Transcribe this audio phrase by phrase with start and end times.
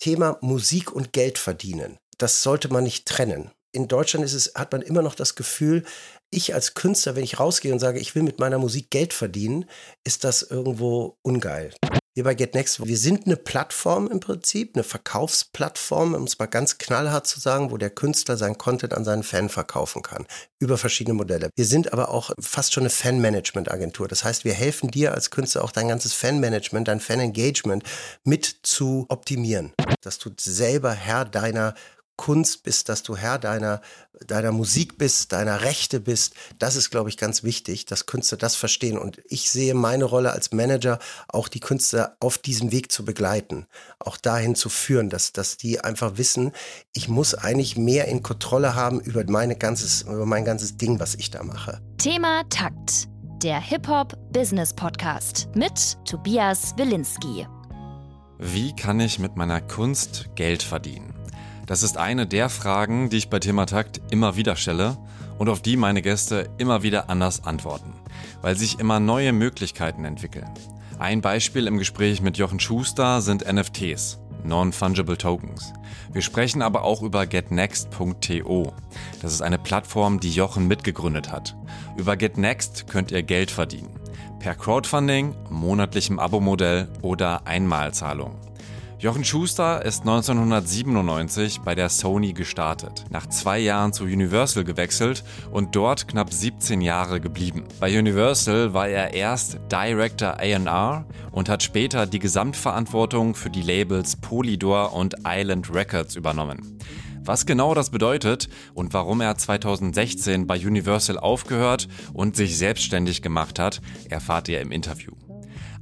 [0.00, 3.50] Thema Musik und Geld verdienen, das sollte man nicht trennen.
[3.72, 5.84] In Deutschland ist es, hat man immer noch das Gefühl,
[6.30, 9.66] ich als Künstler, wenn ich rausgehe und sage, ich will mit meiner Musik Geld verdienen,
[10.02, 11.74] ist das irgendwo ungeil.
[12.12, 16.76] Wir bei GetNext, wir sind eine Plattform im Prinzip, eine Verkaufsplattform, um es mal ganz
[16.76, 20.26] knallhart zu sagen, wo der Künstler sein Content an seinen Fan verkaufen kann.
[20.58, 21.50] Über verschiedene Modelle.
[21.54, 24.08] Wir sind aber auch fast schon eine Fan-Management-Agentur.
[24.08, 27.84] Das heißt, wir helfen dir als Künstler auch dein ganzes Fan-Management, dein Fan-Engagement
[28.24, 29.72] mit zu optimieren.
[30.00, 31.74] Dass du selber Herr deiner
[32.20, 33.80] Kunst bist, dass du Herr deiner,
[34.26, 36.34] deiner Musik bist, deiner Rechte bist.
[36.58, 38.98] Das ist, glaube ich, ganz wichtig, dass Künstler das verstehen.
[38.98, 40.98] Und ich sehe meine Rolle als Manager,
[41.28, 43.66] auch die Künstler auf diesem Weg zu begleiten,
[43.98, 46.52] auch dahin zu führen, dass, dass die einfach wissen,
[46.92, 51.14] ich muss eigentlich mehr in Kontrolle haben über, meine ganzes, über mein ganzes Ding, was
[51.14, 51.80] ich da mache.
[51.96, 53.08] Thema Takt.
[53.42, 57.46] Der Hip-Hop-Business-Podcast mit Tobias Wilinski.
[58.38, 61.09] Wie kann ich mit meiner Kunst Geld verdienen?
[61.70, 64.98] Das ist eine der Fragen, die ich bei Thema Takt immer wieder stelle
[65.38, 67.92] und auf die meine Gäste immer wieder anders antworten,
[68.42, 70.50] weil sich immer neue Möglichkeiten entwickeln.
[70.98, 75.72] Ein Beispiel im Gespräch mit Jochen Schuster sind NFTs, Non-Fungible Tokens.
[76.12, 78.72] Wir sprechen aber auch über getnext.to.
[79.22, 81.54] Das ist eine Plattform, die Jochen mitgegründet hat.
[81.96, 83.94] Über GetNext könnt ihr Geld verdienen.
[84.40, 88.49] Per Crowdfunding, monatlichem Abo-Modell oder Einmalzahlung.
[89.00, 95.74] Jochen Schuster ist 1997 bei der Sony gestartet, nach zwei Jahren zu Universal gewechselt und
[95.74, 97.64] dort knapp 17 Jahre geblieben.
[97.80, 104.16] Bei Universal war er erst Director AR und hat später die Gesamtverantwortung für die Labels
[104.16, 106.78] Polydor und Island Records übernommen.
[107.24, 113.58] Was genau das bedeutet und warum er 2016 bei Universal aufgehört und sich selbstständig gemacht
[113.58, 115.12] hat, erfahrt ihr im Interview.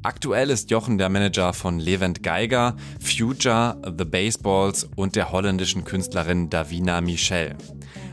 [0.05, 6.49] Aktuell ist Jochen der Manager von Levent Geiger, Future, The Baseballs und der holländischen Künstlerin
[6.51, 7.57] Davina Michel.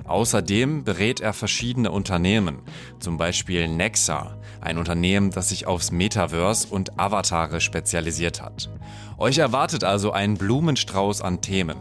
[0.06, 2.64] Außerdem berät er verschiedene Unternehmen,
[3.00, 8.68] zum Beispiel Nexa, ein Unternehmen, das sich aufs Metaverse und Avatare spezialisiert hat.
[9.20, 11.78] Euch erwartet also ein Blumenstrauß an Themen.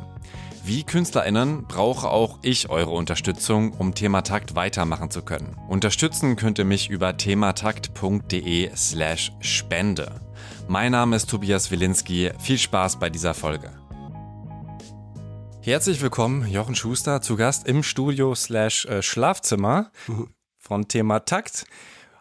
[0.66, 5.54] Wie KünstlerInnen brauche auch ich eure Unterstützung, um Thematakt weitermachen zu können.
[5.68, 10.22] Unterstützen könnt ihr mich über thematakt.de slash Spende.
[10.66, 12.30] Mein Name ist Tobias Wilinski.
[12.38, 13.72] Viel Spaß bei dieser Folge.
[15.60, 19.90] Herzlich willkommen, Jochen Schuster, zu Gast im Studio slash äh, Schlafzimmer
[20.58, 21.66] von Thematakt.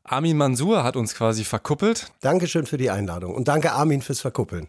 [0.03, 2.11] Armin Mansur hat uns quasi verkuppelt.
[2.19, 4.67] Dankeschön für die Einladung und danke Armin fürs Verkuppeln.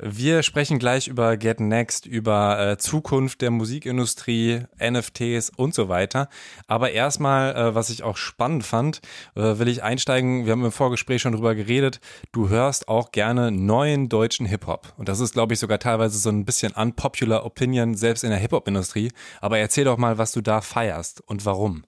[0.00, 6.28] Wir sprechen gleich über Get Next, über äh, Zukunft der Musikindustrie, NFTs und so weiter.
[6.66, 9.00] Aber erstmal, äh, was ich auch spannend fand,
[9.36, 10.46] äh, will ich einsteigen.
[10.46, 12.00] Wir haben im Vorgespräch schon drüber geredet.
[12.32, 14.94] Du hörst auch gerne neuen deutschen Hip-Hop.
[14.96, 18.38] Und das ist, glaube ich, sogar teilweise so ein bisschen unpopular Opinion, selbst in der
[18.40, 19.12] Hip-Hop-Industrie.
[19.40, 21.84] Aber erzähl doch mal, was du da feierst und warum.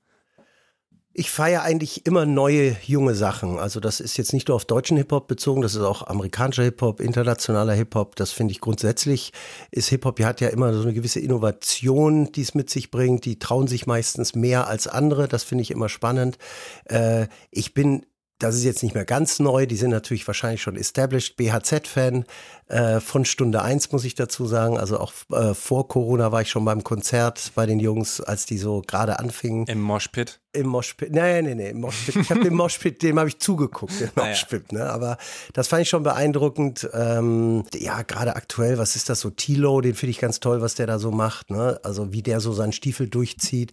[1.19, 3.59] Ich feiere eigentlich immer neue, junge Sachen.
[3.59, 7.01] Also das ist jetzt nicht nur auf deutschen Hip-Hop bezogen, das ist auch amerikanischer Hip-Hop,
[7.01, 8.17] internationaler Hip-Hop.
[8.17, 9.33] Das finde ich grundsätzlich,
[9.71, 13.25] ist Hip-Hop hat ja immer so eine gewisse Innovation, die es mit sich bringt.
[13.25, 15.27] Die trauen sich meistens mehr als andere.
[15.27, 16.37] Das finde ich immer spannend.
[16.85, 18.05] Äh, ich bin
[18.39, 22.25] das ist jetzt nicht mehr ganz neu, die sind natürlich wahrscheinlich schon established, BHZ-Fan
[22.69, 24.77] äh, von Stunde eins muss ich dazu sagen.
[24.77, 28.59] Also auch äh, vor Corona war ich schon beim Konzert bei den Jungs, als die
[28.59, 29.67] so gerade anfingen.
[29.67, 30.41] Im Moshpit?
[30.53, 32.17] Im Moshpit, nein, nein, nein, im Moshpit.
[32.17, 34.91] Ich habe den Moshpit, dem habe ich zugeguckt, den Moshpit, ne?
[34.91, 35.19] aber
[35.53, 36.89] das fand ich schon beeindruckend.
[36.93, 40.75] Ähm, ja, gerade aktuell, was ist das so, Tilo, den finde ich ganz toll, was
[40.75, 41.79] der da so macht, ne?
[41.83, 43.73] also wie der so seinen Stiefel durchzieht.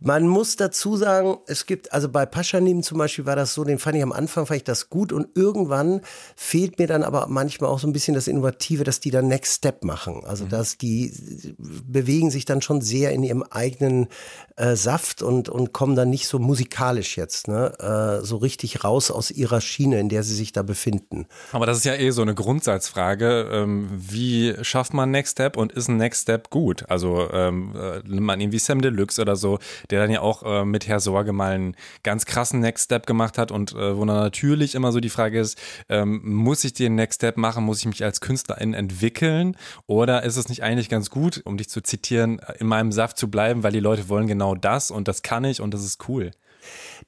[0.00, 3.78] Man muss dazu sagen, es gibt, also bei Paschanim zum Beispiel war das so, den
[3.78, 6.00] fand ich am Anfang, fand ich das gut und irgendwann
[6.36, 9.56] fehlt mir dann aber manchmal auch so ein bisschen das Innovative, dass die dann Next
[9.56, 10.22] Step machen.
[10.24, 10.48] Also, mhm.
[10.50, 11.12] dass die
[11.58, 14.08] bewegen sich dann schon sehr in ihrem eigenen
[14.56, 19.10] äh, Saft und, und kommen dann nicht so musikalisch jetzt, ne, äh, so richtig raus
[19.10, 21.26] aus ihrer Schiene, in der sie sich da befinden.
[21.52, 23.48] Aber das ist ja eh so eine Grundsatzfrage.
[23.50, 26.84] Ähm, wie schafft man Next Step und ist ein Next Step gut?
[26.88, 29.58] Also, ähm, äh, nimmt man irgendwie Sam Deluxe oder so,
[29.90, 33.38] der dann ja auch äh, mit Herr Sorge mal einen ganz krassen Next Step gemacht
[33.38, 36.94] hat und äh, wo dann natürlich immer so die Frage ist, ähm, muss ich den
[36.94, 41.10] Next Step machen, muss ich mich als Künstlerin entwickeln oder ist es nicht eigentlich ganz
[41.10, 44.54] gut, um dich zu zitieren, in meinem Saft zu bleiben, weil die Leute wollen genau
[44.54, 46.30] das und das kann ich und das ist cool.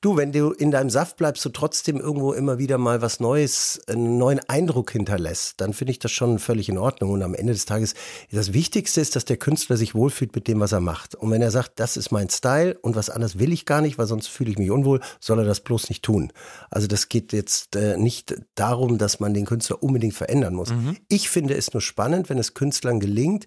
[0.00, 3.80] Du, wenn du in deinem Saft bleibst, du trotzdem irgendwo immer wieder mal was Neues,
[3.86, 7.10] einen neuen Eindruck hinterlässt, dann finde ich das schon völlig in Ordnung.
[7.12, 7.94] Und am Ende des Tages,
[8.30, 11.14] das Wichtigste ist, dass der Künstler sich wohlfühlt mit dem, was er macht.
[11.14, 13.98] Und wenn er sagt, das ist mein Style und was anderes will ich gar nicht,
[13.98, 16.32] weil sonst fühle ich mich unwohl, soll er das bloß nicht tun.
[16.70, 20.70] Also das geht jetzt äh, nicht darum, dass man den Künstler unbedingt verändern muss.
[20.70, 20.96] Mhm.
[21.08, 23.44] Ich finde es nur spannend, wenn es Künstlern gelingt,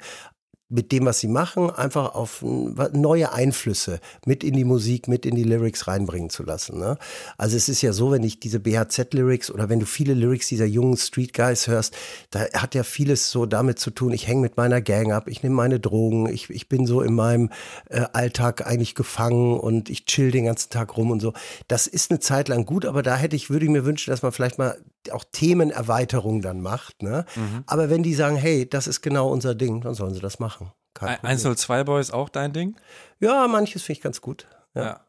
[0.69, 5.36] mit dem, was sie machen, einfach auf neue Einflüsse mit in die Musik, mit in
[5.36, 6.77] die Lyrics reinbringen zu lassen.
[6.77, 6.98] Ne?
[7.38, 10.66] Also es ist ja so, wenn ich diese BHZ-Lyrics oder wenn du viele Lyrics dieser
[10.66, 11.98] jungen Street Guys hörst,
[12.30, 15.42] da hat ja vieles so damit zu tun, ich hänge mit meiner Gang ab, ich
[15.42, 17.50] nehme meine Drogen, ich, ich bin so in meinem
[17.89, 21.33] äh, Alltag eigentlich gefangen und ich chill den ganzen Tag rum und so.
[21.68, 24.22] Das ist eine Zeit lang gut, aber da hätte ich, würde ich mir wünschen, dass
[24.22, 24.77] man vielleicht mal
[25.12, 27.01] auch Themenerweiterung dann macht.
[27.01, 27.25] Ne?
[27.36, 27.63] Mhm.
[27.65, 30.59] Aber wenn die sagen, hey, das ist genau unser Ding, dann sollen sie das machen.
[30.94, 32.75] Kein 102 Boys auch dein Ding?
[33.19, 34.47] Ja, manches finde ich ganz gut.
[34.74, 34.83] Ja.
[34.83, 35.00] ja.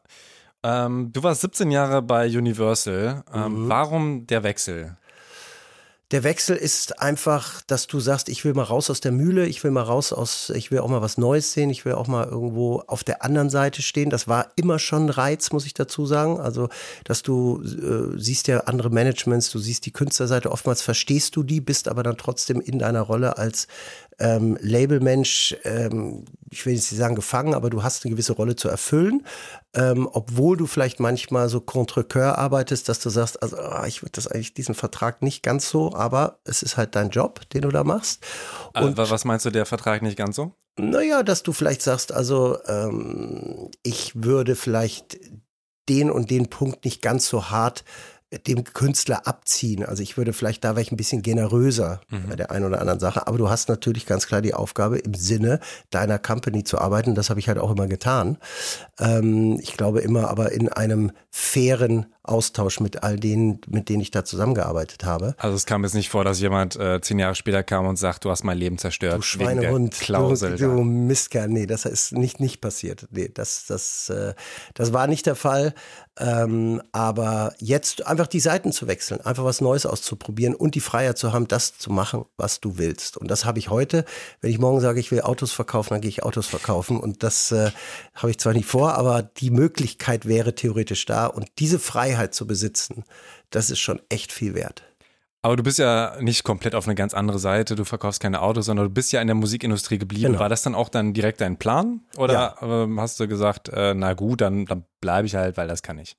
[0.63, 3.23] Ähm, du warst 17 Jahre bei Universal.
[3.33, 3.69] Ähm, mhm.
[3.69, 4.97] Warum der Wechsel?
[6.11, 9.63] Der Wechsel ist einfach, dass du sagst, ich will mal raus aus der Mühle, ich
[9.63, 12.27] will mal raus aus, ich will auch mal was Neues sehen, ich will auch mal
[12.27, 14.09] irgendwo auf der anderen Seite stehen.
[14.09, 16.37] Das war immer schon ein Reiz, muss ich dazu sagen.
[16.37, 16.67] Also,
[17.05, 21.61] dass du äh, siehst ja andere Managements, du siehst die Künstlerseite, oftmals verstehst du die,
[21.61, 23.67] bist aber dann trotzdem in deiner Rolle als
[24.21, 28.69] ähm, Labelmensch, ähm, ich will nicht sagen gefangen, aber du hast eine gewisse Rolle zu
[28.69, 29.25] erfüllen,
[29.73, 32.05] ähm, obwohl du vielleicht manchmal so contre
[32.37, 35.93] arbeitest, dass du sagst, also ah, ich würde das eigentlich diesen Vertrag nicht ganz so,
[35.95, 38.23] aber es ist halt dein Job, den du da machst.
[38.73, 40.53] Äh, Und was meinst du, der Vertrag nicht ganz so?
[40.77, 45.19] Naja, dass du vielleicht sagst, also ähm, ich würde vielleicht
[45.89, 47.83] den und den Punkt nicht ganz so hart
[48.47, 49.85] dem Künstler abziehen.
[49.85, 52.29] Also ich würde vielleicht da wäre ich ein bisschen generöser mhm.
[52.29, 53.27] bei der einen oder anderen Sache.
[53.27, 57.13] Aber du hast natürlich ganz klar die Aufgabe, im Sinne deiner Company zu arbeiten.
[57.13, 58.37] Das habe ich halt auch immer getan.
[58.99, 64.11] Ähm, ich glaube immer aber in einem fairen Austausch mit all denen, mit denen ich
[64.11, 65.33] da zusammengearbeitet habe.
[65.39, 68.25] Also es kam jetzt nicht vor, dass jemand äh, zehn Jahre später kam und sagt,
[68.25, 69.17] du hast mein Leben zerstört.
[69.17, 71.49] Du Schweinehund, Klausel, du, du Mistkerl.
[71.49, 73.07] Nee, das ist nicht, nicht passiert.
[73.09, 74.35] Nee, das, das, äh,
[74.75, 75.73] das war nicht der Fall.
[76.19, 81.17] Ähm, aber jetzt einfach die Seiten zu wechseln, einfach was Neues auszuprobieren und die Freiheit
[81.17, 83.17] zu haben, das zu machen, was du willst.
[83.17, 84.05] Und das habe ich heute.
[84.41, 86.99] Wenn ich morgen sage, ich will Autos verkaufen, dann gehe ich Autos verkaufen.
[86.99, 87.71] Und das äh,
[88.13, 91.25] habe ich zwar nicht vor, aber die Möglichkeit wäre theoretisch da.
[91.25, 93.03] Und diese Freiheit zu besitzen,
[93.49, 94.83] das ist schon echt viel wert.
[95.43, 97.75] Aber du bist ja nicht komplett auf eine ganz andere Seite.
[97.75, 100.33] Du verkaufst keine Autos, sondern du bist ja in der Musikindustrie geblieben.
[100.33, 100.39] Genau.
[100.39, 102.01] War das dann auch dann direkt dein Plan?
[102.15, 102.55] Oder ja.
[102.83, 105.97] ähm, hast du gesagt, äh, na gut, dann, dann bleibe ich halt, weil das kann
[105.97, 106.15] ich?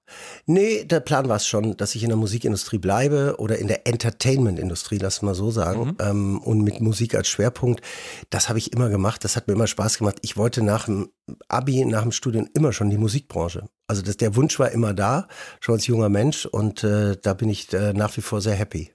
[0.47, 3.87] Nee, der Plan war es schon, dass ich in der Musikindustrie bleibe oder in der
[3.87, 5.85] Entertainment-Industrie, lass mal so sagen.
[5.85, 5.97] Mhm.
[6.01, 7.81] Ähm, und mit Musik als Schwerpunkt.
[8.31, 9.23] Das habe ich immer gemacht.
[9.23, 10.17] Das hat mir immer Spaß gemacht.
[10.23, 11.11] Ich wollte nach dem
[11.47, 13.69] Abi, nach dem Studium immer schon die Musikbranche.
[13.87, 15.29] Also das, der Wunsch war immer da,
[15.61, 16.45] schon als junger Mensch.
[16.45, 18.91] Und äh, da bin ich äh, nach wie vor sehr happy.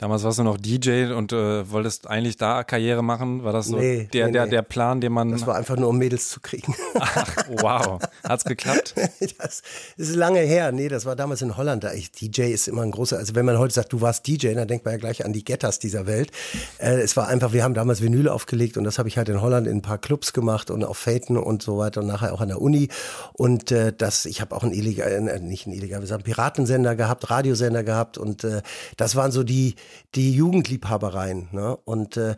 [0.00, 3.44] Damals warst du noch DJ und äh, wolltest eigentlich da Karriere machen.
[3.44, 5.30] War das so nee, der, nee, der, der Plan, den man.
[5.30, 6.74] Das war einfach nur, um Mädels zu kriegen.
[6.98, 8.00] Ach, wow.
[8.26, 8.94] Hat's geklappt?
[9.38, 9.62] das
[9.98, 10.72] ist lange her.
[10.72, 11.84] Nee, das war damals in Holland.
[11.84, 13.18] Da ich, DJ ist immer ein großer.
[13.18, 15.44] Also, wenn man heute sagt, du warst DJ, dann denkt man ja gleich an die
[15.44, 16.30] Getters dieser Welt.
[16.78, 19.42] Äh, es war einfach, wir haben damals Vinyle aufgelegt und das habe ich halt in
[19.42, 22.40] Holland in ein paar Clubs gemacht und auf Faten und so weiter und nachher auch
[22.40, 22.88] an der Uni.
[23.34, 26.96] Und äh, das, ich habe auch einen illegal, äh, nicht einen illegal, wir sagen Piratensender
[26.96, 28.62] gehabt, Radiosender gehabt und äh,
[28.96, 29.74] das waren so die,
[30.14, 31.48] die Jugendliebhabereien.
[31.52, 31.76] Ne?
[31.76, 32.36] Und äh,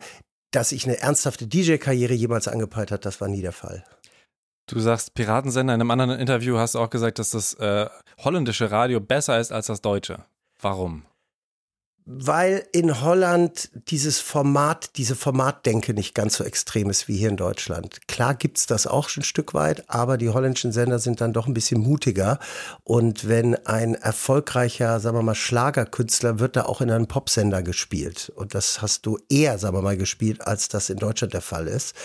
[0.51, 3.83] dass ich eine ernsthafte DJ-Karriere jemals angepeilt hat, das war nie der Fall.
[4.67, 5.73] Du sagst Piratensender.
[5.73, 7.87] In einem anderen Interview hast du auch gesagt, dass das äh,
[8.19, 10.23] holländische Radio besser ist als das deutsche.
[10.61, 11.05] Warum?
[12.05, 17.37] Weil in Holland dieses Format, diese Formatdenke nicht ganz so extrem ist wie hier in
[17.37, 18.07] Deutschland.
[18.07, 21.47] Klar gibt's das auch schon ein Stück weit, aber die holländischen Sender sind dann doch
[21.47, 22.39] ein bisschen mutiger.
[22.83, 28.31] Und wenn ein erfolgreicher, sagen wir mal, Schlagerkünstler wird da auch in einem Popsender gespielt.
[28.35, 31.67] Und das hast du eher, sagen wir mal, gespielt, als das in Deutschland der Fall
[31.67, 31.95] ist.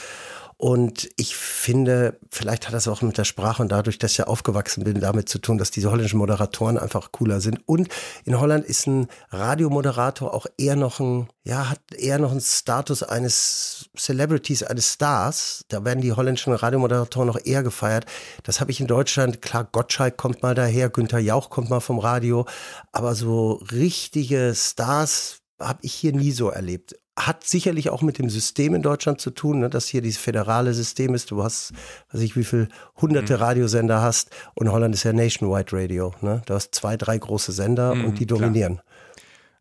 [0.61, 4.83] Und ich finde, vielleicht hat das auch mit der Sprache und dadurch, dass ich aufgewachsen
[4.83, 7.61] bin, damit zu tun, dass diese holländischen Moderatoren einfach cooler sind.
[7.67, 7.89] Und
[8.25, 13.05] in Holland ist ein Radiomoderator auch eher noch ein, ja, hat eher noch einen Status
[13.05, 15.65] eines Celebrities, eines Stars.
[15.69, 18.07] Da werden die holländischen Radiomoderatoren noch eher gefeiert.
[18.43, 19.41] Das habe ich in Deutschland.
[19.41, 22.47] Klar, Gottschalk kommt mal daher, Günther Jauch kommt mal vom Radio.
[22.91, 26.97] Aber so richtige Stars habe ich hier nie so erlebt
[27.27, 30.73] hat sicherlich auch mit dem System in Deutschland zu tun, ne, dass hier dieses föderale
[30.73, 31.31] System ist.
[31.31, 31.73] Du hast,
[32.13, 32.69] weiß ich, wie viel
[33.01, 33.43] hunderte mhm.
[33.43, 36.15] Radiosender hast und Holland ist ja Nationwide Radio.
[36.21, 36.43] Ne?
[36.47, 38.77] Du hast zwei, drei große Sender mhm, und die dominieren.
[38.77, 38.85] Klar.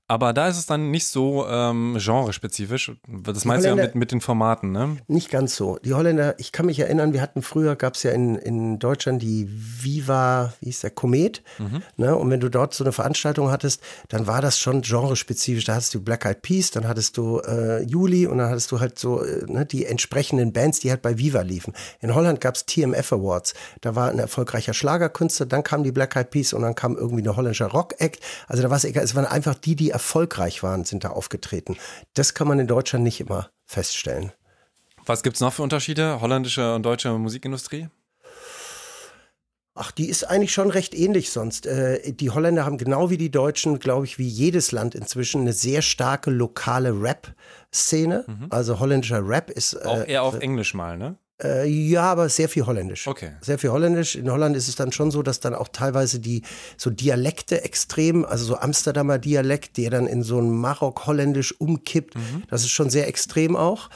[0.10, 2.94] Aber da ist es dann nicht so ähm, genrespezifisch.
[3.08, 4.98] Das meinst du ja mit, mit den Formaten, ne?
[5.08, 5.80] Nicht ganz so.
[5.84, 9.22] Die Holländer, ich kann mich erinnern, wir hatten früher, gab es ja in, in Deutschland
[9.22, 11.44] die Viva, wie hieß der, Komet.
[11.58, 11.82] Mhm.
[11.98, 12.16] Ne?
[12.16, 15.66] Und wenn du dort so eine Veranstaltung hattest, dann war das schon genrespezifisch.
[15.66, 18.80] Da hattest du Black Eyed Peas, dann hattest du äh, Juli und dann hattest du
[18.80, 21.74] halt so äh, ne, die entsprechenden Bands, die halt bei Viva liefen.
[22.00, 23.56] In Holland gab es TMF Awards.
[23.82, 27.24] Da war ein erfolgreicher Schlagerkünstler, dann kamen die Black Eyed Peas und dann kam irgendwie
[27.24, 28.22] eine holländische Rock-Act.
[28.48, 29.04] Also da war es egal.
[29.04, 31.76] Es waren einfach die, die erfolgreich waren, sind da aufgetreten.
[32.14, 34.32] Das kann man in Deutschland nicht immer feststellen.
[35.06, 37.88] Was gibt es noch für Unterschiede, holländische und deutsche Musikindustrie?
[39.74, 41.66] Ach, die ist eigentlich schon recht ähnlich sonst.
[41.68, 45.54] Äh, die Holländer haben genau wie die Deutschen, glaube ich, wie jedes Land inzwischen eine
[45.54, 48.26] sehr starke lokale Rap-Szene.
[48.28, 48.48] Mhm.
[48.50, 49.74] Also holländischer Rap ist.
[49.74, 51.18] Äh, Auch eher auf äh, Englisch mal, ne?
[51.42, 53.08] Äh, ja, aber sehr viel Holländisch.
[53.08, 53.34] Okay.
[53.42, 54.16] Sehr viel Holländisch.
[54.16, 56.42] In Holland ist es dann schon so, dass dann auch teilweise die
[56.78, 62.44] so Dialekte extrem, also so Amsterdamer Dialekt, der dann in so ein Marok-Holländisch umkippt, mhm.
[62.50, 63.90] das ist schon sehr extrem auch.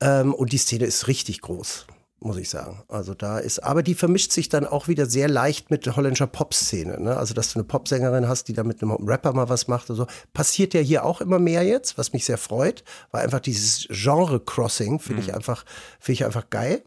[0.00, 1.86] Ähm, und die Szene ist richtig groß
[2.20, 2.82] muss ich sagen.
[2.88, 6.26] Also da ist, aber die vermischt sich dann auch wieder sehr leicht mit der holländischer
[6.26, 7.00] Pop-Szene.
[7.00, 7.16] Ne?
[7.16, 9.98] Also, dass du eine Popsängerin hast, die da mit einem Rapper mal was macht oder
[9.98, 10.06] so.
[10.32, 14.98] Passiert ja hier auch immer mehr jetzt, was mich sehr freut, weil einfach dieses Genre-Crossing
[14.98, 15.28] finde mhm.
[15.28, 15.64] ich einfach,
[16.00, 16.82] finde ich einfach geil.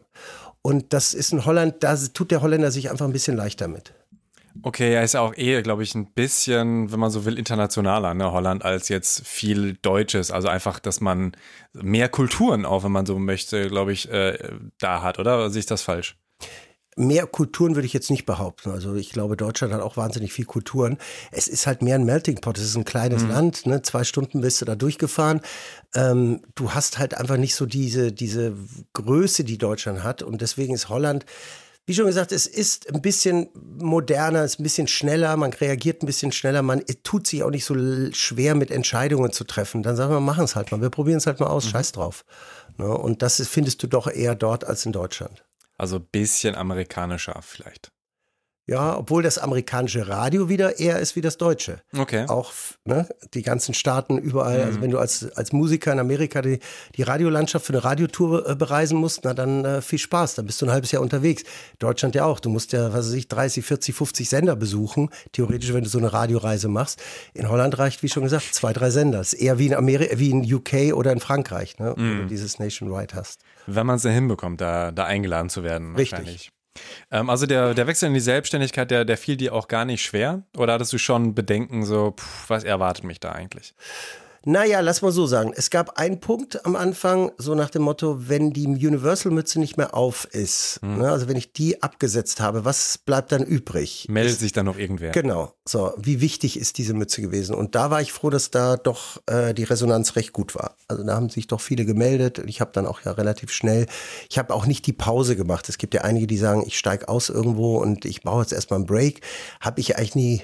[0.62, 3.92] Und das ist in Holland, da tut der Holländer sich einfach ein bisschen leichter mit.
[4.62, 8.14] Okay, er ist ja auch eh, glaube ich, ein bisschen, wenn man so will, internationaler,
[8.14, 10.30] ne, Holland, als jetzt viel Deutsches.
[10.30, 11.32] Also einfach, dass man
[11.72, 14.38] mehr Kulturen auch, wenn man so möchte, glaube ich, äh,
[14.78, 15.48] da hat, oder?
[15.50, 16.16] Sehe ich das falsch?
[16.96, 18.70] Mehr Kulturen würde ich jetzt nicht behaupten.
[18.70, 20.98] Also ich glaube, Deutschland hat auch wahnsinnig viel Kulturen.
[21.30, 22.58] Es ist halt mehr ein Melting Pot.
[22.58, 23.30] Es ist ein kleines mhm.
[23.30, 23.66] Land.
[23.66, 23.82] Ne?
[23.82, 25.40] Zwei Stunden bist du da durchgefahren.
[25.94, 28.54] Ähm, du hast halt einfach nicht so diese, diese
[28.92, 30.22] Größe, die Deutschland hat.
[30.22, 31.24] Und deswegen ist Holland
[31.84, 36.02] wie schon gesagt, es ist ein bisschen moderner, es ist ein bisschen schneller, man reagiert
[36.02, 37.74] ein bisschen schneller, man tut sich auch nicht so
[38.12, 39.82] schwer mit Entscheidungen zu treffen.
[39.82, 41.70] Dann sagen wir, machen es halt mal, wir probieren es halt mal aus, mhm.
[41.70, 42.24] scheiß drauf.
[42.78, 42.86] Ne?
[42.86, 45.41] Und das findest du doch eher dort als in Deutschland.
[45.82, 47.91] Also ein bisschen amerikanischer vielleicht.
[48.72, 51.82] Ja, obwohl das amerikanische Radio wieder eher ist wie das deutsche.
[51.94, 52.24] Okay.
[52.26, 52.54] Auch
[52.86, 54.62] ne, die ganzen Staaten überall.
[54.62, 54.72] Also mhm.
[54.72, 56.58] Also wenn du als, als Musiker in Amerika die,
[56.96, 60.36] die Radiolandschaft für eine Radiotour äh, bereisen musst, na dann äh, viel Spaß.
[60.36, 61.42] Dann bist du ein halbes Jahr unterwegs.
[61.80, 62.40] Deutschland ja auch.
[62.40, 65.10] Du musst ja, was weiß ich, 30, 40, 50 Sender besuchen.
[65.32, 67.02] Theoretisch, wenn du so eine Radioreise machst.
[67.34, 69.18] In Holland reicht, wie schon gesagt, zwei, drei Sender.
[69.18, 72.00] Das ist eher wie in Amerika, wie in UK oder in Frankreich, ne, mhm.
[72.00, 73.42] wenn du dieses Nationwide hast.
[73.66, 75.94] Wenn man es ja hinbekommt, da, da eingeladen zu werden.
[75.94, 76.52] Richtig.
[77.10, 80.02] Ähm, also der, der Wechsel in die Selbstständigkeit, der, der fiel dir auch gar nicht
[80.02, 80.42] schwer?
[80.56, 83.74] Oder hattest du schon Bedenken, so, pff, was erwartet mich da eigentlich?
[84.44, 85.52] Naja, lass mal so sagen.
[85.54, 89.94] Es gab einen Punkt am Anfang, so nach dem Motto, wenn die Universal-Mütze nicht mehr
[89.94, 90.98] auf ist, hm.
[90.98, 94.06] ne, also wenn ich die abgesetzt habe, was bleibt dann übrig?
[94.08, 95.12] Meldet ist, sich dann noch irgendwer.
[95.12, 95.52] Genau.
[95.64, 97.54] So, wie wichtig ist diese Mütze gewesen?
[97.54, 100.76] Und da war ich froh, dass da doch äh, die Resonanz recht gut war.
[100.88, 102.42] Also da haben sich doch viele gemeldet.
[102.46, 103.86] Ich habe dann auch ja relativ schnell,
[104.28, 105.68] ich habe auch nicht die Pause gemacht.
[105.68, 108.78] Es gibt ja einige, die sagen, ich steige aus irgendwo und ich brauche jetzt erstmal
[108.78, 109.20] einen Break.
[109.60, 110.42] Habe ich eigentlich nie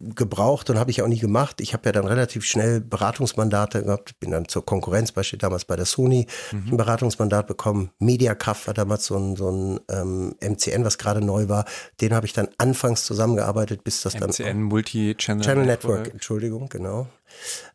[0.00, 1.60] gebraucht und habe ich auch nie gemacht.
[1.60, 5.76] Ich habe ja dann relativ schnell Beratungsmandate gehabt, bin dann zur Konkurrenz, beispielsweise damals bei
[5.76, 6.72] der Sony, mhm.
[6.72, 7.90] ein Beratungsmandat bekommen.
[7.98, 11.64] Mediakraft war damals so ein, so ein ähm, MCN, was gerade neu war.
[12.00, 14.30] Den habe ich dann anfangs zusammengearbeitet, bis das MCN, dann.
[14.30, 17.06] MCN Multi-Channel Channel Network, Network, Entschuldigung, genau.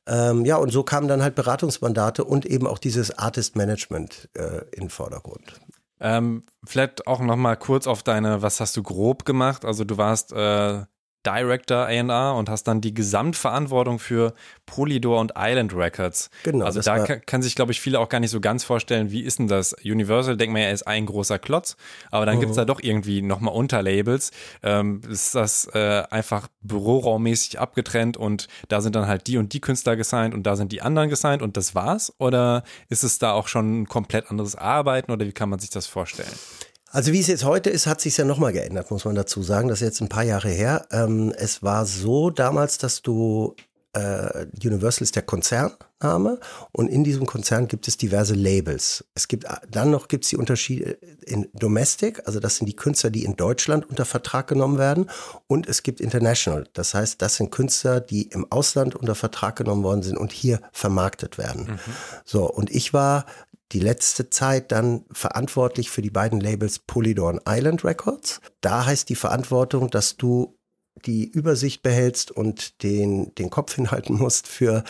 [0.05, 4.61] Ähm, ja, und so kamen dann halt Beratungsmandate und eben auch dieses Artist Management äh,
[4.71, 5.59] in den Vordergrund.
[5.99, 9.65] Ähm, vielleicht auch noch mal kurz auf deine, was hast du grob gemacht?
[9.65, 10.83] Also du warst äh,
[11.25, 14.33] Director A&R und hast dann die Gesamtverantwortung für
[14.65, 16.29] Polydor und Island Records.
[16.43, 16.65] Genau.
[16.65, 19.21] Also da kann, kann, sich, glaube ich, viele auch gar nicht so ganz vorstellen, wie
[19.21, 19.73] ist denn das?
[19.83, 21.75] Universal, denkt man ja, ist ein großer Klotz,
[22.11, 22.41] aber dann mhm.
[22.41, 24.31] gibt es da doch irgendwie nochmal Unterlabels.
[24.63, 29.61] Ähm, ist das äh, einfach büroraummäßig abgetrennt und da sind dann halt die und die
[29.61, 32.13] Künstler gesigned und da sind die anderen gesigned und das war's?
[32.19, 35.69] Oder ist es da auch schon ein komplett anderes Arbeiten oder wie kann man sich
[35.69, 36.31] das vorstellen?
[36.89, 39.67] Also wie es jetzt heute ist, hat sich ja nochmal geändert, muss man dazu sagen.
[39.67, 40.87] Das ist jetzt ein paar Jahre her.
[40.91, 43.55] Ähm, es war so damals, dass du
[43.97, 46.39] äh, Universal ist der Konzernname
[46.71, 49.05] und in diesem Konzern gibt es diverse Labels.
[49.15, 50.91] Es gibt dann noch gibt es die Unterschiede
[51.25, 55.09] in Domestic, also das sind die Künstler, die in Deutschland unter Vertrag genommen werden
[55.47, 56.67] und es gibt International.
[56.73, 60.61] Das heißt, das sind Künstler, die im Ausland unter Vertrag genommen worden sind und hier
[60.71, 61.63] vermarktet werden.
[61.63, 61.79] Mhm.
[62.23, 63.25] So und ich war
[63.71, 68.39] die letzte Zeit dann verantwortlich für die beiden Labels Polydor Island Records.
[68.61, 70.57] Da heißt die Verantwortung, dass du
[71.05, 74.83] die Übersicht behältst und den, den Kopf hinhalten musst für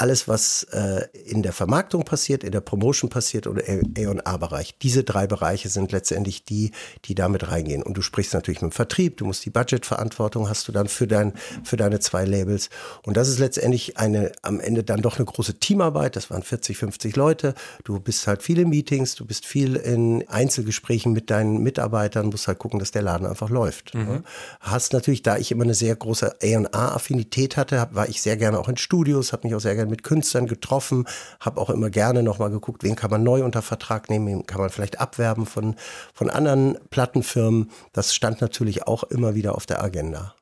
[0.00, 4.78] alles, was äh, in der Vermarktung passiert, in der Promotion passiert oder A&A-Bereich.
[4.80, 6.72] Diese drei Bereiche sind letztendlich die,
[7.04, 7.82] die damit reingehen.
[7.82, 11.06] Und du sprichst natürlich mit dem Vertrieb, du musst die Budgetverantwortung hast du dann für,
[11.06, 12.70] dein, für deine zwei Labels.
[13.02, 16.16] Und das ist letztendlich eine, am Ende dann doch eine große Teamarbeit.
[16.16, 17.54] Das waren 40, 50 Leute.
[17.84, 22.58] Du bist halt viele Meetings, du bist viel in Einzelgesprächen mit deinen Mitarbeitern, musst halt
[22.58, 23.94] gucken, dass der Laden einfach läuft.
[23.94, 24.04] Mhm.
[24.06, 24.22] Ne?
[24.60, 28.68] Hast natürlich, da ich immer eine sehr große A&A-Affinität hatte, war ich sehr gerne auch
[28.68, 31.06] in Studios, habe mich auch sehr gerne mit Künstlern getroffen,
[31.40, 34.60] habe auch immer gerne nochmal geguckt, wen kann man neu unter Vertrag nehmen, wen kann
[34.60, 35.76] man vielleicht abwerben von,
[36.14, 37.70] von anderen Plattenfirmen.
[37.92, 40.34] Das stand natürlich auch immer wieder auf der Agenda.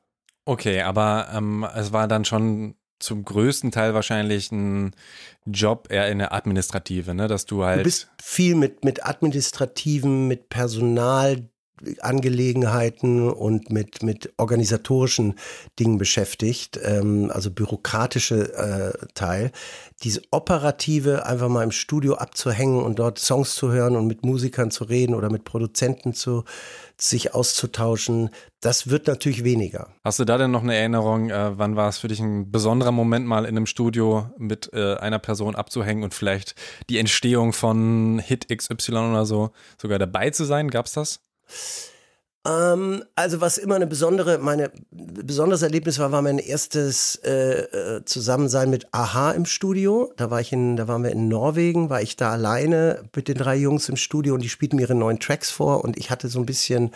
[0.45, 4.91] Okay, aber ähm, es war dann schon zum größten Teil wahrscheinlich ein
[5.45, 7.27] Job eher in der Administrative, ne?
[7.27, 7.79] dass du halt.
[7.79, 11.49] Du bist viel mit, mit Administrativen, mit Personal,
[12.01, 15.35] Angelegenheiten und mit, mit organisatorischen
[15.79, 19.51] Dingen beschäftigt, ähm, also bürokratische äh, Teil.
[20.03, 24.71] Diese operative, einfach mal im Studio abzuhängen und dort Songs zu hören und mit Musikern
[24.71, 26.43] zu reden oder mit Produzenten zu
[27.01, 28.29] sich auszutauschen,
[28.61, 29.87] das wird natürlich weniger.
[30.03, 32.91] Hast du da denn noch eine Erinnerung, äh, wann war es für dich ein besonderer
[32.91, 36.55] Moment, mal in einem Studio mit äh, einer Person abzuhängen und vielleicht
[36.89, 40.69] die Entstehung von Hit XY oder so sogar dabei zu sein?
[40.69, 41.21] Gab's das?
[42.47, 48.05] Ähm, also was immer eine besondere, meine besonderes Erlebnis war, war mein erstes äh, äh,
[48.05, 50.13] Zusammensein mit Aha im Studio.
[50.15, 53.37] Da war ich in, da waren wir in Norwegen, war ich da alleine mit den
[53.37, 56.29] drei Jungs im Studio und die spielten mir ihre neuen Tracks vor und ich hatte
[56.29, 56.91] so ein bisschen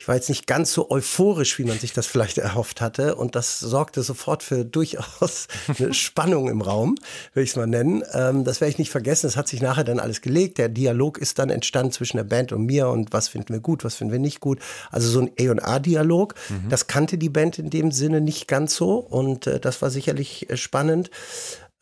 [0.00, 3.16] ich war jetzt nicht ganz so euphorisch, wie man sich das vielleicht erhofft hatte.
[3.16, 6.94] Und das sorgte sofort für durchaus eine Spannung im Raum,
[7.34, 8.04] will ich es mal nennen.
[8.12, 9.26] Ähm, das werde ich nicht vergessen.
[9.26, 10.58] Es hat sich nachher dann alles gelegt.
[10.58, 13.82] Der Dialog ist dann entstanden zwischen der Band und mir und was finden wir gut,
[13.82, 14.60] was finden wir nicht gut.
[14.90, 16.34] Also so ein A&A-Dialog.
[16.48, 16.68] Mhm.
[16.68, 18.98] Das kannte die Band in dem Sinne nicht ganz so.
[18.98, 21.10] Und äh, das war sicherlich äh, spannend.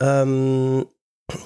[0.00, 0.86] Ähm,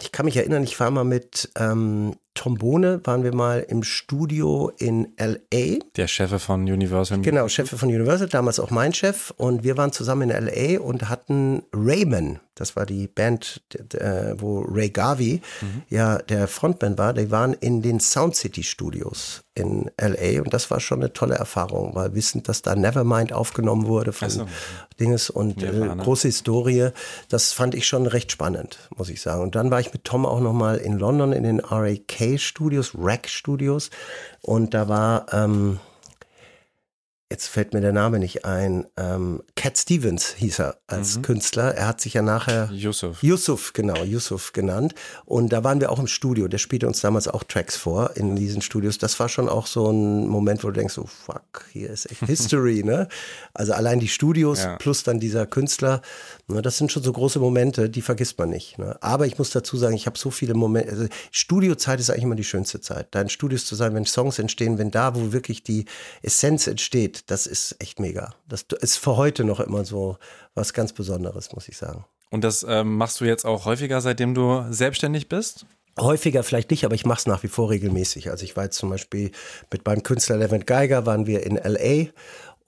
[0.01, 4.73] ich kann mich erinnern, ich war mal mit ähm, Trombone waren wir mal im Studio
[4.79, 5.79] in LA.
[5.97, 7.21] Der Chef von Universal.
[7.21, 9.33] Genau, Chef von Universal, damals auch mein Chef.
[9.37, 13.63] Und wir waren zusammen in LA und hatten Rayman, das war die Band,
[14.37, 15.83] wo Ray Garvey mhm.
[15.89, 17.15] ja der Frontman war.
[17.15, 21.37] Die waren in den Sound City Studios in LA und das war schon eine tolle
[21.37, 24.47] Erfahrung, weil wissend, dass da Nevermind aufgenommen wurde von so.
[25.01, 26.91] Dinges und äh, große Historie,
[27.31, 29.43] das fand ich schon recht spannend, muss ich sagen.
[29.43, 32.93] Und dann war ich mit Tom auch noch mal in London in den RAK Studios,
[32.97, 33.91] Rack Studios.
[34.43, 35.81] Und da war, ähm,
[37.31, 41.23] jetzt fällt mir der Name nicht ein, ähm, Cat Stevens hieß er als mhm.
[41.23, 41.75] Künstler.
[41.77, 43.23] Er hat sich ja nachher Yusuf.
[43.23, 44.95] Yusuf, genau, Yusuf genannt.
[45.27, 46.49] Und da waren wir auch im Studio.
[46.49, 48.99] Der spielte uns damals auch Tracks vor in diesen Studios.
[48.99, 52.21] Das war schon auch so ein Moment, wo du denkst, so fuck, hier ist echt
[52.27, 53.07] History, ne?
[53.55, 54.77] Also allein die Studios ja.
[54.77, 56.03] plus dann dieser Künstler,
[56.49, 58.79] ne, das sind schon so große Momente, die vergisst man nicht.
[58.79, 58.97] Ne?
[59.01, 60.91] Aber ich muss dazu sagen, ich habe so viele Momente.
[60.91, 63.09] Also Studiozeit ist eigentlich immer die schönste Zeit.
[63.13, 65.85] Da in Studios zu sein, wenn Songs entstehen, wenn da, wo wirklich die
[66.23, 68.35] Essenz entsteht, das ist echt mega.
[68.49, 70.19] Das ist für heute noch immer so
[70.55, 72.05] was ganz Besonderes, muss ich sagen.
[72.31, 75.67] Und das ähm, machst du jetzt auch häufiger, seitdem du selbstständig bist?
[75.99, 78.31] Häufiger vielleicht nicht, aber ich mache es nach wie vor regelmäßig.
[78.31, 79.33] Also ich war jetzt zum Beispiel
[79.73, 82.11] mit meinem Künstler Levent Geiger, waren wir in LA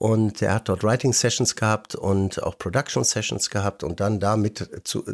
[0.03, 4.69] und er hat dort Writing Sessions gehabt und auch Production Sessions gehabt und dann damit
[4.83, 5.05] zu,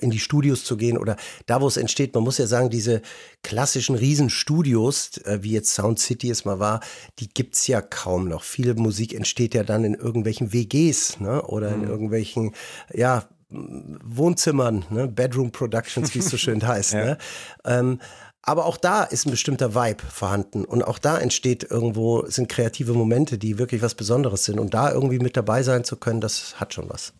[0.00, 2.14] in die Studios zu gehen oder da, wo es entsteht.
[2.14, 3.02] Man muss ja sagen, diese
[3.42, 6.80] klassischen Riesenstudios, äh, wie jetzt Sound City es mal war,
[7.18, 8.42] die gibt es ja kaum noch.
[8.42, 11.42] Viele Musik entsteht ja dann in irgendwelchen WGs ne?
[11.42, 11.88] oder in mhm.
[11.88, 12.54] irgendwelchen,
[12.94, 15.08] ja, Wohnzimmern, ne?
[15.08, 16.94] Bedroom Productions, wie es so schön heißt.
[16.94, 17.04] ja.
[17.04, 17.18] ne?
[17.66, 17.98] ähm,
[18.42, 22.92] aber auch da ist ein bestimmter Vibe vorhanden und auch da entsteht irgendwo, sind kreative
[22.92, 26.58] Momente, die wirklich was Besonderes sind und da irgendwie mit dabei sein zu können, das
[26.58, 27.12] hat schon was.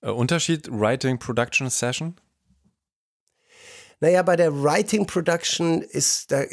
[0.00, 2.14] Äh, Unterschied Writing Production Session?
[4.02, 6.44] Naja, bei der Writing Production ist, da,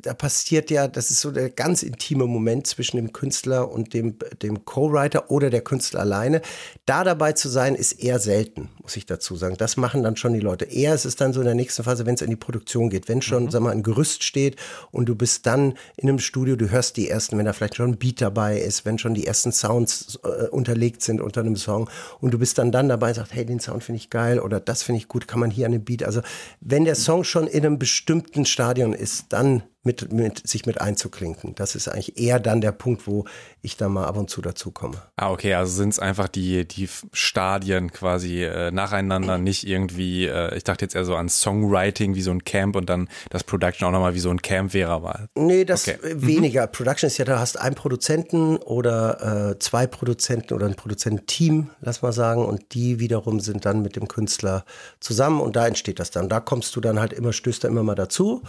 [0.00, 4.18] da passiert ja, das ist so der ganz intime Moment zwischen dem Künstler und dem,
[4.40, 6.42] dem Co-Writer oder der Künstler alleine.
[6.86, 9.56] Da dabei zu sein, ist eher selten, muss ich dazu sagen.
[9.58, 10.66] Das machen dann schon die Leute.
[10.66, 13.08] Eher ist es dann so in der nächsten Phase, wenn es in die Produktion geht.
[13.08, 13.50] Wenn schon, mhm.
[13.50, 14.54] sag mal, ein Gerüst steht
[14.92, 17.90] und du bist dann in einem Studio, du hörst die ersten, wenn da vielleicht schon
[17.90, 21.90] ein Beat dabei ist, wenn schon die ersten Sounds äh, unterlegt sind unter einem Song
[22.20, 24.60] und du bist dann dann dabei und sagst, hey, den Sound finde ich geil oder
[24.60, 26.04] das finde ich gut, kann man hier an dem Beat.
[26.04, 26.20] Also
[26.60, 30.80] wenn der der Song schon in einem bestimmten Stadion ist, dann mit, mit, sich mit
[30.80, 31.54] einzuklinken.
[31.56, 33.24] Das ist eigentlich eher dann der Punkt, wo
[33.62, 34.96] ich dann mal ab und zu dazu komme.
[35.16, 40.56] Ah, okay, also sind es einfach die, die Stadien quasi äh, nacheinander, nicht irgendwie, äh,
[40.56, 43.88] ich dachte jetzt eher so an Songwriting wie so ein Camp und dann das Production
[43.88, 44.92] auch nochmal wie so ein Camp wäre.
[44.92, 45.98] Aber nee, das okay.
[46.02, 46.66] Äh, weniger.
[46.66, 46.72] Mhm.
[46.72, 52.02] Production ist ja, da hast einen Produzenten oder äh, zwei Produzenten oder ein Produzententeam, lass
[52.02, 54.64] mal sagen, und die wiederum sind dann mit dem Künstler
[55.00, 56.28] zusammen und da entsteht das dann.
[56.28, 58.42] Da kommst du dann halt immer, stößt da immer mal dazu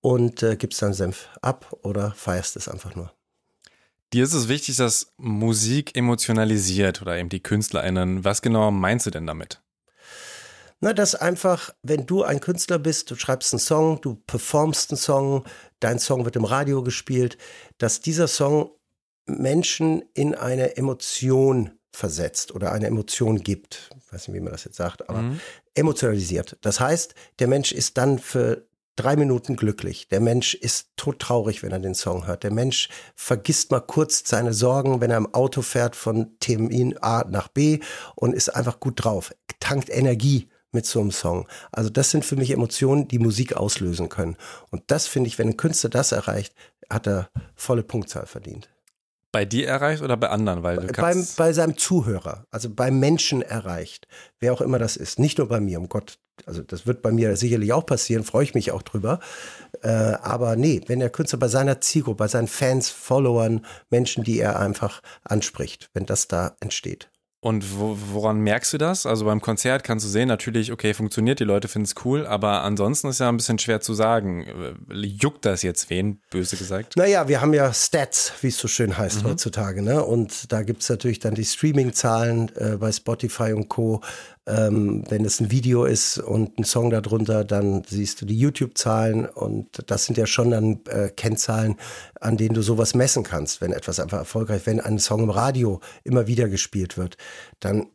[0.00, 3.12] und äh, gibst dann Senf ab oder feierst es einfach nur.
[4.12, 8.24] Dir ist es wichtig, dass Musik emotionalisiert oder eben die KünstlerInnen.
[8.24, 9.62] Was genau meinst du denn damit?
[10.80, 14.98] Na, dass einfach, wenn du ein Künstler bist, du schreibst einen Song, du performst einen
[14.98, 15.44] Song,
[15.78, 17.36] dein Song wird im Radio gespielt,
[17.78, 18.70] dass dieser Song
[19.26, 23.90] Menschen in eine Emotion versetzt oder eine Emotion gibt.
[23.98, 25.40] Ich weiß nicht, wie man das jetzt sagt, aber mhm.
[25.74, 26.56] emotionalisiert.
[26.62, 28.66] Das heißt, der Mensch ist dann für
[29.00, 30.08] drei Minuten glücklich.
[30.08, 32.42] Der Mensch ist todtraurig, wenn er den Song hört.
[32.42, 37.24] Der Mensch vergisst mal kurz seine Sorgen, wenn er im Auto fährt von Termin A
[37.28, 37.80] nach B
[38.14, 39.32] und ist einfach gut drauf.
[39.58, 41.48] Tankt Energie mit so einem Song.
[41.72, 44.36] Also das sind für mich Emotionen, die Musik auslösen können.
[44.70, 46.54] Und das finde ich, wenn ein Künstler das erreicht,
[46.90, 48.68] hat er volle Punktzahl verdient.
[49.32, 50.62] Bei dir erreicht oder bei anderen?
[50.62, 54.08] Weil du beim, bei seinem Zuhörer, also beim Menschen erreicht,
[54.40, 55.18] wer auch immer das ist.
[55.18, 58.44] Nicht nur bei mir, um Gott also das wird bei mir sicherlich auch passieren, freue
[58.44, 59.20] ich mich auch drüber.
[59.82, 64.38] Äh, aber nee, wenn der Künstler bei seiner Zielgruppe, bei seinen Fans, Followern, Menschen, die
[64.38, 67.10] er einfach anspricht, wenn das da entsteht.
[67.42, 69.06] Und wo, woran merkst du das?
[69.06, 72.62] Also beim Konzert kannst du sehen, natürlich, okay, funktioniert, die Leute finden es cool, aber
[72.62, 74.76] ansonsten ist ja ein bisschen schwer zu sagen.
[74.90, 76.96] Juckt das jetzt wen, böse gesagt?
[76.96, 79.28] Naja, wir haben ja Stats, wie es so schön heißt mhm.
[79.28, 80.04] heutzutage, ne?
[80.04, 84.02] Und da gibt es natürlich dann die Streaming-Zahlen äh, bei Spotify und Co.
[84.46, 89.26] Ähm, wenn es ein Video ist und ein Song darunter, dann siehst du die YouTube-Zahlen
[89.26, 91.76] und das sind ja schon dann äh, Kennzahlen,
[92.20, 95.80] an denen du sowas messen kannst, wenn etwas einfach erfolgreich, wenn ein Song im Radio
[96.04, 97.16] immer wieder gespielt wird,
[97.60, 97.88] dann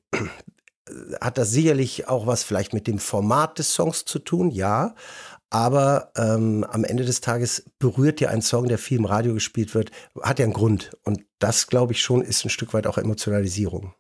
[1.20, 4.96] hat das sicherlich auch was vielleicht mit dem Format des Songs zu tun, ja.
[5.50, 9.74] Aber ähm, am Ende des Tages berührt ja ein Song, der viel im Radio gespielt
[9.74, 10.92] wird, hat ja einen Grund.
[11.04, 13.94] Und das, glaube ich, schon ist ein Stück weit auch Emotionalisierung.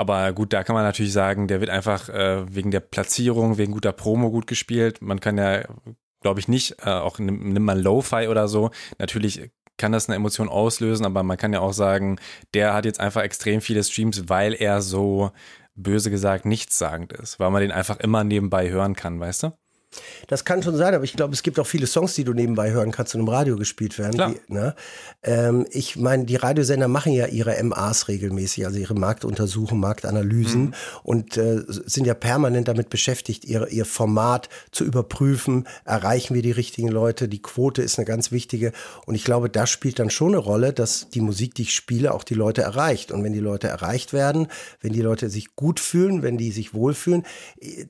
[0.00, 3.74] Aber gut, da kann man natürlich sagen, der wird einfach äh, wegen der Platzierung, wegen
[3.74, 5.02] guter Promo gut gespielt.
[5.02, 5.62] Man kann ja,
[6.22, 8.70] glaube ich, nicht, äh, auch nimm, nimm mal Lo-Fi oder so.
[8.96, 12.18] Natürlich kann das eine Emotion auslösen, aber man kann ja auch sagen,
[12.54, 15.32] der hat jetzt einfach extrem viele Streams, weil er so
[15.74, 19.59] böse gesagt nichtssagend ist, weil man den einfach immer nebenbei hören kann, weißt du?
[20.28, 22.70] Das kann schon sein, aber ich glaube, es gibt auch viele Songs, die du nebenbei
[22.70, 24.34] hören kannst und im Radio gespielt werden.
[24.48, 24.74] Die, ne?
[25.22, 30.74] ähm, ich meine, die Radiosender machen ja ihre MAs regelmäßig, also ihre Marktuntersuchungen, Marktanalysen mhm.
[31.02, 35.66] und äh, sind ja permanent damit beschäftigt, ihr, ihr Format zu überprüfen.
[35.84, 37.28] Erreichen wir die richtigen Leute?
[37.28, 38.72] Die Quote ist eine ganz wichtige.
[39.06, 42.14] Und ich glaube, da spielt dann schon eine Rolle, dass die Musik, die ich spiele,
[42.14, 43.10] auch die Leute erreicht.
[43.10, 44.46] Und wenn die Leute erreicht werden,
[44.80, 47.24] wenn die Leute sich gut fühlen, wenn die sich wohlfühlen,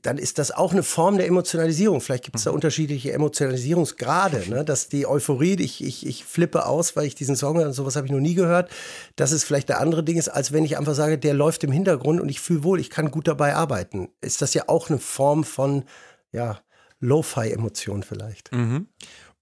[0.03, 1.90] dann ist das auch eine Form der Emotionalisierung.
[1.91, 2.01] Emotionalisierung.
[2.01, 2.57] Vielleicht gibt es da mhm.
[2.57, 4.65] unterschiedliche Emotionalisierungsgrade, ne?
[4.65, 8.07] dass die Euphorie, ich, ich, ich flippe aus, weil ich diesen Song und sowas habe
[8.07, 8.71] ich noch nie gehört,
[9.17, 11.73] dass es vielleicht der andere Ding ist, als wenn ich einfach sage, der läuft im
[11.73, 14.09] Hintergrund und ich fühle wohl, ich kann gut dabei arbeiten.
[14.21, 15.85] Ist das ja auch eine Form von,
[16.33, 16.61] ja,
[17.03, 18.53] Lo-Fi-Emotion vielleicht.
[18.53, 18.89] Mhm.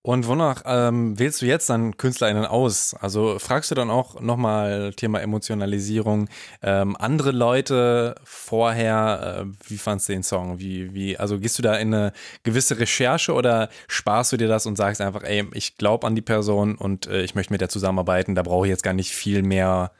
[0.08, 2.94] Und wonach ähm, wählst du jetzt dann KünstlerInnen aus?
[2.94, 6.30] Also fragst du dann auch nochmal Thema Emotionalisierung
[6.62, 10.60] ähm, andere Leute vorher, äh, wie fandst du den Song?
[10.60, 14.64] Wie, wie, also gehst du da in eine gewisse Recherche oder sparst du dir das
[14.64, 17.68] und sagst einfach, ey, ich glaube an die Person und äh, ich möchte mit der
[17.68, 19.92] zusammenarbeiten, da brauche ich jetzt gar nicht viel mehr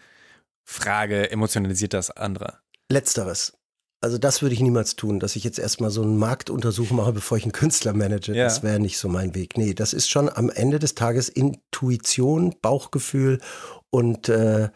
[0.64, 2.55] Frage, emotionalisiert das andere?
[2.88, 3.58] Letzteres.
[4.00, 7.37] Also das würde ich niemals tun, dass ich jetzt erstmal so einen Marktuntersuch mache, bevor
[7.37, 8.32] ich einen Künstler manage.
[8.32, 8.44] Ja.
[8.44, 9.58] Das wäre nicht so mein Weg.
[9.58, 13.40] Nee, das ist schon am Ende des Tages Intuition, Bauchgefühl
[13.90, 14.68] und äh,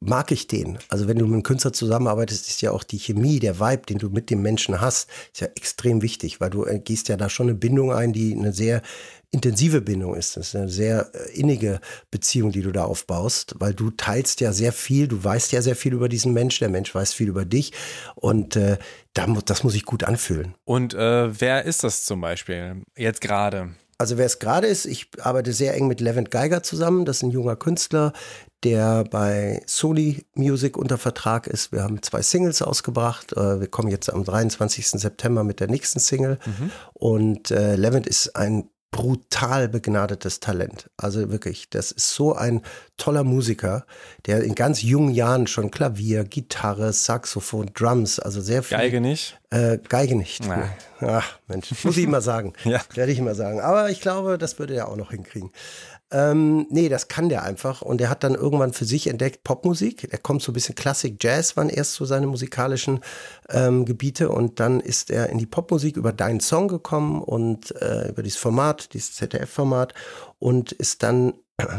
[0.00, 0.78] mag ich den.
[0.88, 3.98] Also wenn du mit einem Künstler zusammenarbeitest, ist ja auch die Chemie, der Vibe, den
[3.98, 7.28] du mit dem Menschen hast, ist ja extrem wichtig, weil du äh, gehst ja da
[7.28, 8.80] schon eine Bindung ein, die eine sehr
[9.30, 10.36] intensive Bindung ist.
[10.36, 14.52] Das ist eine sehr äh, innige Beziehung, die du da aufbaust, weil du teilst ja
[14.52, 17.44] sehr viel, du weißt ja sehr viel über diesen Mensch, der Mensch weiß viel über
[17.44, 17.72] dich
[18.14, 18.78] und äh,
[19.14, 20.54] das muss ich gut anfühlen.
[20.64, 23.70] Und äh, wer ist das zum Beispiel jetzt gerade?
[23.98, 27.04] Also wer es gerade ist, ich arbeite sehr eng mit Levent Geiger zusammen.
[27.04, 28.14] Das ist ein junger Künstler,
[28.64, 31.70] der bei Sony Music unter Vertrag ist.
[31.70, 33.32] Wir haben zwei Singles ausgebracht.
[33.34, 34.86] Äh, wir kommen jetzt am 23.
[34.86, 36.38] September mit der nächsten Single.
[36.46, 36.70] Mhm.
[36.94, 40.90] Und äh, Levent ist ein brutal begnadetes Talent.
[40.96, 42.62] Also wirklich, das ist so ein
[42.96, 43.86] toller Musiker,
[44.26, 48.78] der in ganz jungen Jahren schon Klavier, Gitarre, Saxophon, Drums, also sehr viel.
[48.78, 49.38] Geige nicht?
[49.50, 50.44] Äh, Geige nicht.
[50.44, 50.70] Ja.
[51.00, 52.52] Ach, Mensch, muss ich immer sagen.
[52.64, 52.80] Ja.
[52.94, 53.60] Werde ich immer sagen.
[53.60, 55.50] Aber ich glaube, das würde er auch noch hinkriegen.
[56.12, 57.82] Ähm, nee, das kann der einfach.
[57.82, 60.08] Und er hat dann irgendwann für sich entdeckt Popmusik.
[60.10, 63.00] Er kommt so ein bisschen Klassik, Jazz waren erst so seine musikalischen
[63.48, 64.30] ähm, Gebiete.
[64.30, 68.38] Und dann ist er in die Popmusik über Deinen Song gekommen und äh, über dieses
[68.38, 69.94] Format, dieses ZDF-Format
[70.38, 71.34] und ist dann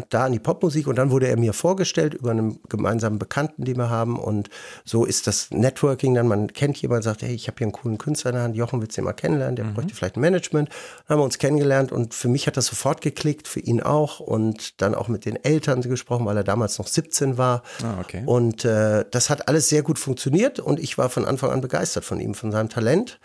[0.09, 3.77] da in die Popmusik und dann wurde er mir vorgestellt über einen gemeinsamen Bekannten, den
[3.77, 4.49] wir haben und
[4.85, 7.97] so ist das Networking dann, man kennt jemanden, sagt, hey, ich habe hier einen coolen
[7.97, 9.73] Künstler in der Hand, Jochen willst du den mal kennenlernen, der mhm.
[9.73, 13.01] bräuchte vielleicht ein Management, dann haben wir uns kennengelernt und für mich hat das sofort
[13.01, 16.87] geklickt, für ihn auch und dann auch mit den Eltern gesprochen, weil er damals noch
[16.87, 18.23] 17 war Ah, okay.
[18.25, 22.05] und äh, das hat alles sehr gut funktioniert und ich war von Anfang an begeistert
[22.05, 23.19] von ihm, von seinem Talent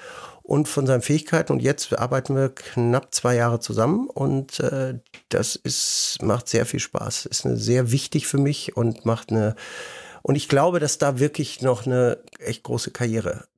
[0.47, 1.53] und von seinen Fähigkeiten.
[1.53, 6.79] Und jetzt arbeiten wir knapp zwei Jahre zusammen und äh, das ist, macht sehr viel
[6.79, 7.27] Spaß.
[7.27, 9.57] Ist eine, sehr wichtig für mich und macht eine,
[10.23, 13.49] und ich glaube, dass da wirklich noch eine echt große Karriere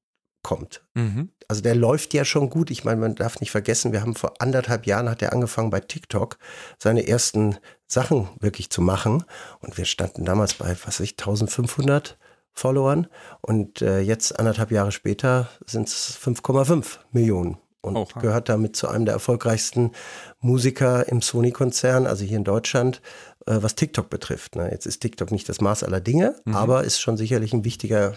[0.43, 0.83] kommt.
[0.95, 1.29] Mhm.
[1.47, 2.71] Also der läuft ja schon gut.
[2.71, 5.81] Ich meine, man darf nicht vergessen, wir haben vor anderthalb Jahren hat er angefangen bei
[5.81, 6.39] TikTok
[6.79, 9.25] seine ersten Sachen wirklich zu machen.
[9.61, 12.17] Und wir standen damals bei, was weiß ich, 1500
[12.59, 13.07] Followern.
[13.41, 17.59] Und äh, jetzt anderthalb Jahre später sind es 5,5 Millionen.
[17.81, 18.21] Und Oha.
[18.21, 19.93] gehört damit zu einem der erfolgreichsten
[20.41, 23.01] Musiker im Sony-Konzern, also hier in Deutschland,
[23.47, 24.57] äh, was TikTok betrifft.
[24.57, 24.69] Ne?
[24.71, 28.15] Jetzt ist TikTok nicht das Maß aller Dinge, aber ist schon sicherlich ein wichtiger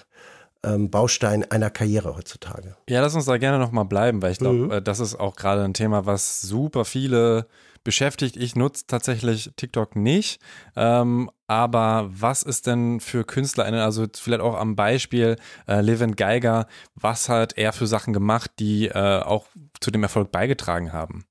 [0.64, 2.76] ähm, Baustein einer Karriere heutzutage.
[2.90, 4.72] Ja, lass uns da gerne nochmal bleiben, weil ich glaube, Mhm.
[4.72, 7.46] äh, das ist auch gerade ein Thema, was super viele
[7.84, 8.38] beschäftigt.
[8.38, 10.42] Ich nutze tatsächlich TikTok nicht.
[10.76, 16.68] Ähm, aber was ist denn für KünstlerInnen, also vielleicht auch am Beispiel äh, Levin Geiger,
[16.96, 19.48] was hat er für Sachen gemacht, die äh, auch
[19.80, 21.26] zu dem Erfolg beigetragen haben?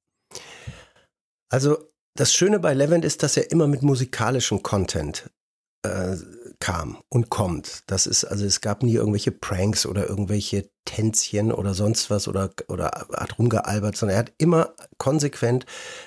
[1.50, 1.78] Also
[2.14, 5.30] das Schöne bei Levent ist, dass er immer mit musikalischem Content
[5.82, 6.16] äh,
[6.58, 7.84] kam und kommt.
[7.86, 12.50] Das ist, also es gab nie irgendwelche Pranks oder irgendwelche Tänzchen oder sonst was oder,
[12.66, 15.64] oder hat rumgealbert, sondern er hat immer konsequent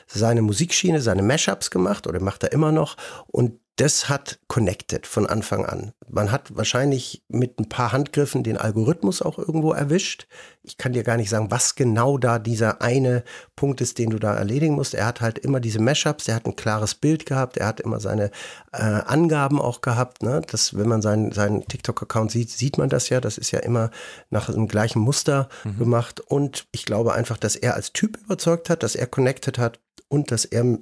[0.08, 5.26] seine Musikschiene, seine Mashups gemacht oder macht er immer noch und das hat connected von
[5.26, 5.94] Anfang an.
[6.08, 10.28] Man hat wahrscheinlich mit ein paar Handgriffen den Algorithmus auch irgendwo erwischt.
[10.62, 13.24] Ich kann dir gar nicht sagen, was genau da dieser eine
[13.56, 14.94] Punkt ist, den du da erledigen musst.
[14.94, 18.00] Er hat halt immer diese Mashups, er hat ein klares Bild gehabt, er hat immer
[18.00, 18.30] seine
[18.74, 20.22] äh, Angaben auch gehabt.
[20.22, 20.42] Ne?
[20.52, 23.22] Das, wenn man seinen, seinen TikTok-Account sieht, sieht man das ja.
[23.22, 23.90] Das ist ja immer
[24.30, 26.20] nach dem gleichen Muster gemacht.
[26.20, 30.30] Und ich glaube einfach, dass er als Typ überzeugt hat, dass er connected hat und
[30.30, 30.78] dass er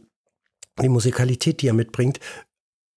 [0.81, 2.19] die Musikalität, die er mitbringt,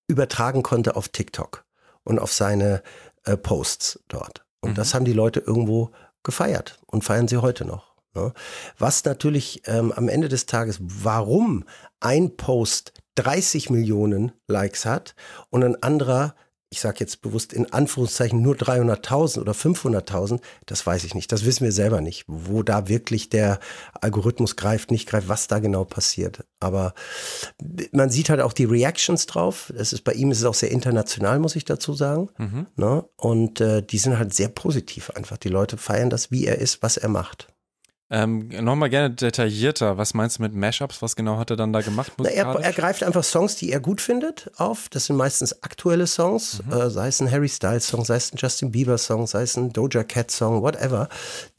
[0.07, 1.65] übertragen konnte auf TikTok
[2.05, 2.83] und auf seine
[3.25, 4.45] äh, Posts dort.
[4.61, 4.75] Und Mhm.
[4.75, 5.91] das haben die Leute irgendwo
[6.23, 7.95] gefeiert und feiern sie heute noch.
[8.15, 8.33] Ne?
[8.79, 11.65] Was natürlich ähm, am Ende des Tages, warum
[12.01, 15.15] ein Post 30 Millionen Likes hat
[15.51, 16.35] und ein anderer,
[16.75, 21.31] ich sage jetzt bewusst in Anführungszeichen nur 300.000 oder 500.000, das weiß ich nicht.
[21.31, 23.61] Das wissen wir selber nicht, wo da wirklich der
[24.01, 26.45] Algorithmus greift, nicht greift, was da genau passiert.
[26.59, 26.95] Aber
[27.93, 29.73] man sieht halt auch die Reactions drauf.
[29.77, 32.29] Das ist bei ihm ist es auch sehr international, muss ich dazu sagen.
[32.39, 32.67] Mhm.
[32.75, 33.05] Ne?
[33.17, 35.39] Und äh, die sind halt sehr positiv einfach.
[35.39, 37.54] Die Leute feiern das, wie er ist, was er macht.
[38.11, 39.97] Ähm, Nochmal gerne detaillierter.
[39.97, 41.01] Was meinst du mit Mashups?
[41.01, 42.13] Was genau hat er dann da gemacht?
[42.19, 44.89] Na, er, er greift einfach Songs, die er gut findet, auf.
[44.91, 48.37] Das sind meistens aktuelle Songs, äh, sei es ein Harry Styles Song, sei es ein
[48.37, 51.09] Justin Bieber Song, sei es ein Doja Cat Song, whatever,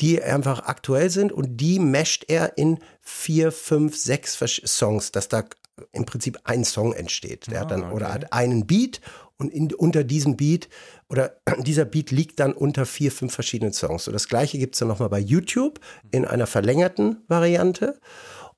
[0.01, 5.43] die einfach aktuell sind und die mescht er in vier, fünf, sechs Songs, dass da
[5.91, 7.51] im Prinzip ein Song entsteht.
[7.51, 8.15] Der hat dann Ah, oder okay.
[8.15, 9.01] hat einen Beat
[9.37, 10.69] und in, unter diesem Beat
[11.09, 14.05] oder dieser Beat liegt dann unter vier, fünf verschiedenen Songs.
[14.05, 15.79] So das gleiche gibt es dann nochmal bei YouTube
[16.11, 17.99] in einer verlängerten Variante.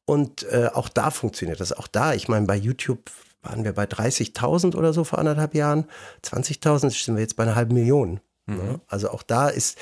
[0.06, 1.74] Und äh, auch da funktioniert das.
[1.74, 3.12] Auch da, ich meine, bei YouTube
[3.42, 5.86] waren wir bei 30.000 oder so vor anderthalb Jahren.
[6.24, 8.22] 20.000 sind wir jetzt bei einer halben Million.
[8.48, 8.82] Ne?
[8.88, 9.78] Also auch da ist,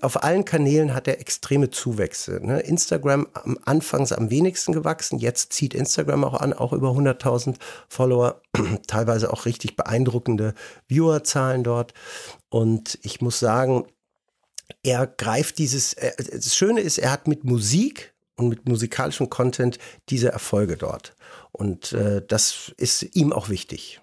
[0.00, 2.40] auf allen Kanälen hat er extreme Zuwächse.
[2.42, 2.60] Ne?
[2.60, 5.18] Instagram am Anfangs am wenigsten gewachsen.
[5.18, 7.56] Jetzt zieht Instagram auch an, auch über 100.000
[7.88, 8.40] Follower.
[8.86, 10.54] Teilweise auch richtig beeindruckende
[10.88, 11.94] Viewerzahlen dort.
[12.48, 13.86] Und ich muss sagen,
[14.82, 19.78] er greift dieses, äh, das Schöne ist, er hat mit Musik und mit musikalischem Content
[20.08, 21.14] diese Erfolge dort.
[21.52, 24.00] Und äh, das ist ihm auch wichtig,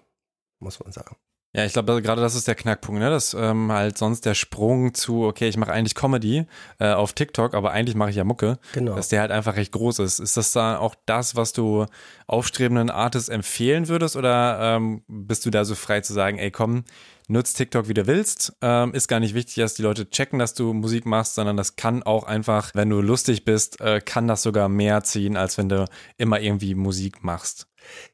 [0.60, 1.16] muss man sagen.
[1.54, 3.08] Ja, ich glaube, gerade das ist der Knackpunkt, ne?
[3.08, 6.46] Dass ähm, halt sonst der Sprung zu, okay, ich mache eigentlich Comedy
[6.78, 8.94] äh, auf TikTok, aber eigentlich mache ich ja Mucke, Genau.
[8.94, 10.18] dass der halt einfach recht groß ist.
[10.18, 11.86] Ist das da auch das, was du
[12.26, 16.84] aufstrebenden Artists empfehlen würdest oder ähm, bist du da so frei zu sagen, ey komm,
[17.28, 20.52] nutz TikTok wie du willst, ähm, ist gar nicht wichtig, dass die Leute checken, dass
[20.52, 24.42] du Musik machst, sondern das kann auch einfach, wenn du lustig bist, äh, kann das
[24.42, 25.86] sogar mehr ziehen, als wenn du
[26.18, 27.66] immer irgendwie Musik machst.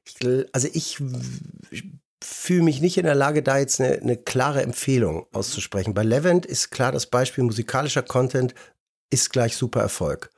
[0.05, 0.17] Ich,
[0.53, 1.03] also ich
[2.25, 5.95] fühle mich nicht in der Lage, da jetzt eine, eine klare Empfehlung auszusprechen.
[5.95, 8.55] Bei Levent ist klar das Beispiel musikalischer Content
[9.11, 10.31] ist gleich super Erfolg.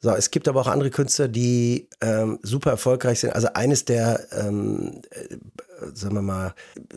[0.00, 3.34] So, es gibt aber auch andere Künstler, die ähm, super erfolgreich sind.
[3.34, 5.36] Also eines der, ähm, äh,
[5.94, 6.54] sagen wir mal,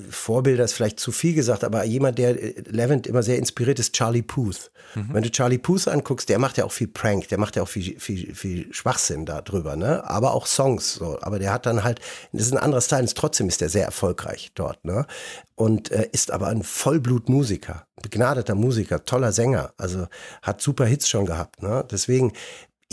[0.10, 3.93] Vorbilder ist vielleicht zu viel gesagt, aber jemand, der äh, Levent immer sehr inspiriert ist,
[3.93, 4.72] Charlie Puth.
[4.96, 5.10] Mhm.
[5.13, 7.67] Wenn du Charlie Puth anguckst, der macht ja auch viel Prank, der macht ja auch
[7.67, 10.08] viel, viel, viel Schwachsinn da drüber, ne?
[10.10, 11.17] Aber auch Songs, so.
[11.22, 12.00] Aber der hat dann halt,
[12.32, 15.06] das ist ein anderer Style, und trotzdem ist der sehr erfolgreich dort, ne?
[15.56, 20.08] Und äh, ist aber ein Vollblutmusiker, begnadeter Musiker, toller Sänger, also
[20.41, 21.86] hat super Hits schon gehabt, ne?
[21.89, 22.34] Deswegen,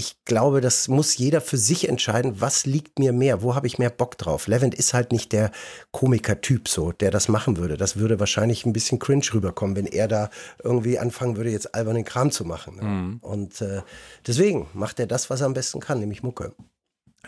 [0.01, 3.79] ich glaube, das muss jeder für sich entscheiden, was liegt mir mehr, wo habe ich
[3.79, 4.47] mehr Bock drauf.
[4.47, 5.51] Levent ist halt nicht der
[5.91, 7.77] Komiker-Typ so, der das machen würde.
[7.77, 10.31] Das würde wahrscheinlich ein bisschen cringe rüberkommen, wenn er da
[10.65, 12.77] irgendwie anfangen würde, jetzt albernen Kram zu machen.
[12.77, 12.83] Ne?
[12.83, 13.19] Mhm.
[13.21, 13.83] Und äh,
[14.27, 16.55] deswegen macht er das, was er am besten kann, nämlich Mucke.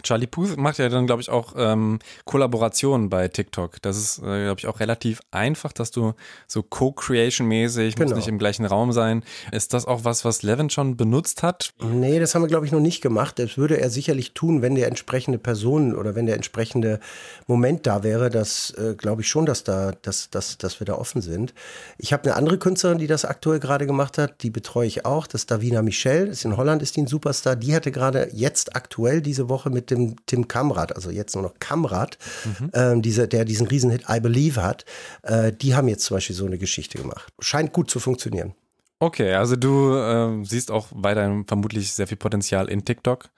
[0.02, 3.80] Charlie Puth macht ja dann, glaube ich, auch ähm, Kollaborationen bei TikTok.
[3.82, 6.14] Das ist, äh, glaube ich, auch relativ einfach, dass du
[6.46, 8.08] so Co-Creation-mäßig, genau.
[8.08, 9.22] muss nicht im gleichen Raum sein.
[9.52, 11.74] Ist das auch was, was Levin schon benutzt hat?
[11.82, 13.38] Nee, das haben wir, glaube ich, noch nicht gemacht.
[13.38, 16.98] Das würde er sicherlich tun, wenn der entsprechende Person oder wenn der entsprechende
[17.46, 18.30] Moment da wäre.
[18.30, 21.52] Das äh, glaube ich schon, dass, da, dass, dass, dass wir da offen sind.
[21.98, 24.42] Ich habe eine andere Künstlerin, die das aktuell gerade gemacht hat.
[24.42, 25.26] Die betreue ich auch.
[25.26, 26.28] Das ist Davina Michel.
[26.28, 27.56] Ist in Holland ist die ein Superstar.
[27.56, 31.54] Die hatte gerade jetzt aktuell diese Woche mit dem Tim Kamrat, also jetzt nur noch
[31.58, 32.70] Kamrat, mhm.
[32.74, 34.84] ähm, dieser, der diesen Riesenhit I Believe hat,
[35.22, 37.32] äh, die haben jetzt zum Beispiel so eine Geschichte gemacht.
[37.40, 38.54] Scheint gut zu funktionieren.
[38.98, 43.30] Okay, also du äh, siehst auch weiterhin vermutlich sehr viel Potenzial in TikTok.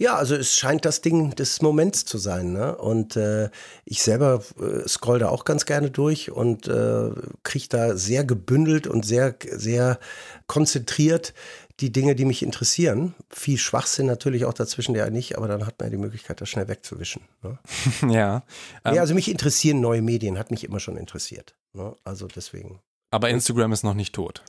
[0.00, 2.52] Ja, also es scheint das Ding des Moments zu sein.
[2.52, 2.74] Ne?
[2.74, 3.50] Und äh,
[3.84, 7.10] ich selber äh, scroll da auch ganz gerne durch und äh,
[7.42, 9.98] kriege da sehr gebündelt und sehr, sehr
[10.46, 11.34] konzentriert
[11.80, 13.14] die Dinge, die mich interessieren.
[13.30, 16.48] Viel Schwachsinn natürlich auch dazwischen, der nicht, aber dann hat man ja die Möglichkeit, das
[16.48, 17.22] schnell wegzuwischen.
[17.42, 17.58] Ne?
[18.12, 18.44] ja.
[18.84, 19.00] Ähm, ja.
[19.00, 21.54] Also mich interessieren neue Medien, hat mich immer schon interessiert.
[21.72, 21.96] Ne?
[22.04, 22.80] Also deswegen.
[23.10, 24.42] Aber Instagram ist noch nicht tot.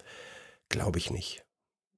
[0.70, 1.44] Glaube ich nicht.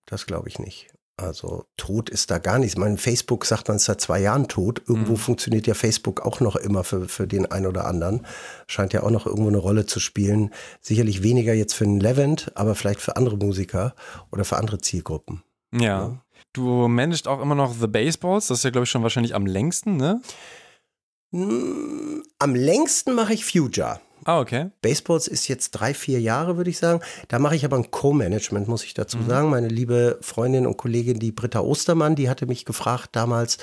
[0.06, 0.94] Das glaube ich nicht.
[1.16, 2.76] Also tot ist da gar nichts.
[2.76, 4.82] Mein Facebook sagt man ist seit zwei Jahren tot.
[4.88, 5.18] Irgendwo mhm.
[5.18, 8.26] funktioniert ja Facebook auch noch immer für, für den einen oder anderen.
[8.66, 10.52] Scheint ja auch noch irgendwo eine Rolle zu spielen.
[10.82, 13.94] Sicherlich weniger jetzt für einen Levent, aber vielleicht für andere Musiker
[14.32, 15.44] oder für andere Zielgruppen.
[15.72, 15.82] Ja.
[15.82, 16.18] ja.
[16.52, 18.48] Du managst auch immer noch The Baseballs.
[18.48, 20.22] Das ist ja, glaube ich, schon wahrscheinlich am längsten, ne?
[21.32, 24.00] Hm, am längsten mache ich Future.
[24.26, 24.70] Ah, okay.
[24.82, 27.02] Baseballs ist jetzt drei, vier Jahre, würde ich sagen.
[27.28, 29.28] Da mache ich aber ein Co-Management, muss ich dazu mhm.
[29.28, 29.50] sagen.
[29.50, 33.58] Meine liebe Freundin und Kollegin, die Britta Ostermann, die hatte mich gefragt damals,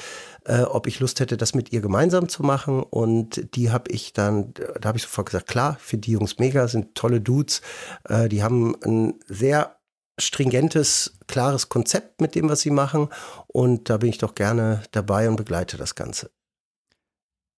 [0.44, 2.82] äh, ob ich Lust hätte, das mit ihr gemeinsam zu machen.
[2.82, 6.68] Und die habe ich dann, da habe ich sofort gesagt, klar, für die Jungs mega,
[6.68, 7.62] sind tolle Dudes.
[8.08, 9.76] Äh, die haben ein sehr
[10.18, 13.08] stringentes, klares Konzept mit dem, was sie machen.
[13.46, 16.30] Und da bin ich doch gerne dabei und begleite das Ganze.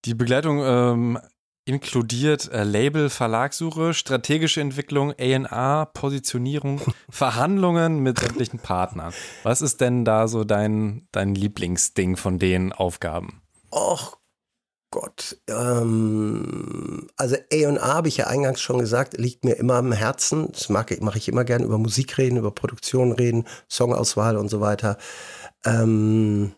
[0.04, 1.18] Die Begleitung ähm,
[1.64, 9.12] inkludiert äh, Label, Verlagssuche, strategische Entwicklung, A&A, Positionierung, Verhandlungen mit sämtlichen Partnern.
[9.42, 13.42] Was ist denn da so dein, dein Lieblingsding von den Aufgaben?
[13.70, 14.18] Och
[14.92, 15.38] Gott.
[15.48, 20.52] Ähm, also A&A habe ich ja eingangs schon gesagt, liegt mir immer am Herzen.
[20.52, 24.98] Das mache ich immer gerne über Musik reden, über Produktion reden, Songauswahl und so weiter.
[25.64, 26.54] Ähm,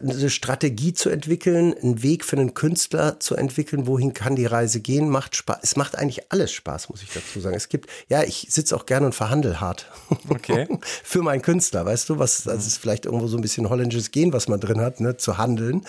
[0.00, 4.80] eine Strategie zu entwickeln, einen Weg für einen Künstler zu entwickeln, wohin kann die Reise
[4.80, 5.58] gehen, macht Spaß.
[5.62, 7.56] Es macht eigentlich alles Spaß, muss ich dazu sagen.
[7.56, 9.86] Es gibt, ja, ich sitze auch gerne und verhandle hart.
[10.28, 10.68] Okay.
[11.02, 14.32] für meinen Künstler, weißt du, was, das ist vielleicht irgendwo so ein bisschen holländisches Gen,
[14.32, 15.84] was man drin hat, ne, zu handeln.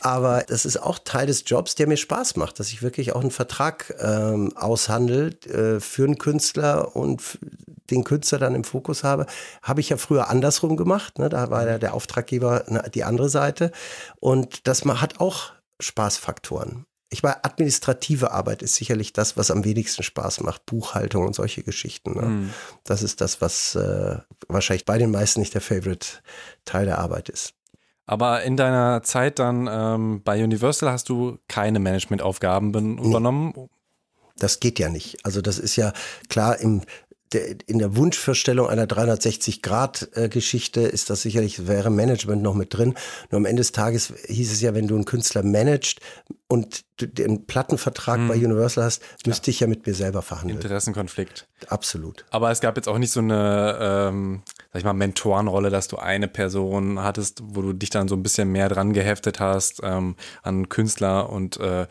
[0.00, 3.20] Aber das ist auch Teil des Jobs, der mir Spaß macht, dass ich wirklich auch
[3.20, 7.38] einen Vertrag ähm, aushandle äh, für einen Künstler und
[7.90, 9.26] den Künstler dann im Fokus habe.
[9.62, 11.18] Habe ich ja früher andersrum gemacht.
[11.18, 11.28] Ne?
[11.28, 13.72] Da war ja der Auftraggeber ne, die andere Seite.
[14.20, 16.86] Und das hat auch Spaßfaktoren.
[17.12, 20.64] Ich meine, administrative Arbeit ist sicherlich das, was am wenigsten Spaß macht.
[20.66, 22.14] Buchhaltung und solche Geschichten.
[22.14, 22.26] Ne?
[22.26, 22.50] Mhm.
[22.84, 26.06] Das ist das, was äh, wahrscheinlich bei den meisten nicht der Favorite
[26.64, 27.54] Teil der Arbeit ist.
[28.06, 33.52] Aber in deiner Zeit dann ähm, bei Universal hast du keine Managementaufgaben übernommen?
[33.54, 33.68] Nee.
[34.36, 35.24] Das geht ja nicht.
[35.24, 35.92] Also das ist ja
[36.28, 36.82] klar im
[37.32, 42.94] in der Wunschvorstellung einer 360-Grad-Geschichte ist das sicherlich, wäre Management noch mit drin.
[43.30, 46.00] Nur am Ende des Tages hieß es ja, wenn du einen Künstler managst
[46.48, 48.28] und den Plattenvertrag hm.
[48.28, 49.54] bei Universal hast, müsste ja.
[49.54, 50.58] ich ja mit mir selber verhandeln.
[50.58, 51.46] Interessenkonflikt.
[51.68, 52.24] Absolut.
[52.30, 55.98] Aber es gab jetzt auch nicht so eine, ähm, sag ich mal, Mentorenrolle, dass du
[55.98, 60.16] eine Person hattest, wo du dich dann so ein bisschen mehr dran geheftet hast ähm,
[60.42, 61.86] an Künstler und, äh,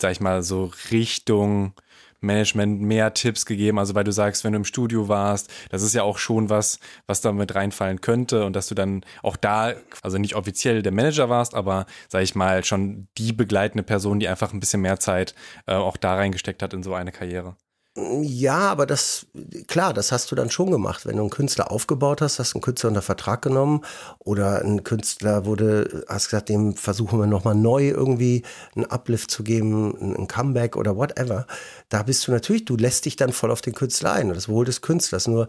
[0.00, 1.74] sag ich mal, so Richtung
[2.20, 3.78] Management mehr Tipps gegeben?
[3.78, 6.78] Also weil du sagst, wenn du im Studio warst, das ist ja auch schon was,
[7.06, 10.92] was da mit reinfallen könnte und dass du dann auch da, also nicht offiziell der
[10.92, 14.98] Manager warst, aber sag ich mal schon die begleitende Person, die einfach ein bisschen mehr
[15.00, 15.34] Zeit
[15.66, 17.56] äh, auch da reingesteckt hat in so eine Karriere.
[17.96, 19.26] Ja, aber das,
[19.66, 21.06] klar, das hast du dann schon gemacht.
[21.06, 23.84] Wenn du einen Künstler aufgebaut hast, hast du einen Künstler unter Vertrag genommen
[24.20, 28.44] oder ein Künstler wurde, hast gesagt, dem versuchen wir nochmal neu irgendwie
[28.76, 31.46] einen Uplift zu geben, ein Comeback oder whatever.
[31.88, 34.64] Da bist du natürlich, du lässt dich dann voll auf den Künstler ein, das Wohl
[34.64, 35.26] des Künstlers.
[35.26, 35.48] Nur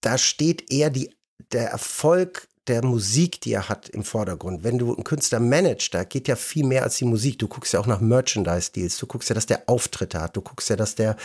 [0.00, 1.14] da steht eher die,
[1.52, 4.62] der Erfolg der Musik, die er hat, im Vordergrund.
[4.62, 7.38] Wenn du einen Künstler managst, da geht ja viel mehr als die Musik.
[7.38, 8.98] Du guckst ja auch nach Merchandise-Deals.
[8.98, 10.36] Du guckst ja, dass der Auftritte hat.
[10.36, 11.16] Du guckst ja, dass der,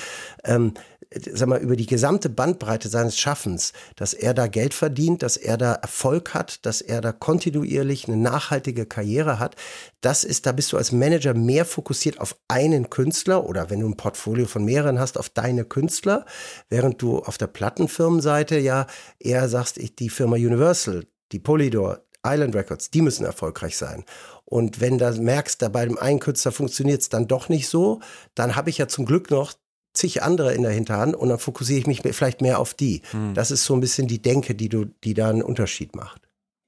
[0.44, 0.74] ähm,
[1.12, 5.58] sag mal, über die gesamte Bandbreite seines Schaffens, dass er da Geld verdient, dass er
[5.58, 9.56] da Erfolg hat, dass er da kontinuierlich eine nachhaltige Karriere hat.
[10.02, 13.88] Das ist, da bist du als Manager mehr fokussiert auf einen Künstler oder wenn du
[13.88, 16.26] ein Portfolio von mehreren hast, auf deine Künstler,
[16.70, 18.88] während du auf der Plattenfirmenseite ja
[19.20, 24.04] eher sagst, ich, die Firma Universal, die Polydor, Island Records, die müssen erfolgreich sein.
[24.46, 28.00] Und wenn du merkst, da bei dem einen Künstler funktioniert es dann doch nicht so,
[28.36, 29.54] dann habe ich ja zum Glück noch
[29.94, 33.02] zig andere in der Hinterhand und dann fokussiere ich mich vielleicht mehr auf die.
[33.14, 33.34] Mhm.
[33.34, 36.22] Das ist so ein bisschen die Denke, die du, die da einen Unterschied macht.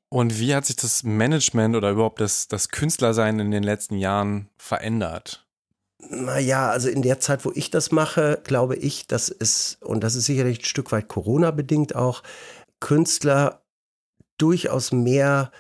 [0.10, 4.50] Und wie hat sich das Management oder überhaupt das, das Künstlersein in den letzten Jahren
[4.58, 5.46] verändert?
[6.10, 10.16] Naja, also in der Zeit, wo ich das mache, glaube ich, dass es, und das
[10.16, 12.24] ist sicherlich ein Stück weit Corona-bedingt auch,
[12.80, 13.62] Künstler
[14.42, 15.52] durchaus mehr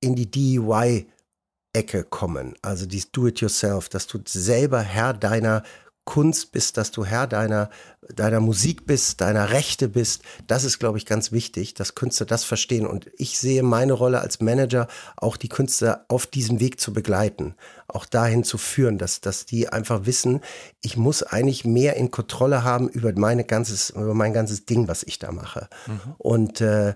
[0.00, 2.54] in die DIY-Ecke kommen.
[2.62, 5.62] Also dieses Do-it-yourself, dass du selber Herr deiner
[6.10, 7.70] Kunst bist, dass du Herr deiner,
[8.08, 10.22] deiner Musik bist, deiner Rechte bist.
[10.46, 12.84] Das ist, glaube ich, ganz wichtig, dass Künstler das verstehen.
[12.84, 17.54] Und ich sehe meine Rolle als Manager, auch die Künstler auf diesem Weg zu begleiten,
[17.86, 20.40] auch dahin zu führen, dass, dass die einfach wissen,
[20.82, 25.04] ich muss eigentlich mehr in Kontrolle haben über, meine ganzes, über mein ganzes Ding, was
[25.04, 25.68] ich da mache.
[25.86, 26.14] Mhm.
[26.18, 26.94] Und äh,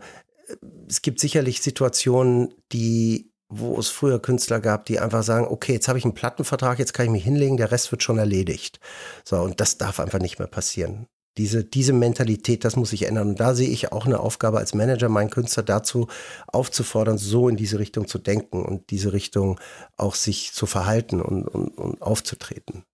[0.88, 5.88] es gibt sicherlich Situationen, die wo es früher Künstler gab, die einfach sagen, okay, jetzt
[5.88, 8.80] habe ich einen Plattenvertrag, jetzt kann ich mich hinlegen, der Rest wird schon erledigt.
[9.24, 11.06] So, und das darf einfach nicht mehr passieren.
[11.36, 13.30] Diese, diese Mentalität, das muss sich ändern.
[13.30, 16.06] Und da sehe ich auch eine Aufgabe als Manager, meinen Künstler dazu
[16.46, 19.60] aufzufordern, so in diese Richtung zu denken und diese Richtung
[19.96, 22.84] auch sich zu verhalten und, und, und aufzutreten.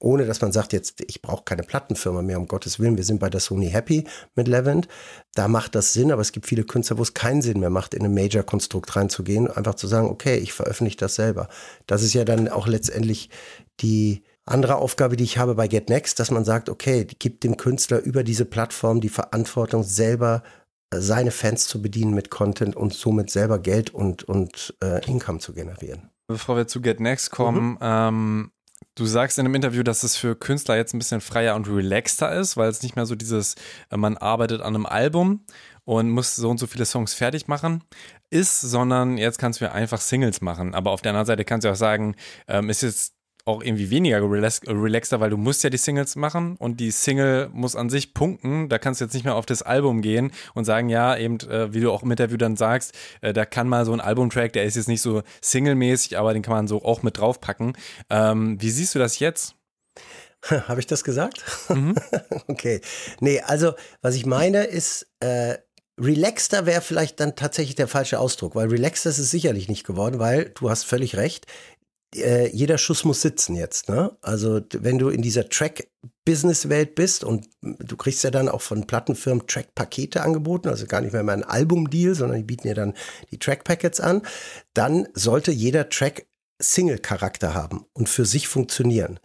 [0.00, 3.20] Ohne dass man sagt, jetzt, ich brauche keine Plattenfirma mehr, um Gottes Willen, wir sind
[3.20, 4.04] bei der Sony happy
[4.34, 4.88] mit Levent.
[5.34, 7.94] Da macht das Sinn, aber es gibt viele Künstler, wo es keinen Sinn mehr macht,
[7.94, 11.48] in ein Major-Konstrukt reinzugehen, einfach zu sagen, okay, ich veröffentliche das selber.
[11.86, 13.30] Das ist ja dann auch letztendlich
[13.80, 17.56] die andere Aufgabe, die ich habe bei Get Next, dass man sagt, okay, gibt dem
[17.56, 20.42] Künstler über diese Plattform die Verantwortung, selber
[20.92, 25.52] seine Fans zu bedienen mit Content und somit selber Geld und, und äh, Income zu
[25.52, 26.10] generieren.
[26.26, 27.78] Bevor wir zu Get Next kommen, mhm.
[27.80, 28.50] ähm,
[28.96, 32.32] Du sagst in einem Interview, dass es für Künstler jetzt ein bisschen freier und relaxter
[32.32, 33.54] ist, weil es nicht mehr so dieses,
[33.90, 35.44] äh, man arbeitet an einem Album
[35.84, 37.84] und muss so und so viele Songs fertig machen
[38.30, 40.74] ist, sondern jetzt kannst du einfach Singles machen.
[40.74, 42.16] Aber auf der anderen Seite kannst du auch sagen,
[42.48, 43.14] ähm, ist jetzt
[43.44, 47.48] auch irgendwie weniger relax relaxter, weil du musst ja die Singles machen und die Single
[47.52, 48.68] muss an sich punkten.
[48.68, 51.72] Da kannst du jetzt nicht mehr auf das Album gehen und sagen, ja, eben, äh,
[51.72, 54.64] wie du auch im Interview dann sagst, äh, da kann mal so ein Albumtrack, der
[54.64, 57.76] ist jetzt nicht so singlemäßig, aber den kann man so auch mit draufpacken.
[58.10, 59.54] Ähm, wie siehst du das jetzt?
[60.68, 61.44] Habe ich das gesagt?
[61.68, 61.94] Mhm.
[62.48, 62.80] okay.
[63.20, 65.56] Nee, also was ich meine ist, äh,
[65.98, 70.18] Relaxter wäre vielleicht dann tatsächlich der falsche Ausdruck, weil relaxter ist es sicherlich nicht geworden,
[70.18, 71.46] weil du hast völlig recht
[72.14, 73.88] äh, jeder Schuss muss sitzen jetzt.
[73.88, 74.16] Ne?
[74.22, 79.46] Also wenn du in dieser Track-Business-Welt bist und du kriegst ja dann auch von Plattenfirmen
[79.46, 82.94] Track-Pakete angeboten, also gar nicht mehr mal ein Album-Deal, sondern die bieten ja dann
[83.30, 84.22] die Track-Packets an,
[84.74, 86.26] dann sollte jeder Track
[86.62, 89.18] Single-Charakter haben und für sich funktionieren.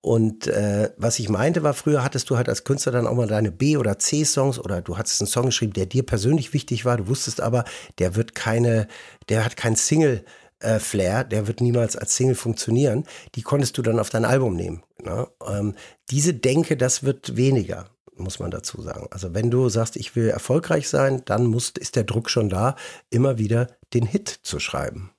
[0.00, 3.28] Und äh, was ich meinte war, früher hattest du halt als Künstler dann auch mal
[3.28, 6.96] deine B- oder C-Songs oder du hattest einen Song geschrieben, der dir persönlich wichtig war.
[6.96, 7.64] Du wusstest aber,
[7.98, 8.88] der wird keine,
[9.28, 10.24] der hat kein Single-
[10.60, 13.04] äh, Flair, der wird niemals als Single funktionieren,
[13.34, 14.82] die konntest du dann auf dein Album nehmen.
[15.02, 15.28] Ne?
[15.46, 15.74] Ähm,
[16.10, 19.08] diese Denke, das wird weniger, muss man dazu sagen.
[19.10, 22.76] Also wenn du sagst, ich will erfolgreich sein, dann muss, ist der Druck schon da,
[23.10, 25.10] immer wieder den Hit zu schreiben.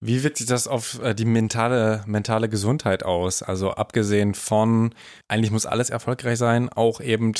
[0.00, 3.42] Wie wirkt sich das auf äh, die mentale, mentale Gesundheit aus?
[3.42, 4.94] Also abgesehen von,
[5.26, 7.32] eigentlich muss alles erfolgreich sein, auch eben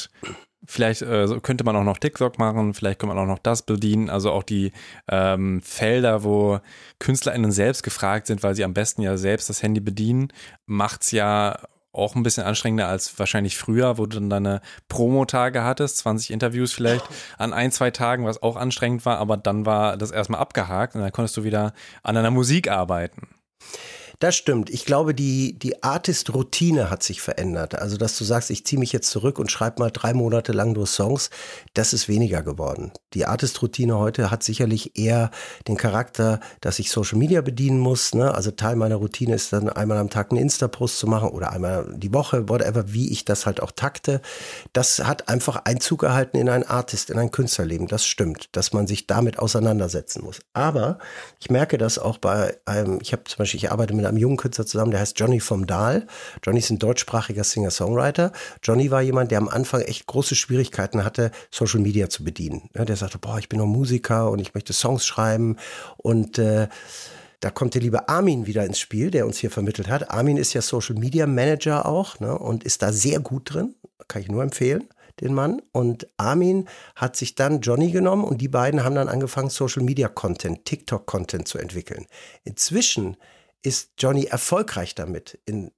[0.67, 4.11] Vielleicht äh, könnte man auch noch TikTok machen, vielleicht könnte man auch noch das bedienen,
[4.11, 4.73] also auch die
[5.09, 6.59] ähm, Felder, wo
[6.99, 10.33] KünstlerInnen selbst gefragt sind, weil sie am besten ja selbst das Handy bedienen,
[10.67, 11.61] macht es ja
[11.93, 16.73] auch ein bisschen anstrengender als wahrscheinlich früher, wo du dann deine Promo-Tage hattest, 20 Interviews
[16.73, 17.05] vielleicht
[17.39, 21.01] an ein, zwei Tagen, was auch anstrengend war, aber dann war das erstmal abgehakt und
[21.01, 23.29] dann konntest du wieder an deiner Musik arbeiten.
[24.21, 24.69] Das stimmt.
[24.69, 27.77] Ich glaube, die, die Artist-Routine hat sich verändert.
[27.77, 30.73] Also, dass du sagst, ich ziehe mich jetzt zurück und schreibe mal drei Monate lang
[30.73, 31.31] nur Songs,
[31.75, 32.91] das ist weniger geworden.
[33.15, 35.31] Die Artist-Routine heute hat sicherlich eher
[35.69, 38.13] den Charakter, dass ich Social Media bedienen muss.
[38.13, 38.35] Ne?
[38.35, 41.95] Also Teil meiner Routine ist dann einmal am Tag einen Insta-Post zu machen oder einmal
[41.97, 44.21] die Woche, whatever, wie ich das halt auch takte.
[44.73, 47.87] Das hat einfach Einzug erhalten in ein Artist, in ein Künstlerleben.
[47.87, 50.41] Das stimmt, dass man sich damit auseinandersetzen muss.
[50.55, 50.99] Aber
[51.39, 54.37] ich merke das auch bei einem, ich habe zum Beispiel, ich arbeite mit einem jungen
[54.37, 56.07] Künstler zusammen, der heißt Johnny vom Dahl.
[56.43, 58.33] Johnny ist ein deutschsprachiger Singer-Songwriter.
[58.63, 62.71] Johnny war jemand, der am Anfang echt große Schwierigkeiten hatte, Social Media zu bedienen.
[62.75, 65.57] Der sagte, boah, ich bin nur Musiker und ich möchte Songs schreiben
[65.97, 66.69] und äh,
[67.41, 70.11] da kommt der liebe Armin wieder ins Spiel, der uns hier vermittelt hat.
[70.11, 73.77] Armin ist ja Social Media Manager auch ne, und ist da sehr gut drin.
[74.09, 74.89] Kann ich nur empfehlen,
[75.21, 75.63] den Mann.
[75.71, 80.09] Und Armin hat sich dann Johnny genommen und die beiden haben dann angefangen, Social Media
[80.09, 82.07] Content, TikTok Content zu entwickeln.
[82.43, 83.17] Inzwischen
[83.63, 85.71] ist Johnny erfolgreich damit in,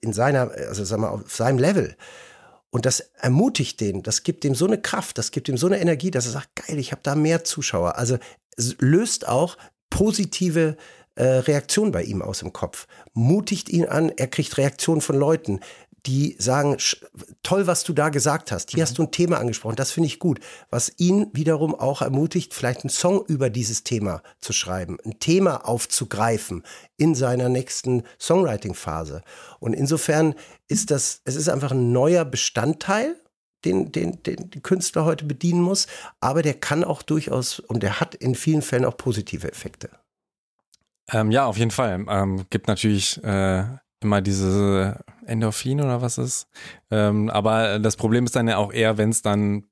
[0.00, 1.96] in seiner, also sagen wir, auf seinem Level.
[2.70, 5.80] Und das ermutigt den, das gibt ihm so eine Kraft, das gibt ihm so eine
[5.80, 7.96] Energie, dass er sagt, geil, ich habe da mehr Zuschauer.
[7.96, 8.18] Also
[8.78, 9.56] löst auch
[9.90, 10.76] positive
[11.14, 15.60] äh, Reaktionen bei ihm aus dem Kopf, mutigt ihn an, er kriegt Reaktionen von Leuten,
[16.06, 16.76] die sagen,
[17.42, 18.70] toll, was du da gesagt hast.
[18.70, 18.82] Hier mhm.
[18.82, 20.40] hast du ein Thema angesprochen, das finde ich gut.
[20.70, 25.66] Was ihn wiederum auch ermutigt, vielleicht einen Song über dieses Thema zu schreiben, ein Thema
[25.66, 26.62] aufzugreifen
[26.96, 29.22] in seiner nächsten Songwriting-Phase.
[29.60, 30.34] Und insofern
[30.68, 33.16] ist das, es ist einfach ein neuer Bestandteil
[33.64, 35.86] den, den, den die Künstler heute bedienen muss,
[36.20, 39.90] aber der kann auch durchaus und der hat in vielen Fällen auch positive Effekte.
[41.10, 42.04] Ähm, ja, auf jeden Fall.
[42.08, 43.64] Ähm, gibt natürlich äh,
[44.00, 46.48] immer diese Endorphin oder was ist.
[46.90, 49.64] Ähm, aber das Problem ist dann ja auch eher, wenn es dann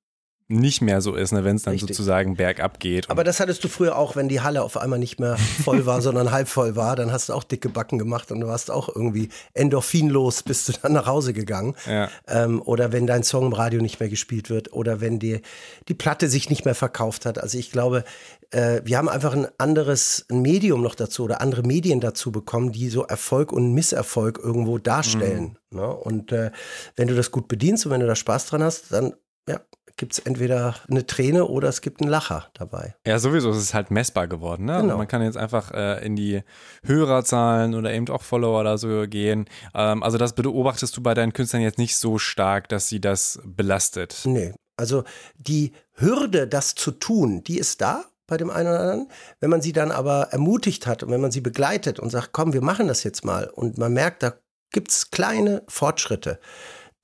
[0.48, 1.96] nicht mehr so ist, ne, wenn es dann Richtig.
[1.96, 3.10] sozusagen bergab geht.
[3.10, 6.00] Aber das hattest du früher auch, wenn die Halle auf einmal nicht mehr voll war,
[6.02, 8.88] sondern halb voll war, dann hast du auch dicke Backen gemacht und du warst auch
[8.88, 11.74] irgendwie endorphinlos, bist du dann nach Hause gegangen.
[11.86, 12.08] Ja.
[12.28, 15.40] Ähm, oder wenn dein Song im Radio nicht mehr gespielt wird oder wenn die,
[15.88, 17.38] die Platte sich nicht mehr verkauft hat.
[17.38, 18.04] Also ich glaube,
[18.50, 22.88] äh, wir haben einfach ein anderes Medium noch dazu oder andere Medien dazu bekommen, die
[22.88, 25.58] so Erfolg und Misserfolg irgendwo darstellen.
[25.70, 25.78] Mhm.
[25.78, 25.88] Ne?
[25.88, 26.52] Und äh,
[26.94, 29.14] wenn du das gut bedienst und wenn du da Spaß dran hast, dann
[29.48, 29.60] ja,
[29.96, 32.94] gibt es entweder eine Träne oder es gibt einen Lacher dabei.
[33.06, 34.66] Ja, sowieso ist es halt messbar geworden.
[34.66, 34.74] Ne?
[34.74, 34.98] Also genau.
[34.98, 36.42] man kann jetzt einfach äh, in die
[36.84, 39.46] Hörerzahlen oder eben auch Follower oder so gehen.
[39.74, 43.40] Ähm, also das beobachtest du bei deinen Künstlern jetzt nicht so stark, dass sie das
[43.44, 44.20] belastet.
[44.24, 45.04] Nee, also
[45.38, 49.08] die Hürde, das zu tun, die ist da bei dem einen oder anderen.
[49.40, 52.52] Wenn man sie dann aber ermutigt hat und wenn man sie begleitet und sagt, komm,
[52.52, 54.34] wir machen das jetzt mal und man merkt, da
[54.72, 56.38] gibt es kleine Fortschritte,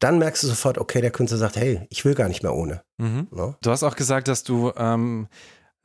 [0.03, 2.83] dann merkst du sofort, okay, der Künstler sagt, hey, ich will gar nicht mehr ohne.
[2.99, 3.29] Mhm.
[3.31, 3.57] No?
[3.63, 5.29] Du hast auch gesagt, dass du ähm,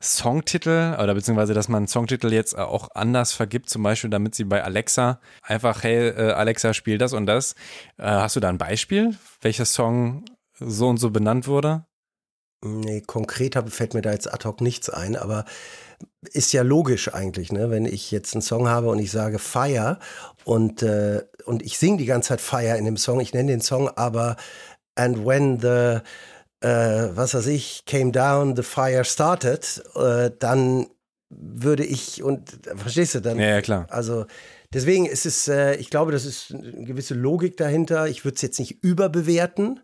[0.02, 4.62] Songtitel oder beziehungsweise, dass man Songtitel jetzt auch anders vergibt, zum Beispiel, damit sie bei
[4.62, 7.54] Alexa einfach, hey, äh, Alexa, spiel das und das.
[7.96, 10.24] Äh, hast du da ein Beispiel, welcher Song
[10.58, 11.84] so und so benannt wurde?
[12.64, 15.44] Nee, konkret fällt mir da jetzt ad hoc nichts ein, aber
[16.32, 17.70] ist ja logisch eigentlich, ne?
[17.70, 19.98] wenn ich jetzt einen Song habe und ich sage Fire
[20.44, 23.60] und, äh, und ich singe die ganze Zeit Fire in dem Song, ich nenne den
[23.60, 24.36] Song aber
[24.94, 26.00] And when the,
[26.60, 30.88] äh, was weiß ich, came down, the fire started, äh, dann
[31.30, 33.38] würde ich, und verstehst du dann?
[33.38, 33.86] Ja, ja klar.
[33.90, 34.26] Also
[34.72, 38.08] deswegen ist es, äh, ich glaube, das ist eine gewisse Logik dahinter.
[38.08, 39.80] Ich würde es jetzt nicht überbewerten.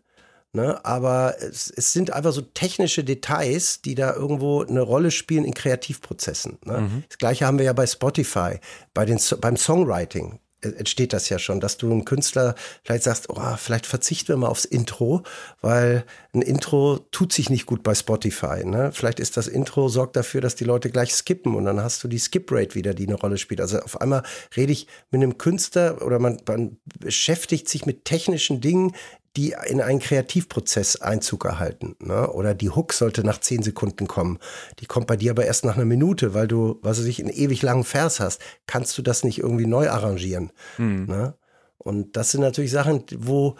[0.55, 0.83] Ne?
[0.85, 5.53] Aber es, es, sind einfach so technische Details, die da irgendwo eine Rolle spielen in
[5.53, 6.57] Kreativprozessen.
[6.63, 6.79] Ne?
[6.79, 7.03] Mhm.
[7.09, 8.59] Das gleiche haben wir ja bei Spotify,
[8.93, 13.55] bei den, beim Songwriting entsteht das ja schon, dass du einem Künstler vielleicht sagst, oh,
[13.57, 15.23] vielleicht verzichten wir mal aufs Intro,
[15.61, 18.65] weil ein Intro tut sich nicht gut bei Spotify.
[18.65, 18.91] Ne?
[18.91, 22.07] Vielleicht ist das Intro, sorgt dafür, dass die Leute gleich skippen und dann hast du
[22.07, 23.61] die Skip-Rate wieder, die eine Rolle spielt.
[23.61, 24.23] Also auf einmal
[24.55, 28.93] rede ich mit einem Künstler oder man, man beschäftigt sich mit technischen Dingen,
[29.35, 31.95] die in einen Kreativprozess Einzug erhalten.
[31.99, 32.29] Ne?
[32.31, 34.39] Oder die Hook sollte nach zehn Sekunden kommen.
[34.79, 37.33] Die kommt bei dir aber erst nach einer Minute, weil du, was weiß ich, einen
[37.33, 38.41] ewig langen Vers hast.
[38.65, 40.51] Kannst du das nicht irgendwie neu arrangieren?
[40.77, 41.05] Mhm.
[41.05, 41.35] Ne?
[41.77, 43.57] Und das sind natürlich Sachen, wo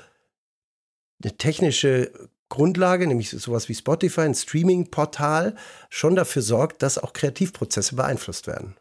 [1.24, 2.12] eine technische
[2.50, 5.56] Grundlage, nämlich sowas wie Spotify, ein Streaming-Portal,
[5.90, 8.76] schon dafür sorgt, dass auch Kreativprozesse beeinflusst werden.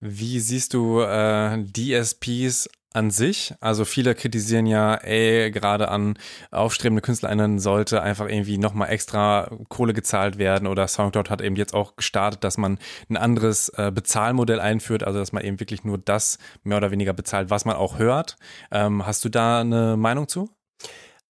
[0.00, 3.54] Wie siehst du äh, DSPs an sich.
[3.60, 6.16] Also viele kritisieren ja, ey, gerade an
[6.50, 11.74] aufstrebende KünstlerInnen sollte einfach irgendwie nochmal extra Kohle gezahlt werden oder Soundcloud hat eben jetzt
[11.74, 12.78] auch gestartet, dass man
[13.10, 17.12] ein anderes äh, Bezahlmodell einführt, also dass man eben wirklich nur das mehr oder weniger
[17.12, 18.36] bezahlt, was man auch hört.
[18.70, 20.48] Ähm, hast du da eine Meinung zu?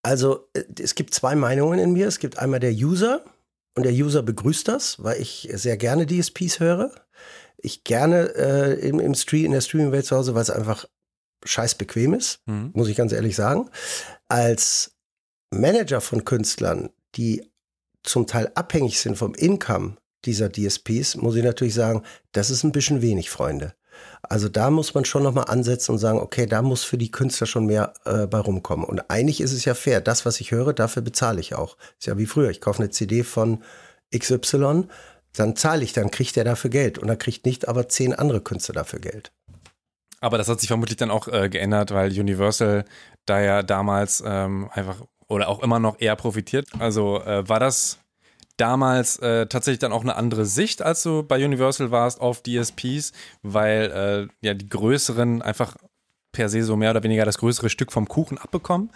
[0.03, 2.07] Also äh, es gibt zwei Meinungen in mir.
[2.07, 3.25] Es gibt einmal der User
[3.75, 6.91] und der User begrüßt das, weil ich sehr gerne DSPs höre.
[7.57, 10.85] ich gerne äh, im, im Stream, in der Streaming-Welt zu Hause, weil es einfach
[11.45, 12.71] scheiß bequem ist, mhm.
[12.73, 13.69] muss ich ganz ehrlich sagen.
[14.27, 14.91] Als
[15.51, 17.49] Manager von Künstlern, die
[18.03, 22.71] zum Teil abhängig sind vom Income dieser DSPs, muss ich natürlich sagen, das ist ein
[22.71, 23.73] bisschen wenig, Freunde.
[24.23, 27.47] Also da muss man schon nochmal ansetzen und sagen, okay, da muss für die Künstler
[27.47, 28.85] schon mehr äh, bei rumkommen.
[28.85, 30.01] Und eigentlich ist es ja fair.
[30.01, 31.77] Das, was ich höre, dafür bezahle ich auch.
[31.99, 32.49] Ist ja wie früher.
[32.49, 33.63] Ich kaufe eine CD von
[34.15, 34.87] XY,
[35.33, 36.97] dann zahle ich, dann kriegt der dafür Geld.
[36.97, 39.31] Und dann kriegt nicht aber zehn andere Künstler dafür Geld.
[40.25, 42.85] Aber das hat sich vermutlich dann auch äh, geändert, weil Universal
[43.27, 46.67] da ja damals ähm, einfach oder auch immer noch eher profitiert.
[46.79, 47.99] Also äh, war das
[48.57, 53.11] damals äh, tatsächlich dann auch eine andere Sicht, als du bei Universal warst auf DSPs,
[53.43, 53.91] weil
[54.41, 55.75] äh, ja die größeren einfach
[56.31, 58.89] per se so mehr oder weniger das größere Stück vom Kuchen abbekommen?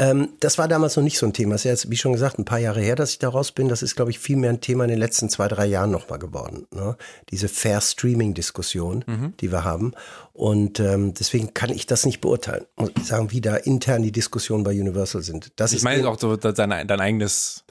[0.00, 1.52] Ähm, das war damals noch nicht so ein Thema.
[1.52, 3.68] Das ist jetzt, wie schon gesagt, ein paar Jahre her, dass ich da raus bin.
[3.68, 6.18] Das ist, glaube ich, viel mehr ein Thema in den letzten zwei, drei Jahren nochmal
[6.18, 6.66] geworden.
[6.74, 6.96] Ne?
[7.30, 9.34] Diese Fair Streaming-Diskussion, mhm.
[9.40, 9.92] die wir haben.
[10.32, 12.64] Und ähm, deswegen kann ich das nicht beurteilen.
[12.76, 15.52] Muss ich sagen, wie da intern die Diskussionen bei Universal sind.
[15.56, 17.64] Das ich meine auch so dein, dein eigenes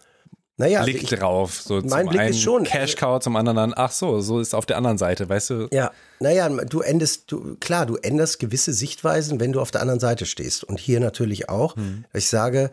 [0.59, 1.61] naja, Blick ich, drauf.
[1.61, 2.65] So mein Blick ist schon.
[2.65, 5.67] Cash Cow, zum anderen ach so, so ist auf der anderen Seite, weißt du?
[5.71, 10.01] Ja, naja, du endest, du, klar, du änderst gewisse Sichtweisen, wenn du auf der anderen
[10.01, 10.65] Seite stehst.
[10.65, 11.77] Und hier natürlich auch.
[11.77, 12.03] Hm.
[12.13, 12.71] Ich sage,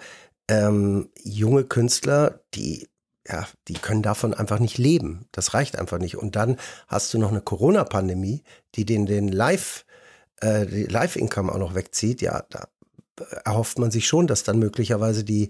[0.49, 2.89] ähm, junge Künstler, die
[3.28, 5.26] ja, die können davon einfach nicht leben.
[5.32, 6.16] Das reicht einfach nicht.
[6.16, 8.43] Und dann hast du noch eine Corona-Pandemie,
[8.76, 9.84] die den, den Live,
[10.43, 12.22] äh, Live-Income auch noch wegzieht.
[12.22, 12.68] Ja, da
[13.45, 15.49] erhofft man sich schon, dass dann möglicherweise die,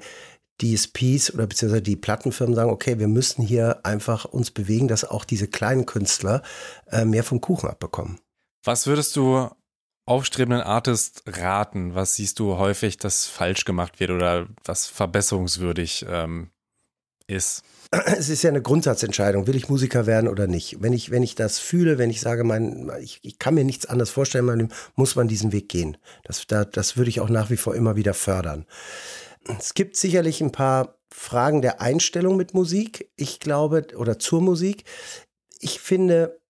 [0.61, 5.25] DSPs oder beziehungsweise die Plattenfirmen sagen, okay, wir müssen hier einfach uns bewegen, dass auch
[5.25, 6.43] diese kleinen Künstler
[6.91, 8.19] äh, mehr vom Kuchen abbekommen.
[8.65, 9.49] Was würdest du
[10.07, 11.95] aufstrebenden Artists raten?
[11.95, 16.51] Was siehst du häufig, dass falsch gemacht wird oder was verbesserungswürdig ähm,
[17.27, 17.63] ist?
[17.91, 20.83] Es ist ja eine Grundsatzentscheidung, will ich Musiker werden oder nicht.
[20.83, 23.87] Wenn ich, wenn ich das fühle, wenn ich sage, mein, ich, ich kann mir nichts
[23.87, 25.97] anderes vorstellen, muss man diesen Weg gehen.
[26.25, 28.67] Das, da, das würde ich auch nach wie vor immer wieder fördern.
[29.59, 33.11] Es gibt sicherlich ein paar Fragen der Einstellung mit Musik.
[33.17, 34.85] Ich glaube, oder zur Musik.
[35.61, 36.41] Ich finde,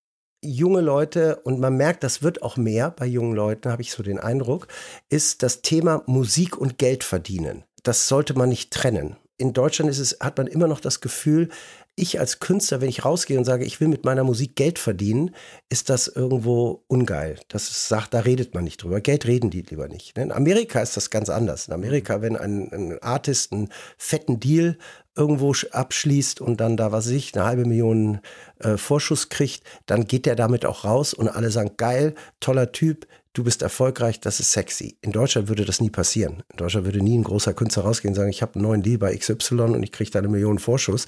[0.43, 4.03] junge Leute, und man merkt, das wird auch mehr bei jungen Leuten, habe ich so
[4.03, 4.69] den Eindruck,
[5.09, 7.65] ist das Thema Musik und Geld verdienen.
[7.83, 9.17] Das sollte man nicht trennen.
[9.39, 11.51] In Deutschland ist es, hat man immer noch das Gefühl,
[11.97, 15.35] ich als Künstler, wenn ich rausgehe und sage, ich will mit meiner Musik Geld verdienen,
[15.71, 17.41] ist das irgendwo ungeil.
[17.49, 19.01] Das sagt, da redet man nicht drüber.
[19.01, 20.17] Geld reden die lieber nicht.
[20.19, 21.69] In Amerika ist das ganz anders.
[21.69, 24.77] In Amerika, wenn ein, ein Artist einen fetten Deal
[25.17, 28.21] irgendwo abschließt und dann da, was weiß ich, eine halbe Million
[28.59, 33.07] äh, Vorschuss kriegt, dann geht der damit auch raus und alle sagen, geil, toller Typ,
[33.33, 34.99] du bist erfolgreich, das ist sexy.
[35.01, 36.43] In Deutschland würde das nie passieren.
[36.53, 38.99] In Deutschland würde nie ein großer Künstler rausgehen und sagen, ich habe einen neuen Deal
[38.99, 41.07] bei XY und ich kriege da eine Million Vorschuss.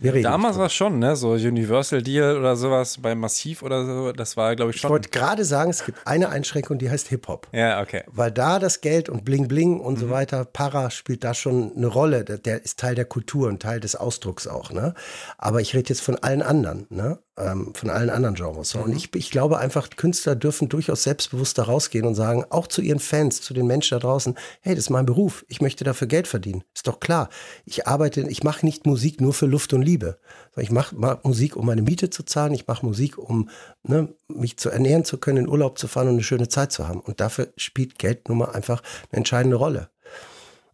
[0.00, 1.14] Damals war es schon, ne?
[1.16, 4.88] So Universal Deal oder sowas bei Massiv oder so, das war, glaube ich, schon.
[4.88, 7.48] Ich wollte gerade sagen, es gibt eine Einschränkung, die heißt Hip-Hop.
[7.52, 8.04] Ja, okay.
[8.06, 10.00] Weil da das Geld und Bling Bling und mhm.
[10.00, 12.24] so weiter, Para spielt da schon eine Rolle.
[12.24, 14.94] Der, der, ist Teil der Kultur und Teil des Ausdrucks auch, ne?
[15.36, 17.18] Aber ich rede jetzt von allen anderen, ne?
[17.40, 18.74] Ähm, von allen anderen Genres.
[18.74, 18.82] Mhm.
[18.82, 22.82] Und ich, ich glaube einfach, Künstler dürfen durchaus selbstbewusst da rausgehen und sagen, auch zu
[22.82, 26.06] ihren Fans, zu den Menschen da draußen, hey, das ist mein Beruf, ich möchte dafür
[26.06, 26.64] Geld verdienen.
[26.74, 27.28] Ist doch klar.
[27.64, 30.18] Ich arbeite, ich mache nicht Musik nur für Luft und Liebe.
[30.56, 33.48] Ich mache mach Musik, um meine Miete zu zahlen, ich mache Musik, um
[33.82, 36.88] ne, mich zu ernähren zu können, in Urlaub zu fahren und eine schöne Zeit zu
[36.88, 37.00] haben.
[37.00, 39.90] Und dafür spielt Geld nun mal einfach eine entscheidende Rolle.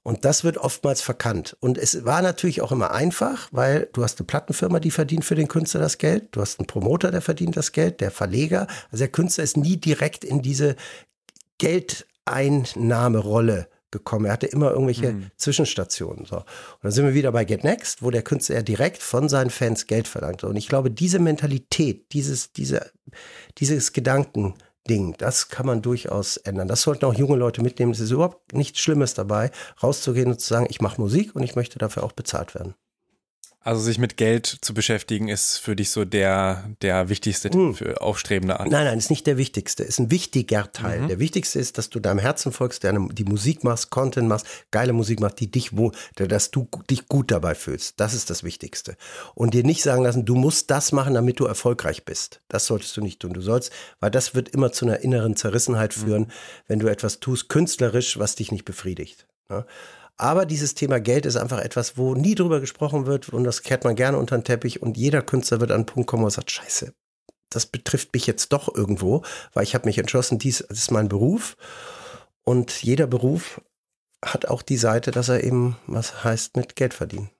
[0.06, 1.56] Und das wird oftmals verkannt.
[1.58, 5.34] Und es war natürlich auch immer einfach, weil du hast eine Plattenfirma, die verdient für
[5.34, 8.68] den Künstler das Geld, du hast einen Promoter, der verdient das Geld, der Verleger.
[8.92, 10.76] Also der Künstler ist nie direkt in diese
[11.58, 14.26] Geldeinnahmerolle gekommen.
[14.26, 15.32] Er hatte immer irgendwelche mhm.
[15.38, 16.24] Zwischenstationen.
[16.24, 16.36] So.
[16.36, 16.44] Und
[16.82, 19.88] dann sind wir wieder bei Get Next, wo der Künstler ja direkt von seinen Fans
[19.88, 20.44] Geld verlangt.
[20.44, 22.92] Und ich glaube, diese Mentalität, dieses, diese,
[23.58, 24.54] dieses Gedanken,
[24.86, 25.14] Ding.
[25.18, 26.68] Das kann man durchaus ändern.
[26.68, 27.92] Das sollten auch junge Leute mitnehmen.
[27.92, 29.50] Es ist überhaupt nichts Schlimmes dabei,
[29.82, 32.74] rauszugehen und zu sagen, ich mache Musik und ich möchte dafür auch bezahlt werden.
[33.66, 37.74] Also sich mit Geld zu beschäftigen, ist für dich so der, der wichtigste Tipp hm.
[37.74, 38.70] für aufstrebende Art.
[38.70, 41.00] Nein, nein, ist nicht der wichtigste, ist ein wichtiger Teil.
[41.00, 41.08] Mhm.
[41.08, 44.92] Der wichtigste ist, dass du deinem Herzen folgst, deine, die Musik machst, Content machst, geile
[44.92, 47.98] Musik machst, die dich wo, dass du dich gut dabei fühlst.
[47.98, 48.96] Das ist das Wichtigste.
[49.34, 52.42] Und dir nicht sagen lassen, du musst das machen, damit du erfolgreich bist.
[52.46, 53.32] Das solltest du nicht tun.
[53.32, 56.00] Du sollst, weil das wird immer zu einer inneren Zerrissenheit mhm.
[56.00, 56.32] führen, mhm.
[56.68, 59.26] wenn du etwas tust, künstlerisch, was dich nicht befriedigt.
[59.50, 59.66] Ja?
[60.18, 63.84] Aber dieses Thema Geld ist einfach etwas, wo nie drüber gesprochen wird und das kehrt
[63.84, 66.50] man gerne unter den Teppich und jeder Künstler wird an einen Punkt kommen, er sagt,
[66.50, 66.94] scheiße,
[67.50, 71.56] das betrifft mich jetzt doch irgendwo, weil ich habe mich entschlossen, dies ist mein Beruf
[72.44, 73.60] und jeder Beruf
[74.24, 77.30] hat auch die Seite, dass er eben, was heißt, mit Geld verdienen.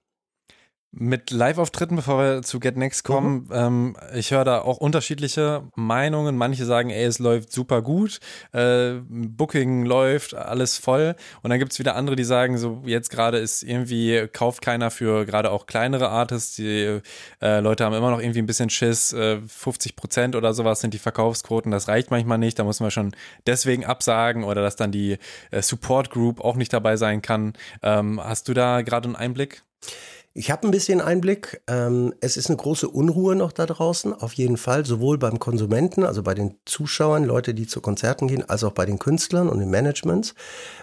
[0.99, 3.53] Mit Live-Auftritten, bevor wir zu Get Next kommen, mhm.
[3.53, 6.39] ähm, ich höre da auch unterschiedliche Meinungen.
[6.39, 8.19] Manche sagen, ey, es läuft super gut,
[8.53, 11.15] äh, Booking läuft, alles voll.
[11.43, 14.91] Und dann gibt es wieder andere, die sagen, so jetzt gerade ist irgendwie, kauft keiner
[14.91, 16.57] für gerade auch kleinere Artists.
[16.57, 17.03] Die
[17.43, 19.13] äh, Leute haben immer noch irgendwie ein bisschen Schiss.
[19.13, 21.73] Äh, 50 Prozent oder sowas sind die Verkaufsquoten.
[21.73, 22.59] Das reicht manchmal nicht.
[22.59, 23.15] Da muss man schon
[23.47, 25.19] deswegen absagen oder dass dann die
[25.51, 27.53] äh, Support Group auch nicht dabei sein kann.
[27.83, 29.63] Ähm, hast du da gerade einen Einblick?
[30.39, 31.63] Ich habe ein bisschen Einblick.
[31.67, 36.05] Ähm, es ist eine große Unruhe noch da draußen, auf jeden Fall, sowohl beim Konsumenten,
[36.05, 39.61] also bei den Zuschauern, Leute, die zu Konzerten gehen, als auch bei den Künstlern und
[39.61, 40.35] den Managements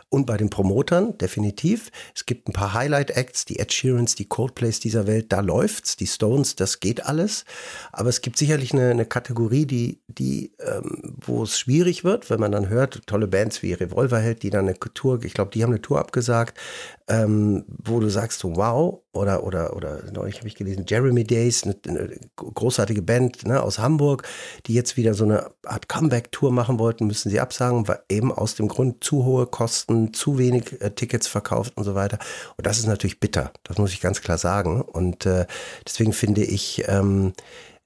[0.10, 1.92] und bei den Promotern, definitiv.
[2.16, 6.08] Es gibt ein paar Highlight-Acts, die Ed Sheerans, die Coldplays dieser Welt, da läuft's, die
[6.08, 7.46] Stones, das geht alles.
[7.92, 12.40] Aber es gibt sicherlich eine, eine Kategorie, die, die ähm, wo es schwierig wird, wenn
[12.40, 15.72] man dann hört, tolle Bands wie Revolverheld, die dann eine Tour, ich glaube, die haben
[15.72, 16.60] eine Tour abgesagt,
[17.08, 21.76] ähm, wo du sagst, wow, oder, oder, oder neulich habe ich gelesen, Jeremy Days, eine,
[21.88, 24.28] eine großartige Band ne, aus Hamburg,
[24.66, 28.56] die jetzt wieder so eine Art Comeback-Tour machen wollten, müssen sie absagen, weil eben aus
[28.56, 32.20] dem Grund zu hohe Kosten, zu wenig äh, Tickets verkauft und so weiter.
[32.58, 34.82] Und das ist natürlich bitter, das muss ich ganz klar sagen.
[34.82, 35.46] Und äh,
[35.86, 37.34] deswegen finde ich, ähm,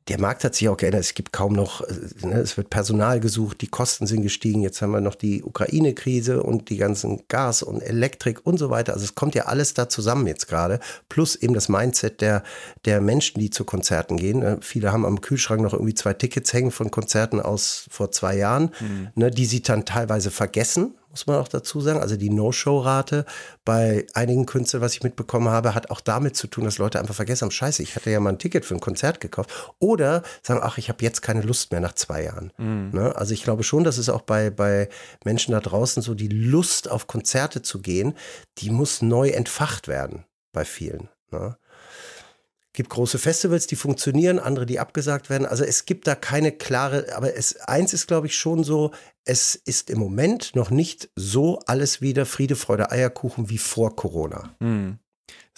[0.08, 1.02] der Markt hat sich auch geändert.
[1.02, 1.82] Es gibt kaum noch,
[2.22, 4.62] ne, es wird Personal gesucht, die Kosten sind gestiegen.
[4.62, 8.94] Jetzt haben wir noch die Ukraine-Krise und die ganzen Gas und Elektrik und so weiter.
[8.94, 10.80] Also es kommt ja alles da zusammen jetzt gerade.
[11.10, 12.44] Plus eben das Mindset der,
[12.86, 14.40] der Menschen, die zu Konzerten gehen.
[14.40, 18.38] Ne, viele haben am Kühlschrank noch irgendwie zwei Tickets hängen von Konzerten aus vor zwei
[18.38, 19.10] Jahren, mhm.
[19.16, 22.00] ne, die sie dann teilweise vergessen muss man auch dazu sagen.
[22.00, 23.26] Also die No-Show-Rate
[23.66, 27.16] bei einigen Künstlern, was ich mitbekommen habe, hat auch damit zu tun, dass Leute einfach
[27.16, 29.50] vergessen haben, scheiße, ich hatte ja mal ein Ticket für ein Konzert gekauft.
[29.80, 32.52] Oder sagen, ach, ich habe jetzt keine Lust mehr nach zwei Jahren.
[32.58, 32.92] Mhm.
[32.94, 33.16] Ne?
[33.16, 34.90] Also ich glaube schon, dass es auch bei, bei
[35.24, 38.14] Menschen da draußen so die Lust auf Konzerte zu gehen,
[38.60, 41.10] die muss neu entfacht werden bei vielen.
[41.32, 41.58] Ne?
[42.78, 45.48] Gibt große Festivals, die funktionieren, andere, die abgesagt werden.
[45.48, 48.92] Also es gibt da keine klare, aber es, eins ist, glaube ich, schon so,
[49.26, 54.56] es ist im Moment noch nicht so alles wieder Friede, Freude, Eierkuchen wie vor Corona.
[54.60, 55.00] Mhm.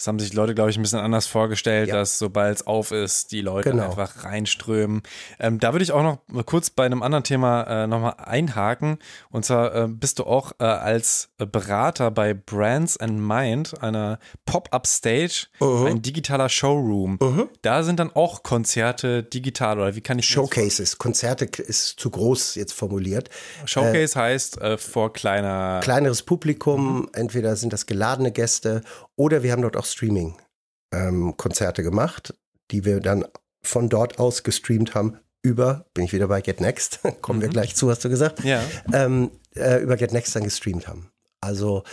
[0.00, 1.96] Das haben sich Leute, glaube ich, ein bisschen anders vorgestellt, ja.
[1.96, 3.84] dass sobald es auf ist, die Leute genau.
[3.84, 5.02] einfach reinströmen.
[5.38, 8.96] Ähm, da würde ich auch noch kurz bei einem anderen Thema äh, nochmal einhaken.
[9.28, 15.48] Und zwar äh, bist du auch äh, als Berater bei Brands and Mind, einer Pop-Up-Stage,
[15.60, 15.88] uh -huh.
[15.88, 17.18] ein digitaler Showroom.
[17.20, 17.48] Uh -huh.
[17.60, 20.96] Da sind dann auch Konzerte digital oder wie kann ich Showcases.
[20.96, 23.28] Konzerte ist zu groß jetzt formuliert.
[23.66, 25.80] Showcase heißt äh, vor kleiner.
[25.82, 27.08] Kleineres Publikum, mhm.
[27.12, 28.80] entweder sind das geladene Gäste
[29.20, 32.32] oder wir haben dort auch Streaming-Konzerte ähm, gemacht,
[32.70, 33.26] die wir dann
[33.62, 37.42] von dort aus gestreamt haben über, bin ich wieder bei Get Next, kommen mhm.
[37.42, 38.62] wir gleich zu, hast du gesagt, ja.
[38.94, 41.10] ähm, äh, über Get Next dann gestreamt haben.
[41.42, 41.84] Also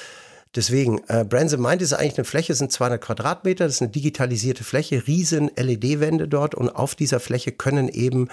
[0.57, 3.91] Deswegen, äh, Brands in Mind ist eigentlich eine Fläche, sind 200 Quadratmeter, das ist eine
[3.91, 8.27] digitalisierte Fläche, riesen LED-Wände dort und auf dieser Fläche können eben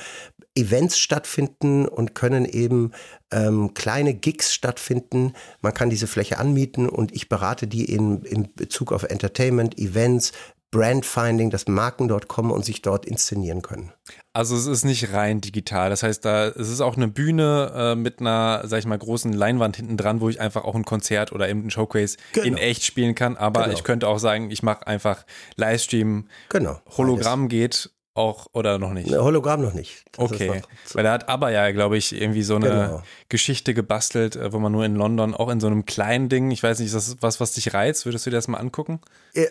[0.55, 2.93] Events stattfinden und können eben
[3.31, 5.35] ähm, kleine Gigs stattfinden.
[5.61, 10.33] Man kann diese Fläche anmieten und ich berate die in, in Bezug auf Entertainment, Events,
[10.75, 13.93] Brandfinding, dass Marken dort kommen und sich dort inszenieren können.
[14.33, 15.89] Also es ist nicht rein digital.
[15.89, 19.33] Das heißt, da es ist auch eine Bühne äh, mit einer, sag ich mal, großen
[19.33, 22.47] Leinwand hinten dran, wo ich einfach auch ein Konzert oder eben ein Showcase genau.
[22.49, 23.37] in echt spielen kann.
[23.37, 23.73] Aber genau.
[23.73, 26.27] ich könnte auch sagen, ich mache einfach Livestream.
[26.49, 26.81] Genau.
[26.97, 27.51] Hologramm Alles.
[27.51, 29.11] geht auch oder noch nicht?
[29.11, 30.05] Hologramm noch nicht.
[30.13, 30.63] Das okay.
[30.93, 33.03] Weil da hat aber ja, glaube ich, irgendwie so eine genau.
[33.29, 36.63] Geschichte gebastelt, äh, wo man nur in London auch in so einem kleinen Ding, ich
[36.63, 38.07] weiß nicht, ist das was, was dich reizt?
[38.07, 39.01] Würdest du dir das mal angucken?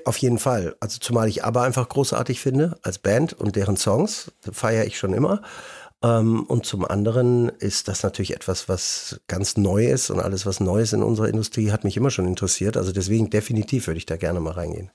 [0.05, 0.75] Auf jeden Fall.
[0.79, 5.13] Also zumal ich aber einfach großartig finde als Band und deren Songs, feiere ich schon
[5.13, 5.41] immer.
[6.03, 10.59] Ähm, und zum anderen ist das natürlich etwas, was ganz neu ist und alles, was
[10.59, 12.77] neu ist in unserer Industrie, hat mich immer schon interessiert.
[12.77, 14.91] Also deswegen definitiv würde ich da gerne mal reingehen.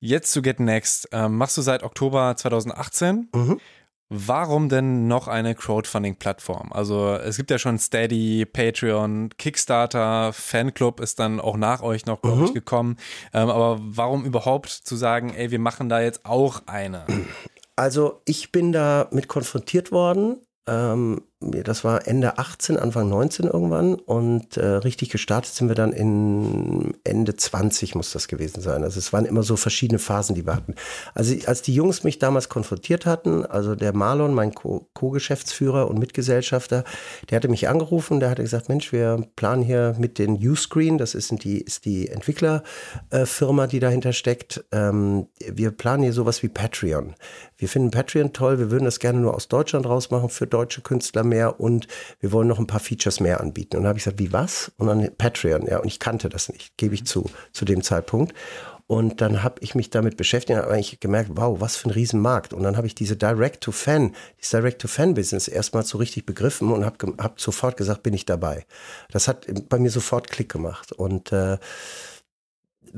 [0.00, 1.08] Jetzt zu Get Next.
[1.12, 3.28] Ähm, machst du seit Oktober 2018.
[3.34, 3.60] Mhm.
[4.08, 6.72] Warum denn noch eine Crowdfunding-Plattform?
[6.72, 12.22] Also es gibt ja schon Steady, Patreon, Kickstarter, Fanclub ist dann auch nach euch noch,
[12.22, 12.44] glaube mhm.
[12.44, 12.98] ich, gekommen.
[13.32, 17.04] Ähm, aber warum überhaupt zu sagen, ey, wir machen da jetzt auch eine?
[17.74, 20.40] Also ich bin da mit konfrontiert worden.
[20.68, 25.92] Ähm, das war Ende 18, Anfang 19 irgendwann und äh, richtig gestartet sind wir dann
[25.92, 28.82] in Ende 20 muss das gewesen sein.
[28.82, 30.74] Also es waren immer so verschiedene Phasen, die wir hatten.
[31.14, 36.84] Also als die Jungs mich damals konfrontiert hatten, also der Marlon, mein Co-Geschäftsführer und Mitgesellschafter,
[37.28, 41.14] der hatte mich angerufen, der hatte gesagt, Mensch, wir planen hier mit den Uscreen, das
[41.14, 46.48] ist die, ist die Entwicklerfirma, äh, die dahinter steckt, ähm, wir planen hier sowas wie
[46.48, 47.14] Patreon.
[47.58, 51.25] Wir finden Patreon toll, wir würden das gerne nur aus Deutschland rausmachen für deutsche Künstler
[51.26, 51.86] mehr und
[52.20, 53.76] wir wollen noch ein paar Features mehr anbieten.
[53.76, 54.72] Und dann habe ich gesagt, wie was?
[54.78, 58.34] Und dann Patreon, ja, und ich kannte das nicht, gebe ich zu, zu dem Zeitpunkt.
[58.88, 61.92] Und dann habe ich mich damit beschäftigt und habe eigentlich gemerkt, wow, was für ein
[61.92, 62.52] Riesenmarkt.
[62.52, 67.40] Und dann habe ich diese Direct-to-Fan, dieses Direct-to-Fan-Business erstmal so richtig begriffen und habe hab
[67.40, 68.64] sofort gesagt, bin ich dabei.
[69.10, 70.92] Das hat bei mir sofort Klick gemacht.
[70.92, 71.58] Und äh,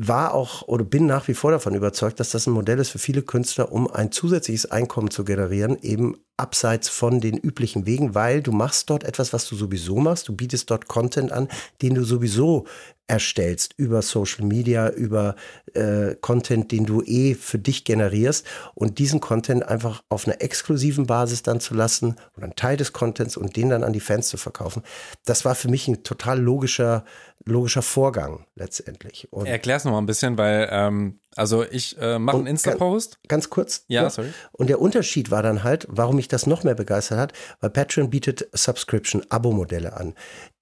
[0.00, 3.00] war auch oder bin nach wie vor davon überzeugt, dass das ein Modell ist für
[3.00, 8.40] viele Künstler, um ein zusätzliches Einkommen zu generieren, eben abseits von den üblichen Wegen, weil
[8.40, 10.28] du machst dort etwas, was du sowieso machst.
[10.28, 11.48] Du bietest dort Content an,
[11.82, 12.64] den du sowieso
[13.08, 15.34] erstellst über Social Media, über
[15.74, 21.06] äh, Content, den du eh für dich generierst und diesen Content einfach auf einer exklusiven
[21.06, 24.28] Basis dann zu lassen oder einen Teil des Contents und den dann an die Fans
[24.28, 24.82] zu verkaufen.
[25.24, 27.04] Das war für mich ein total logischer
[27.48, 29.28] logischer Vorgang letztendlich.
[29.32, 33.18] Erklär's noch mal ein bisschen, weil ähm, also ich äh, mache einen Insta-Post.
[33.28, 33.84] Ganz, ganz, kurz.
[33.88, 34.10] Ja, noch.
[34.10, 34.32] sorry.
[34.52, 38.10] Und der Unterschied war dann halt, warum mich das noch mehr begeistert hat, weil Patreon
[38.10, 40.14] bietet Subscription-Abo-Modelle an.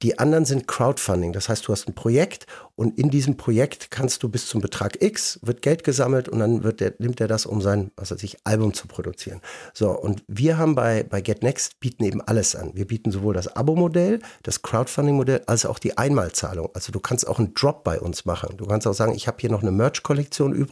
[0.03, 1.33] Die anderen sind Crowdfunding.
[1.33, 5.03] Das heißt, du hast ein Projekt und in diesem Projekt kannst du bis zum Betrag
[5.03, 8.23] X wird Geld gesammelt und dann wird der, nimmt er das, um sein, was weiß
[8.23, 9.41] ich, Album zu produzieren.
[9.73, 12.73] So, und wir haben bei, bei GetNext bieten eben alles an.
[12.75, 16.69] Wir bieten sowohl das Abo-Modell, das Crowdfunding-Modell, als auch die Einmalzahlung.
[16.75, 18.59] Also du kannst auch einen Drop bei uns machen.
[18.59, 20.66] Du kannst auch sagen, ich habe hier noch eine Merch-Kollektion übrig,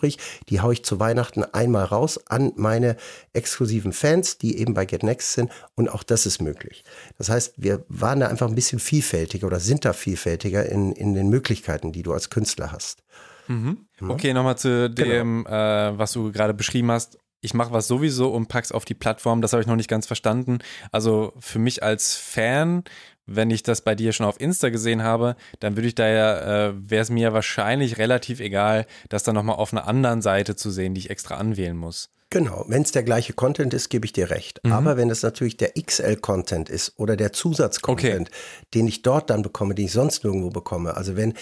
[0.48, 2.96] die haue ich zu Weihnachten einmal raus an meine
[3.32, 6.84] exklusiven Fans, die eben bei GetNext sind und auch das ist möglich.
[7.18, 11.14] Das heißt, wir waren da einfach ein bisschen vielfältiger oder sind da vielfältiger in, in
[11.14, 13.02] den Möglichkeiten, die du als Künstler hast.
[13.46, 13.86] Mhm.
[14.00, 15.90] Okay, nochmal zu dem, genau.
[15.90, 17.18] äh, was du gerade beschrieben hast.
[17.40, 19.42] Ich mache was sowieso und pack's auf die Plattform.
[19.42, 20.60] Das habe ich noch nicht ganz verstanden.
[20.92, 22.84] Also für mich als Fan,
[23.26, 26.68] wenn ich das bei dir schon auf Insta gesehen habe, dann würde ich da ja,
[26.68, 30.70] äh, wäre es mir wahrscheinlich relativ egal, das dann nochmal auf einer anderen Seite zu
[30.70, 32.10] sehen, die ich extra anwählen muss.
[32.30, 34.60] Genau, wenn es der gleiche Content ist, gebe ich dir recht.
[34.64, 34.72] Mhm.
[34.72, 38.38] Aber wenn es natürlich der XL-Content ist oder der Zusatzcontent, okay.
[38.74, 41.34] den ich dort dann bekomme, den ich sonst nirgendwo bekomme, also wenn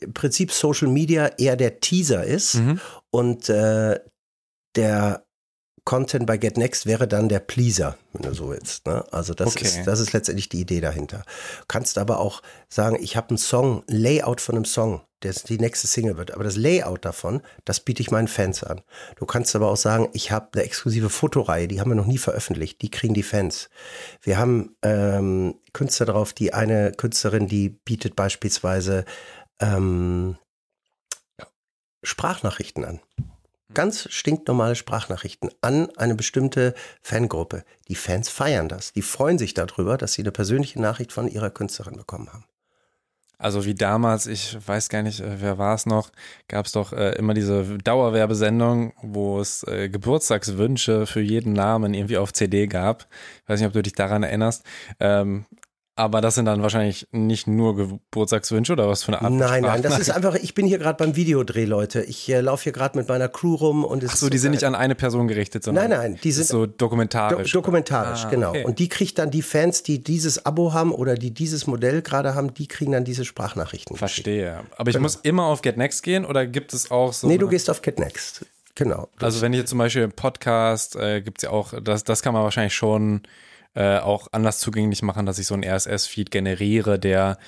[0.00, 2.80] im Prinzip Social Media eher der Teaser ist mhm.
[3.10, 4.00] und äh,
[4.76, 5.27] der
[5.88, 8.86] Content bei GetNext wäre dann der Pleaser, wenn du so willst.
[8.86, 9.06] Ne?
[9.10, 9.64] Also das, okay.
[9.64, 11.22] ist, das ist letztendlich die Idee dahinter.
[11.66, 15.56] Kannst aber auch sagen, ich habe einen Song, ein Layout von einem Song, der die
[15.56, 16.34] nächste Single wird.
[16.34, 18.82] Aber das Layout davon, das biete ich meinen Fans an.
[19.16, 22.18] Du kannst aber auch sagen, ich habe eine exklusive Fotoreihe, die haben wir noch nie
[22.18, 23.70] veröffentlicht, die kriegen die Fans.
[24.20, 29.06] Wir haben ähm, Künstler drauf, die eine Künstlerin, die bietet beispielsweise
[29.58, 30.36] ähm,
[32.02, 33.00] Sprachnachrichten an.
[33.74, 37.64] Ganz stinknormale Sprachnachrichten an eine bestimmte Fangruppe.
[37.88, 38.92] Die Fans feiern das.
[38.92, 42.44] Die freuen sich darüber, dass sie eine persönliche Nachricht von ihrer Künstlerin bekommen haben.
[43.40, 46.10] Also wie damals, ich weiß gar nicht, äh, wer war es noch,
[46.48, 52.18] gab es doch äh, immer diese Dauerwerbesendung, wo es äh, Geburtstagswünsche für jeden Namen irgendwie
[52.18, 53.06] auf CD gab.
[53.44, 54.64] Ich weiß nicht, ob du dich daran erinnerst.
[54.98, 55.46] Ähm,
[55.98, 59.82] aber das sind dann wahrscheinlich nicht nur Geburtstagswünsche oder was für eine Art Nein, nein,
[59.82, 62.02] das ist einfach, ich bin hier gerade beim Videodreh, Leute.
[62.02, 64.52] Ich äh, laufe hier gerade mit meiner Crew rum und es Ach so, die sind
[64.52, 67.50] nicht an eine Person gerichtet, sondern Nein, nein, die sind so dokumentarisch.
[67.50, 68.50] Do dokumentarisch, ah, genau.
[68.50, 68.64] Okay.
[68.64, 72.36] Und die kriegt dann die Fans, die dieses Abo haben oder die dieses Modell gerade
[72.36, 73.96] haben, die kriegen dann diese Sprachnachrichten.
[73.96, 74.60] Verstehe.
[74.76, 75.02] Aber ich genau.
[75.02, 77.82] muss immer auf Get Next gehen oder gibt es auch so Nee, du gehst auf
[77.82, 78.46] Get Next.
[78.76, 79.08] Genau.
[79.20, 82.22] Also wenn ich jetzt zum Beispiel einen Podcast, äh, gibt es ja auch, das, das
[82.22, 83.22] kann man wahrscheinlich schon
[83.78, 87.38] äh, auch anders zugänglich machen, dass ich so einen RSS-Feed generiere, der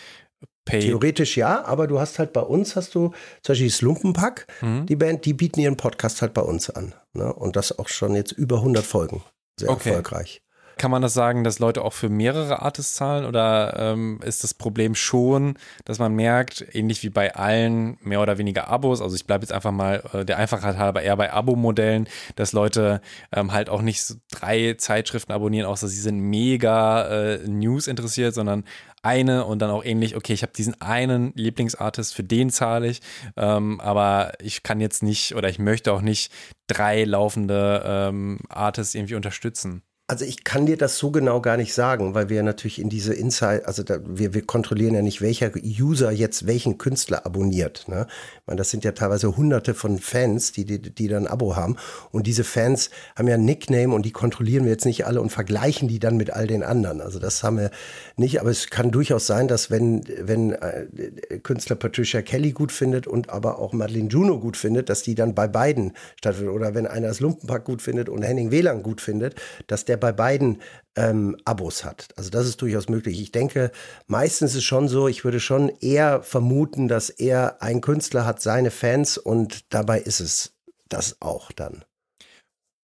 [0.64, 0.81] Pay.
[0.81, 3.12] Theoretisch ja, aber du hast halt bei uns, hast du
[3.43, 4.87] zum Beispiel Slumpenpack, mhm.
[4.87, 6.95] die Band, die bieten ihren Podcast halt bei uns an.
[7.14, 7.33] Ne?
[7.33, 9.24] Und das auch schon jetzt über 100 Folgen.
[9.59, 9.89] Sehr okay.
[9.89, 10.43] erfolgreich.
[10.81, 14.55] Kann man das sagen, dass Leute auch für mehrere Artists zahlen oder ähm, ist das
[14.55, 19.26] Problem schon, dass man merkt, ähnlich wie bei allen mehr oder weniger Abos, also ich
[19.26, 23.68] bleibe jetzt einfach mal äh, der Einfachheit halber eher bei Abo-Modellen, dass Leute ähm, halt
[23.68, 28.64] auch nicht so drei Zeitschriften abonnieren, außer sie sind mega äh, News interessiert, sondern
[29.03, 33.03] eine und dann auch ähnlich, okay, ich habe diesen einen Lieblingsartist, für den zahle ich,
[33.37, 36.33] ähm, aber ich kann jetzt nicht oder ich möchte auch nicht
[36.68, 39.83] drei laufende ähm, Artists irgendwie unterstützen.
[40.11, 43.14] Also ich kann dir das so genau gar nicht sagen, weil wir natürlich in diese
[43.14, 47.84] Insight, also da, wir, wir kontrollieren ja nicht, welcher User jetzt welchen Künstler abonniert.
[47.86, 48.08] Ne?
[48.40, 51.54] Ich meine, das sind ja teilweise hunderte von Fans, die, die, die dann ein Abo
[51.54, 51.76] haben.
[52.11, 55.30] Und diese Fans haben ja ein Nickname und die kontrollieren wir jetzt nicht alle und
[55.30, 57.00] vergleichen die dann mit all den anderen.
[57.00, 57.70] Also das haben wir
[58.16, 63.06] nicht, aber es kann durchaus sein, dass wenn, wenn äh, Künstler Patricia Kelly gut findet
[63.06, 66.52] und aber auch Madeleine Juno gut findet, dass die dann bei beiden stattfindet.
[66.52, 69.36] Oder wenn einer das Lumpenpack gut findet und Henning Wieland gut findet,
[69.68, 70.61] dass der bei beiden
[70.96, 72.09] ähm, Abos hat.
[72.16, 73.20] Also das ist durchaus möglich.
[73.20, 73.70] Ich denke,
[74.07, 78.42] meistens ist es schon so, ich würde schon eher vermuten, dass er ein Künstler hat
[78.42, 80.55] seine Fans und dabei ist es
[80.88, 81.84] das auch dann.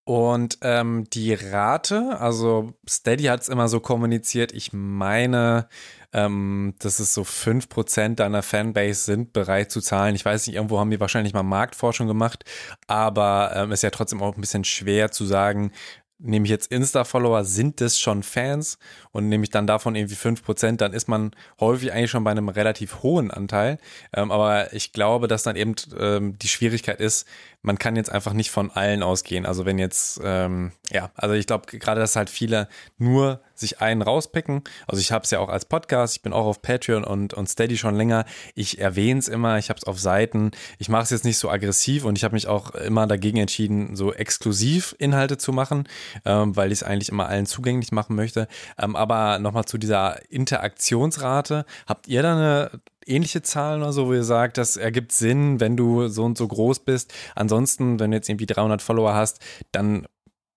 [0.09, 5.69] Und ähm, die Rate, also Steady hat es immer so kommuniziert, ich meine,
[6.13, 10.15] ähm, dass es so 5% deiner Fanbase sind bereit zu zahlen.
[10.15, 12.45] Ich weiß nicht, irgendwo haben die wahrscheinlich mal Marktforschung gemacht,
[12.87, 15.73] aber ähm, ist ja trotzdem auch ein bisschen schwer zu sagen,
[16.19, 18.79] nehme ich jetzt Insta-Follower, sind das schon Fans
[19.11, 22.49] und nehme ich dann davon irgendwie 5%, dann ist man häufig eigentlich schon bei einem
[22.49, 23.79] relativ hohen Anteil.
[24.13, 27.27] Ähm, aber ich glaube, dass dann eben ähm, die Schwierigkeit ist,
[27.67, 29.45] man kann jetzt einfach nicht von allen ausgehen.
[29.45, 34.03] Also wenn jetzt, ähm, ja, also ich glaube gerade, dass halt viele nur sich einen
[34.03, 34.63] rauspicken.
[34.87, 37.49] Also ich habe es ja auch als Podcast, ich bin auch auf Patreon und, und
[37.49, 38.25] Steady schon länger.
[38.55, 40.53] Ich erwähne es immer, ich habe es auf Seiten.
[40.79, 43.97] Ich mache es jetzt nicht so aggressiv und ich habe mich auch immer dagegen entschieden,
[43.97, 45.89] so exklusiv Inhalte zu machen,
[46.25, 48.47] ähm, weil ich es eigentlich immer allen zugänglich machen möchte.
[48.79, 51.67] Ähm, aber nochmal zu dieser Interaktionsrate.
[51.87, 52.71] Habt ihr da eine
[53.07, 56.47] ähnliche Zahlen oder so, wo ihr sagt, das ergibt Sinn, wenn du so und so
[56.47, 57.13] groß bist.
[57.35, 59.41] Ansonsten, wenn du jetzt irgendwie 300 Follower hast,
[59.73, 60.07] dann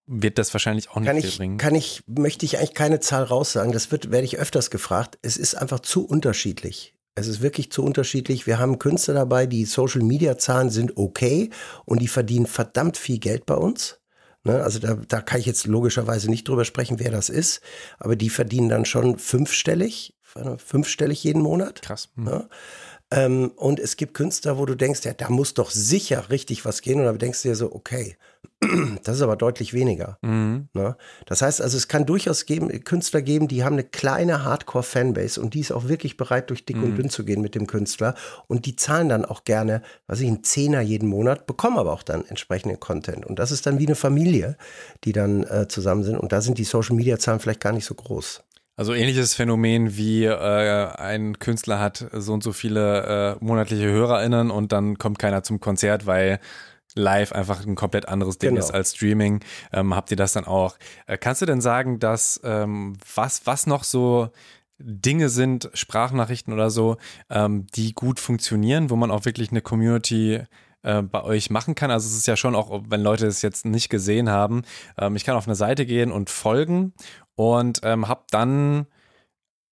[0.08, 1.58] wird das wahrscheinlich auch nicht kann viel ich, bringen.
[1.58, 3.72] Kann ich, möchte ich eigentlich keine Zahl raussagen.
[3.72, 5.20] Das wird, werde ich öfters gefragt.
[5.22, 6.96] Es ist einfach zu unterschiedlich.
[7.16, 8.48] Es ist wirklich zu unterschiedlich.
[8.48, 11.50] Wir haben Künstler dabei, die Social Media Zahlen sind okay
[11.86, 14.00] und die verdienen verdammt viel Geld bei uns.
[14.46, 17.60] Ne, also da, da kann ich jetzt logischerweise nicht drüber sprechen, wer das ist,
[17.98, 20.16] aber die verdienen dann schon fünfstellig,
[20.58, 21.82] fünfstellig jeden Monat.
[21.82, 22.10] Krass.
[22.16, 22.28] Hm.
[22.28, 22.50] Ja.
[23.12, 26.82] Ähm, und es gibt Künstler, wo du denkst, ja, da muss doch sicher richtig was
[26.82, 27.00] gehen.
[27.00, 28.18] Und dann denkst du dir so, okay,
[29.04, 30.20] das ist aber deutlich weniger.
[30.22, 30.68] Mhm.
[30.74, 30.96] Ne?
[31.26, 35.56] Das heißt also, es kann durchaus geben, Künstler geben, die haben eine kleine Hardcore-Fanbase und
[35.56, 36.84] die ist auch wirklich bereit, durch dick Mhm.
[36.84, 38.14] und dünn zu gehen mit dem Künstler.
[38.48, 42.04] Und die zahlen dann auch gerne, was ich, einen Zehner jeden Monat, bekommen aber auch
[42.04, 43.26] dann entsprechenden Content.
[43.26, 44.56] Und das ist dann wie eine Familie,
[45.04, 46.18] die dann äh, zusammen sind.
[46.18, 48.44] Und da sind die Social-Media-Zahlen vielleicht gar nicht so groß.
[48.80, 54.52] Also ähnliches Phänomen wie äh, ein Künstler hat so und so viele äh, monatliche HörerInnen
[54.52, 56.40] und dann kommt keiner zum Konzert, weil
[56.96, 58.62] live einfach ein komplett anderes Ding Genau.
[58.62, 59.42] ist als Streaming.
[59.74, 60.78] Ähm, habt ihr das dann auch?
[61.08, 64.30] Äh, kannst du denn sagen, dass ähm, was, was noch so
[64.78, 66.96] Dinge sind, Sprachnachrichten oder so,
[67.30, 70.42] ähm, die gut funktionieren, wo man auch wirklich eine Community
[70.84, 71.92] äh, bei euch machen kann.
[71.92, 74.62] Also es ist ja schon auch, wenn Leute es jetzt nicht gesehen haben,
[74.98, 76.94] ähm, ich kann auf eine Seite gehen und folgen
[77.40, 78.86] und ähm, habe dann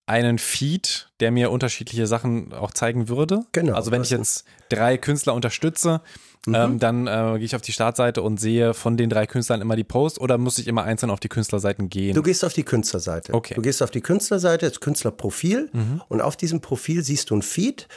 [0.05, 3.41] einen Feed, der mir unterschiedliche Sachen auch zeigen würde.
[3.51, 6.01] Genau, Also wenn ich jetzt drei Künstler unterstütze,
[6.45, 6.55] Mhm.
[6.55, 9.75] ähm, dann äh, gehe ich auf die Startseite und sehe von den drei Künstlern immer
[9.75, 12.15] die Posts oder muss ich immer einzeln auf die Künstlerseiten gehen?
[12.15, 13.33] Du gehst auf die Künstlerseite.
[13.33, 13.55] Okay.
[13.55, 15.69] Du gehst auf die Künstlerseite, das Künstlerprofil
[16.07, 17.89] und auf diesem Profil siehst du ein Feed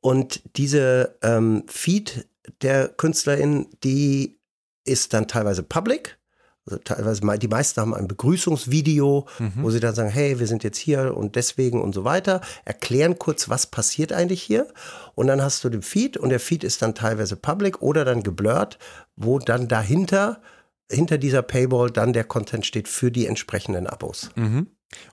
[0.00, 2.26] und diese ähm, Feed
[2.62, 4.38] der Künstlerin, die
[4.86, 6.17] ist dann teilweise public.
[6.68, 10.76] Also teilweise, die meisten haben ein Begrüßungsvideo, wo sie dann sagen, hey, wir sind jetzt
[10.76, 14.68] hier und deswegen und so weiter, erklären kurz, was passiert eigentlich hier.
[15.14, 18.22] Und dann hast du den Feed und der Feed ist dann teilweise public oder dann
[18.22, 18.78] geblurrt,
[19.16, 20.42] wo dann dahinter,
[20.90, 24.30] hinter dieser Paywall dann der Content steht für die entsprechenden Abos.
[24.36, 24.66] Mhm.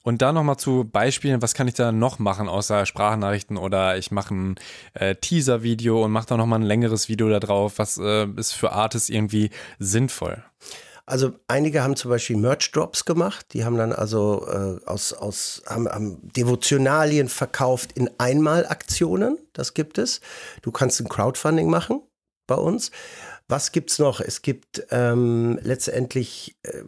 [0.03, 4.11] Und da nochmal zu Beispielen, was kann ich da noch machen, außer Sprachnachrichten oder ich
[4.11, 4.55] mache ein
[4.93, 7.73] äh, Teaser-Video und mache da nochmal ein längeres Video da drauf.
[7.77, 9.49] Was äh, ist für Artists irgendwie
[9.79, 10.43] sinnvoll?
[11.07, 13.53] Also einige haben zum Beispiel Merch-Drops gemacht.
[13.53, 19.37] Die haben dann also äh, aus, aus haben, haben Devotionalien verkauft in Einmalaktionen.
[19.53, 20.21] Das gibt es.
[20.63, 22.01] Du kannst ein Crowdfunding machen
[22.47, 22.91] bei uns.
[23.47, 24.21] Was gibt's noch?
[24.21, 26.81] Es gibt ähm, letztendlich äh,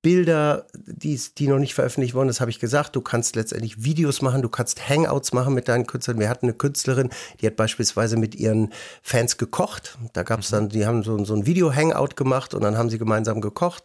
[0.00, 2.96] Bilder, die, die noch nicht veröffentlicht wurden, das habe ich gesagt.
[2.96, 6.18] Du kannst letztendlich Videos machen, du kannst Hangouts machen mit deinen Künstlern.
[6.18, 7.10] Wir hatten eine Künstlerin,
[7.40, 8.72] die hat beispielsweise mit ihren
[9.02, 9.98] Fans gekocht.
[10.14, 13.42] Da gab's dann, die haben so, so ein Video-Hangout gemacht und dann haben sie gemeinsam
[13.42, 13.84] gekocht.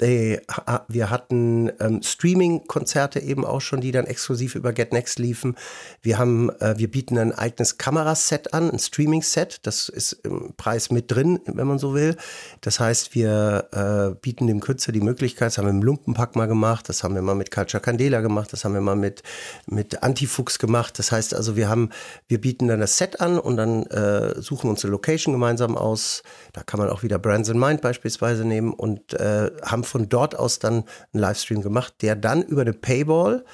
[0.00, 5.18] They, ha- wir hatten ähm, Streaming-Konzerte eben auch schon, die dann exklusiv über Get Next
[5.18, 5.56] liefen.
[6.00, 9.60] Wir haben, äh, wir bieten ein eigenes Kameraset an, ein Streaming-Set.
[9.64, 12.16] Das ist im Preis mit drin, wenn man so will.
[12.62, 16.46] Das heißt, wir äh, bieten dem Künstler die Möglichkeit, das haben wir im Lumpenpack mal
[16.46, 19.22] gemacht, das haben wir mal mit Culture Candela gemacht, das haben wir mal mit,
[19.66, 20.98] mit Antifuchs gemacht.
[20.98, 21.90] Das heißt also, wir haben,
[22.26, 26.22] wir bieten dann das Set an und dann äh, suchen uns eine Location gemeinsam aus.
[26.52, 30.38] Da kann man auch wieder Brands in Mind beispielsweise nehmen und äh, haben von dort
[30.38, 33.44] aus dann einen Livestream gemacht, der dann über eine Paywall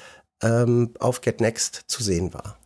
[0.42, 2.58] ähm, auf Get Next zu sehen war.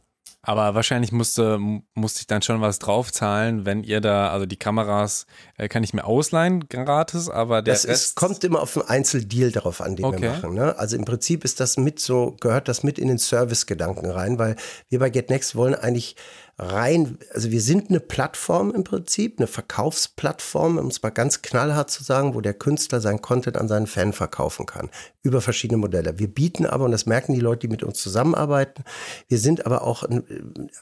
[0.43, 1.59] Aber wahrscheinlich musste,
[1.95, 5.27] musste ich dann schon was draufzahlen, wenn ihr da, also die Kameras
[5.59, 8.89] äh, kann ich mir ausleihen gratis, aber der Das Rest ist, kommt immer auf einen
[8.89, 10.23] Einzeldeal darauf an, den Okay.
[10.23, 10.55] wir machen.
[10.55, 10.79] Ne?
[10.79, 14.57] Also im Prinzip ist das mit so, gehört das mit in den Service-Gedanken rein, weil
[14.89, 16.17] wir bei GetNext wollen eigentlich
[16.61, 21.91] rein, also wir sind eine Plattform im Prinzip, eine Verkaufsplattform, um es mal ganz knallhart
[21.91, 24.91] zu sagen, wo der Künstler seinen Content an seinen Fan verkaufen kann.
[25.23, 26.19] Über verschiedene Modelle.
[26.19, 28.85] Wir bieten aber, und das merken die Leute, die mit uns zusammenarbeiten,
[29.29, 30.05] wir sind aber auch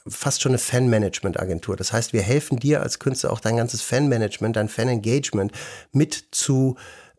[0.05, 1.77] fast schon eine Fan-Management-Agentur.
[1.77, 5.53] Das heißt, wir helfen dir als Künstler auch dein ganzes Fan-Management, dein Fan-Engagement
[5.93, 6.75] mit zu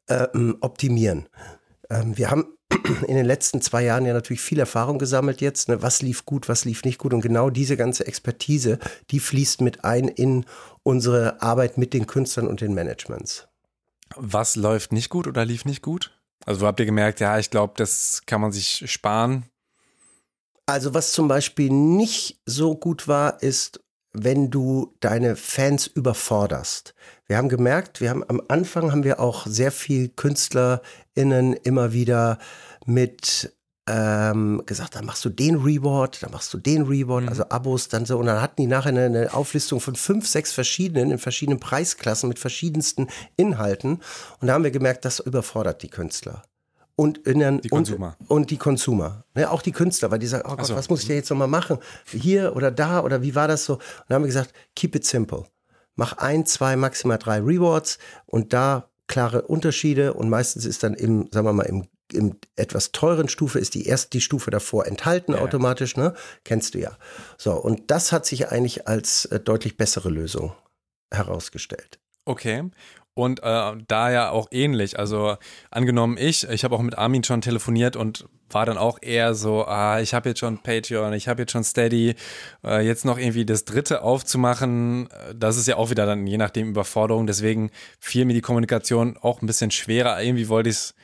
[0.09, 1.27] ähm, optimieren.
[1.91, 2.47] Ähm, wir haben
[3.07, 5.69] in den letzten zwei Jahren ja natürlich viel Erfahrung gesammelt jetzt.
[5.69, 5.83] Ne?
[5.83, 7.13] Was lief gut, was lief nicht gut.
[7.13, 8.79] Und genau diese ganze Expertise,
[9.11, 10.45] die fließt mit ein in
[10.83, 13.49] unsere Arbeit mit den Künstlern und den Managements.
[14.17, 16.17] Was läuft nicht gut oder lief nicht gut?
[16.47, 19.45] Also habt ihr gemerkt, ja, ich glaube, das kann man sich sparen.
[20.67, 23.81] Also was zum Beispiel nicht so gut war, ist,
[24.13, 26.95] wenn du deine Fans überforderst.
[27.27, 30.09] Wir haben gemerkt, wir haben am Anfang haben wir auch sehr viel
[31.21, 32.39] KünstlerInnen immer wieder
[32.87, 33.55] mit
[33.87, 37.29] ähm, gesagt, dann machst du den Reward, dann machst du den Reward, mhm.
[37.29, 38.19] also Abos dann so.
[38.19, 42.29] Und dann hatten die nachher eine, eine, Auflistung von fünf, sechs verschiedenen, in verschiedenen Preisklassen
[42.29, 44.01] mit verschiedensten Inhalten.
[44.41, 46.43] Und da haben wir gemerkt, das überfordert die Künstler.
[46.95, 47.99] Und, in, die und,
[48.29, 49.25] und die Consumer.
[49.35, 50.77] Ne, auch die Künstler, weil die sagen, oh Gott, so.
[50.77, 51.79] was muss ich da jetzt nochmal machen?
[52.05, 53.75] Hier oder da oder wie war das so?
[53.75, 55.47] Und dann haben wir gesagt, keep it simple.
[55.97, 61.29] Mach ein, zwei, maximal drei Rewards und da klare Unterschiede und meistens ist dann im,
[61.33, 65.33] sagen wir mal, im im etwas teuren Stufe ist die erst die Stufe davor enthalten
[65.33, 65.39] ja.
[65.39, 66.15] automatisch, ne?
[66.43, 66.99] Kennst du ja.
[67.39, 70.53] So, und das hat sich eigentlich als äh, deutlich bessere Lösung
[71.13, 72.01] herausgestellt.
[72.25, 72.65] Okay.
[73.15, 74.99] Und äh, da ja auch ähnlich.
[74.99, 75.37] Also
[75.71, 79.65] angenommen ich, ich habe auch mit Armin schon telefoniert und war dann auch eher so,
[79.67, 82.15] ah, ich habe jetzt schon Patreon, ich habe jetzt schon Steady,
[82.65, 86.39] äh, jetzt noch irgendwie das dritte aufzumachen, äh, das ist ja auch wieder dann je
[86.39, 87.27] nachdem Überforderung.
[87.27, 90.23] Deswegen fiel mir die Kommunikation auch ein bisschen schwerer.
[90.23, 90.95] Irgendwie wollte ich es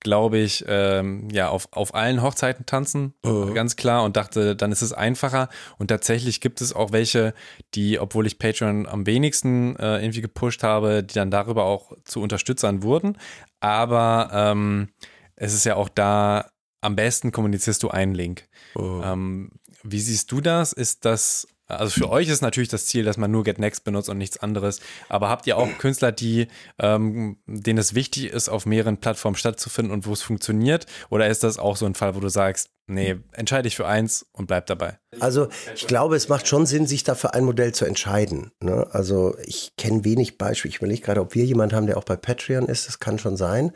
[0.00, 3.52] glaube ich, ähm, ja, auf, auf allen Hochzeiten tanzen, uh.
[3.52, 5.48] ganz klar, und dachte, dann ist es einfacher.
[5.78, 7.34] Und tatsächlich gibt es auch welche,
[7.74, 12.20] die, obwohl ich Patreon am wenigsten äh, irgendwie gepusht habe, die dann darüber auch zu
[12.20, 13.18] Unterstützern wurden.
[13.60, 14.88] Aber ähm,
[15.34, 18.48] es ist ja auch da, am besten kommunizierst du einen Link.
[18.76, 19.02] Uh.
[19.02, 19.50] Ähm,
[19.82, 20.72] wie siehst du das?
[20.72, 24.08] Ist das also für euch ist natürlich das Ziel, dass man nur Get Next benutzt
[24.08, 24.80] und nichts anderes.
[25.08, 26.48] Aber habt ihr auch Künstler, die,
[26.78, 30.86] ähm, denen es wichtig ist, auf mehreren Plattformen stattzufinden und wo es funktioniert?
[31.10, 34.26] Oder ist das auch so ein Fall, wo du sagst, nee, entscheide dich für eins
[34.32, 34.98] und bleib dabei?
[35.18, 38.52] Also ich glaube, es macht schon Sinn, sich da für ein Modell zu entscheiden.
[38.62, 38.86] Ne?
[38.90, 40.70] Also ich kenne wenig Beispiele.
[40.70, 42.86] Ich überlege gerade, ob wir jemanden haben, der auch bei Patreon ist.
[42.86, 43.72] Das kann schon sein.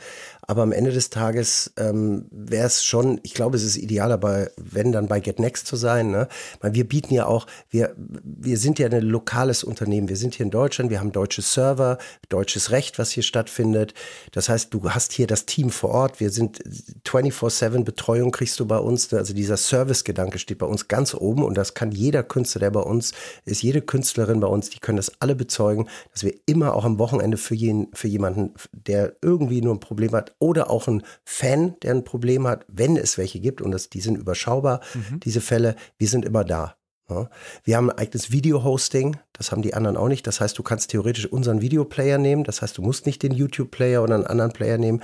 [0.51, 4.51] Aber am Ende des Tages ähm, wäre es schon, ich glaube, es ist idealer, bei,
[4.57, 6.11] wenn dann bei Get Next zu sein.
[6.11, 6.27] Ne?
[6.61, 10.09] Weil wir bieten ja auch, wir, wir sind ja ein lokales Unternehmen.
[10.09, 11.99] Wir sind hier in Deutschland, wir haben deutsche Server,
[12.31, 13.95] deutsches Recht, was hier stattfindet.
[14.33, 16.19] Das heißt, du hast hier das Team vor Ort.
[16.19, 16.59] Wir sind
[17.07, 19.15] 24-7 Betreuung kriegst du bei uns.
[19.15, 22.81] Also dieser Service-Gedanke steht bei uns ganz oben und das kann jeder Künstler, der bei
[22.81, 23.13] uns
[23.45, 26.99] ist, jede Künstlerin bei uns, die können das alle bezeugen, dass wir immer auch am
[26.99, 31.77] Wochenende für, jeden, für jemanden, der irgendwie nur ein Problem hat, oder auch ein Fan,
[31.83, 35.21] der ein Problem hat, wenn es welche gibt und das, die sind überschaubar, mhm.
[35.21, 36.75] diese Fälle, wir sind immer da.
[37.09, 37.29] Ja.
[37.65, 40.27] Wir haben ein eigenes Video-Hosting, das haben die anderen auch nicht.
[40.27, 42.45] Das heißt, du kannst theoretisch unseren Videoplayer nehmen.
[42.45, 45.03] Das heißt, du musst nicht den YouTube-Player oder einen anderen Player nehmen.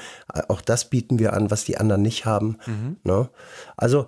[0.49, 2.59] Auch das bieten wir an, was die anderen nicht haben.
[2.67, 2.97] Mhm.
[3.03, 3.29] Ne?
[3.77, 4.07] Also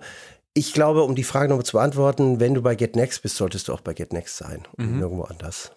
[0.53, 3.73] ich glaube, um die Frage nochmal zu beantworten, wenn du bei GetNext bist, solltest du
[3.73, 4.99] auch bei GetNext sein und mhm.
[4.99, 5.71] nirgendwo anders.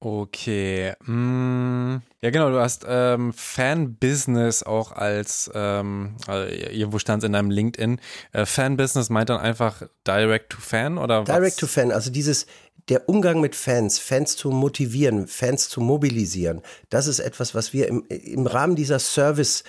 [0.00, 0.92] Okay.
[1.06, 7.32] Mm, ja, genau, du hast ähm, Fan-Business auch als, ähm, also irgendwo stand es in
[7.32, 8.00] deinem LinkedIn.
[8.32, 11.34] Äh, Fan-Business meint dann einfach Direct-to-Fan oder was?
[11.34, 12.46] Direct-to-Fan, also dieses,
[12.88, 17.88] der Umgang mit Fans, Fans zu motivieren, Fans zu mobilisieren, das ist etwas, was wir
[17.88, 19.64] im, im Rahmen dieser Service äh,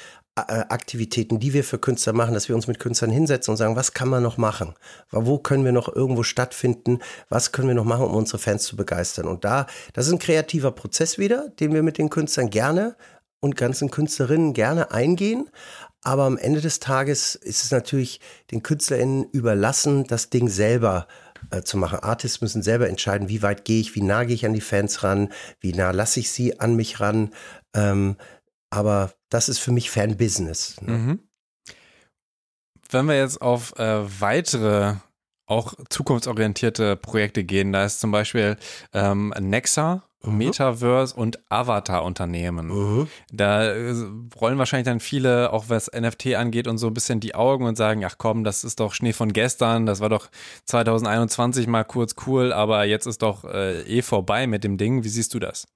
[0.48, 3.94] Aktivitäten, die wir für Künstler machen, dass wir uns mit Künstlern hinsetzen und sagen, was
[3.94, 4.74] kann man noch machen?
[5.12, 7.00] Wo können wir noch irgendwo stattfinden?
[7.30, 9.28] Was können wir noch machen, um unsere Fans zu begeistern?
[9.28, 12.96] Und da, das ist ein kreativer Prozess wieder, den wir mit den Künstlern gerne
[13.40, 15.50] und ganzen Künstlerinnen gerne eingehen.
[16.02, 18.22] Aber am Ende des Tages ist es natürlich
[18.52, 21.08] den KünstlerInnen überlassen, das Ding selber
[21.52, 22.00] äh, zu machen.
[22.00, 25.04] Artists müssen selber entscheiden, wie weit gehe ich, wie nah gehe ich an die Fans
[25.04, 25.30] ran,
[25.60, 27.32] wie nah lasse ich sie an mich ran.
[27.74, 28.16] Ähm,
[28.70, 30.80] aber das ist für mich Fanbusiness.
[30.82, 30.92] Ne?
[30.92, 31.20] Mhm.
[32.90, 34.96] Wenn wir jetzt auf äh, weitere
[35.46, 38.58] auch zukunftsorientierte Projekte gehen, da ist zum Beispiel
[38.94, 40.38] ähm, Nexa, mhm.
[40.38, 42.68] Metaverse und Avatar-Unternehmen.
[42.68, 43.08] Mhm.
[43.32, 43.94] Da äh,
[44.40, 47.78] rollen wahrscheinlich dann viele, auch was NFT angeht und so ein bisschen die Augen und
[47.78, 50.30] sagen, ach komm, das ist doch Schnee von gestern, das war doch
[50.66, 55.04] 2021 mal kurz cool, aber jetzt ist doch äh, eh vorbei mit dem Ding.
[55.04, 55.68] Wie siehst du das?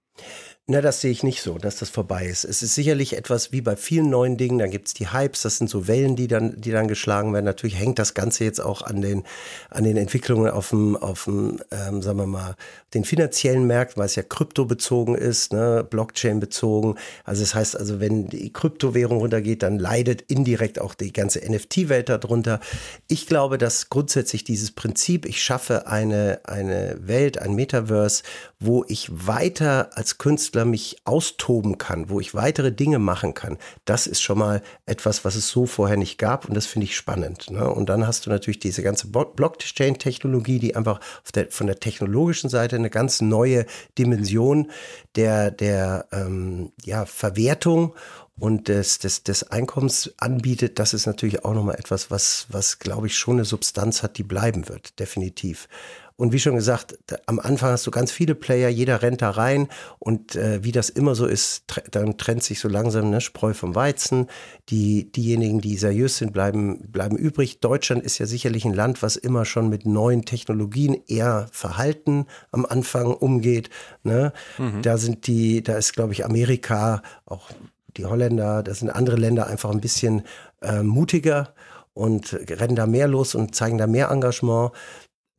[0.66, 2.46] Na, das sehe ich nicht so, dass das vorbei ist.
[2.46, 5.70] Es ist sicherlich etwas wie bei vielen neuen Dingen, da gibt's die Hypes, das sind
[5.70, 7.44] so Wellen, die dann, die dann geschlagen werden.
[7.44, 9.24] Natürlich hängt das Ganze jetzt auch an den,
[9.70, 12.56] an den Entwicklungen auf dem, auf dem ähm, sagen wir mal,
[12.94, 16.96] den finanziellen Märkten, weil es ja kryptobezogen ist, ne, Blockchain bezogen.
[17.26, 22.08] Also das heißt also, wenn die Kryptowährung runtergeht, dann leidet indirekt auch die ganze NFT-Welt
[22.08, 22.62] darunter.
[23.10, 28.24] Ich glaube, dass grundsätzlich dieses Prinzip, ich schaffe eine, eine Welt, ein Metaverse,
[28.62, 33.58] wo ich weiter als Künstler Künstler mich austoben kann, wo ich weitere Dinge machen kann,
[33.86, 36.96] das ist schon mal etwas, was es so vorher nicht gab und das finde ich
[36.96, 37.50] spannend.
[37.50, 37.68] Ne?
[37.68, 41.00] Und dann hast du natürlich diese ganze Blockchain-Technologie, die einfach
[41.34, 43.66] der, von der technologischen Seite eine ganz neue
[43.98, 44.70] Dimension
[45.16, 47.96] der, der ähm, ja, Verwertung
[48.40, 53.08] und des, des, des Einkommens anbietet, das ist natürlich auch nochmal etwas, was, was glaube
[53.08, 55.68] ich schon eine Substanz hat, die bleiben wird, definitiv.
[56.16, 59.68] Und wie schon gesagt, am Anfang hast du ganz viele Player, jeder rennt da rein
[60.00, 63.54] und äh, wie das immer so ist, tr dann trennt sich so langsam ne, Spreu
[63.54, 64.28] vom Weizen.
[64.70, 67.60] Die, diejenigen, die seriös sind, bleiben, bleiben übrig.
[67.60, 72.66] Deutschland ist ja sicherlich ein Land, was immer schon mit neuen Technologien eher verhalten am
[72.66, 73.70] Anfang umgeht.
[74.04, 74.34] Ne?
[74.58, 74.82] Mhm.
[74.84, 77.50] Da sind die, da ist, glaube ich, Amerika, auch
[77.98, 80.24] die Holländer, da sind andere Länder einfach ein bisschen
[80.62, 81.54] äh, mutiger
[81.94, 84.72] und rennen da mehr los und zeigen da mehr Engagement.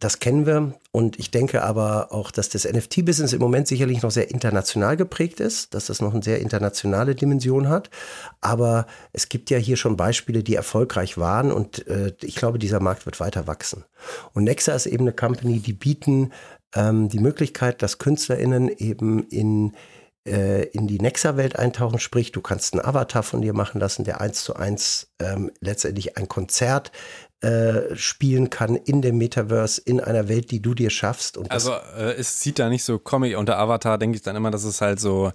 [0.05, 4.11] Das kennen wir und ich denke aber auch, dass das NFT-Business im Moment sicherlich noch
[4.11, 7.89] sehr international geprägt ist, dass das noch eine sehr internationale Dimension hat.
[8.43, 12.81] Aber es gibt ja hier schon Beispiele, die erfolgreich waren und äh, ich glaube, dieser
[12.81, 13.87] Markt wird weiter wachsen.
[14.35, 16.35] Und Nexa ist eben eine Company, die bieten
[16.75, 19.73] ähm, die Möglichkeit, dass KünstlerInnen eben in
[20.27, 24.21] äh, in die Nexa-Welt eintauchen, sprich, du kannst einen Avatar von dir machen lassen, der
[24.21, 26.93] eins zu eins ähm, letztendlich ein Konzert
[27.45, 31.39] äh, spielen kann in dem Metaverse, in einer Welt, die du dir schaffst.
[31.51, 34.65] also äh, es sieht da nicht so Comic unter Avatar, denke ich dann immer, dass
[34.65, 35.31] es halt so,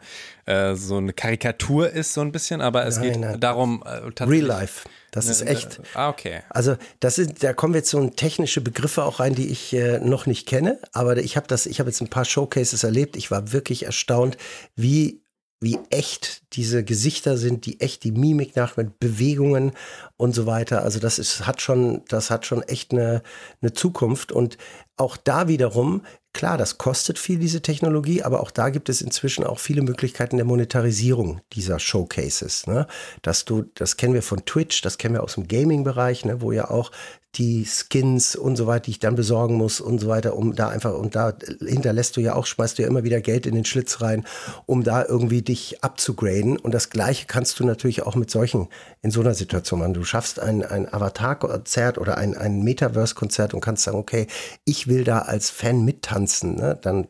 [0.48, 3.40] äh, so eine Karikatur ist, so ein bisschen, aber es nein, geht nein.
[3.40, 3.84] darum.
[3.86, 4.90] Äh, Real Life.
[5.11, 5.80] Das ne, ist echt.
[5.80, 6.41] Ne, ah, okay.
[6.49, 10.26] Also, das ist, da kommen jetzt so technische Begriffe auch rein, die ich äh, noch
[10.26, 10.80] nicht kenne.
[10.94, 13.18] Aber ich habe das, ich habe jetzt ein paar Showcases erlebt.
[13.18, 14.38] Ich war wirklich erstaunt,
[14.76, 15.22] wie
[15.61, 19.73] wie echt diese Gesichter sind, die echt die Mimik nach mit Bewegungen
[20.15, 20.84] und so weiter.
[20.84, 23.22] Also das ist, hat schon, das hat schon echt eine,
[23.61, 24.31] eine Zukunft.
[24.31, 24.57] Und
[24.95, 29.44] auch da wiederum, klar, das kostet viel, diese Technologie, aber auch da gibt es inzwischen
[29.44, 32.65] auch viele Möglichkeiten der Monetarisierung dieser Showcases.
[32.65, 32.88] Ne?
[33.22, 36.41] Dass du, das kennen wir von Twitch, das kennen wir aus dem Gaming-Bereich, ne?
[36.41, 36.91] wo ja auch
[37.35, 40.69] die Skins und so weiter, die ich dann besorgen muss und so weiter, um da
[40.69, 43.65] einfach, und da hinterlässt du ja auch, schmeißt du ja immer wieder Geld in den
[43.65, 44.26] Schlitz rein,
[44.65, 46.57] um da irgendwie dich abzugraden.
[46.57, 48.68] Und das Gleiche kannst du natürlich auch mit solchen,
[49.01, 49.93] in so einer Situation machen.
[49.93, 54.26] Du schaffst ein, ein Avatar-Konzert oder ein, ein Metaverse-Konzert und kannst sagen, okay,
[54.65, 56.80] ich will da als Fan mittanzen, ne?
[56.81, 57.07] dann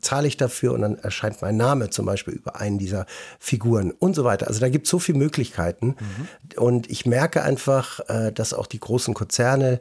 [0.00, 3.06] zahle ich dafür und dann erscheint mein Name zum Beispiel über einen dieser
[3.38, 4.48] Figuren und so weiter.
[4.48, 5.96] Also da gibt es so viele Möglichkeiten.
[5.98, 6.58] Mhm.
[6.58, 9.80] Und ich merke einfach, äh, dass auch die großen Konzerne,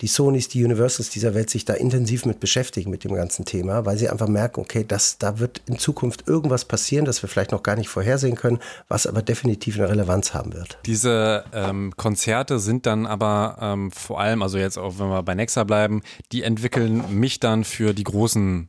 [0.00, 3.84] die Sonys, die Universals dieser Welt sich da intensiv mit beschäftigen mit dem ganzen Thema,
[3.84, 7.50] weil sie einfach merken, okay, das, da wird in Zukunft irgendwas passieren, das wir vielleicht
[7.50, 10.78] noch gar nicht vorhersehen können, was aber definitiv eine Relevanz haben wird.
[10.86, 15.34] Diese ähm, Konzerte sind dann aber ähm, vor allem, also jetzt auch wenn wir bei
[15.34, 18.68] Nexa bleiben, die entwickeln mich dann für die großen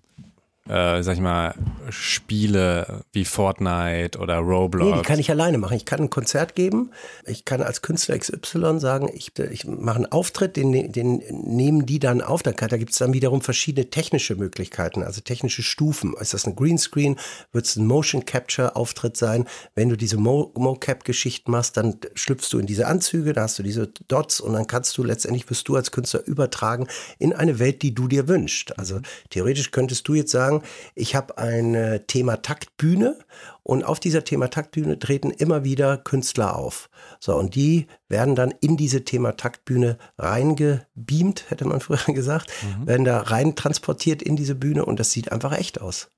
[0.69, 1.55] äh, sag ich mal,
[1.89, 4.91] Spiele wie Fortnite oder Roblox?
[4.91, 5.75] Nee, die kann ich alleine machen.
[5.75, 6.91] Ich kann ein Konzert geben.
[7.25, 11.97] Ich kann als Künstler XY sagen, ich, ich mache einen Auftritt, den, den nehmen die
[11.97, 12.43] dann auf.
[12.43, 16.13] Da, da gibt es dann wiederum verschiedene technische Möglichkeiten, also technische Stufen.
[16.19, 17.17] Ist das ein Greenscreen?
[17.51, 19.45] Wird es ein Motion Capture Auftritt sein?
[19.73, 23.63] Wenn du diese Mo Mocap-Geschichten machst, dann schlüpfst du in diese Anzüge, da hast du
[23.63, 26.87] diese Dots und dann kannst du letztendlich, wirst du als Künstler übertragen
[27.17, 28.77] in eine Welt, die du dir wünschst.
[28.77, 28.99] Also
[29.31, 30.58] theoretisch könntest du jetzt sagen,
[30.95, 33.17] ich habe eine Thema Taktbühne
[33.63, 36.89] und auf dieser Thema Taktbühne treten immer wieder Künstler auf.
[37.19, 42.87] So, und die werden dann in diese Thema Taktbühne reingebeamt, hätte man früher gesagt, mhm.
[42.87, 46.09] werden da rein transportiert in diese Bühne und das sieht einfach echt aus.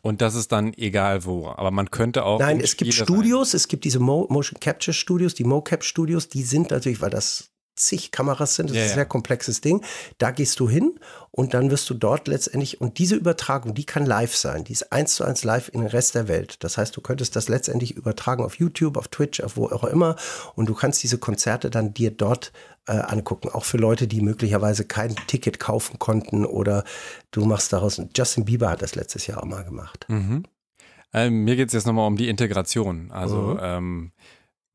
[0.00, 1.48] Und das ist dann egal wo.
[1.48, 2.38] Aber man könnte auch.
[2.38, 3.56] Nein, es gibt Studios, rein.
[3.56, 7.50] es gibt diese Mo Motion Capture Studios, die MoCap Studios, die sind natürlich, weil das
[7.78, 8.70] zig Kameras sind.
[8.70, 9.84] Das ja, ist ein sehr komplexes Ding.
[10.18, 10.98] Da gehst du hin
[11.30, 14.64] und dann wirst du dort letztendlich, und diese Übertragung, die kann live sein.
[14.64, 16.62] Die ist eins zu eins live in den Rest der Welt.
[16.64, 20.16] Das heißt, du könntest das letztendlich übertragen auf YouTube, auf Twitch, auf wo auch immer.
[20.54, 22.52] Und du kannst diese Konzerte dann dir dort
[22.86, 23.50] äh, angucken.
[23.50, 26.84] Auch für Leute, die möglicherweise kein Ticket kaufen konnten oder
[27.30, 30.06] du machst daraus, Justin Bieber hat das letztes Jahr auch mal gemacht.
[30.08, 30.44] Mhm.
[31.12, 33.10] Ähm, mir geht es jetzt nochmal um die Integration.
[33.12, 33.60] Also mhm.
[33.62, 34.12] ähm,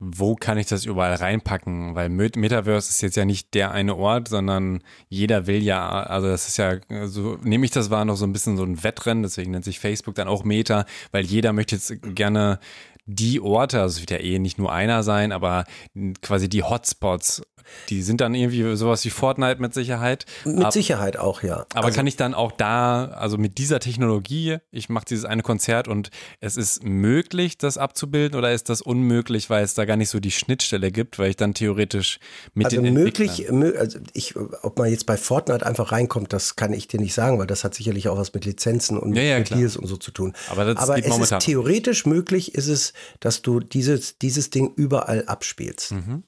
[0.06, 1.96] wo kann ich das überall reinpacken?
[1.96, 6.48] Weil Metaverse ist jetzt ja nicht der eine Ort, sondern jeder will ja, also das
[6.48, 9.52] ist ja, so nehme ich das war noch so ein bisschen so ein Wettrennen, deswegen
[9.52, 12.60] nennt sich Facebook dann auch Meta, weil jeder möchte jetzt gerne
[13.06, 15.66] die Orte, also es wird ja eh nicht nur einer sein, aber
[16.22, 17.42] quasi die Hotspots
[17.90, 20.26] die sind dann irgendwie sowas wie Fortnite mit Sicherheit.
[20.46, 21.66] Mit Ab, Sicherheit auch, ja.
[21.74, 25.44] Aber also, kann ich dann auch da, also mit dieser Technologie, ich mache dieses eine
[25.44, 26.10] Konzert und
[26.40, 30.20] es ist möglich, das abzubilden oder ist das unmöglich, weil es da gar nicht so
[30.20, 32.20] die Schnittstelle gibt, weil ich dann theoretisch
[32.54, 36.74] mit also den möglich, also ich, ob man jetzt bei Fortnite einfach reinkommt, das kann
[36.74, 39.40] ich dir nicht sagen, weil das hat sicherlich auch was mit Lizenzen und ja, ja,
[39.40, 40.34] mit Deals und so zu tun.
[40.50, 41.40] Aber, das Aber es momentan.
[41.40, 45.91] ist theoretisch möglich, ist es, dass du dieses, dieses Ding überall abspielst.
[45.91, 46.24] Mhm.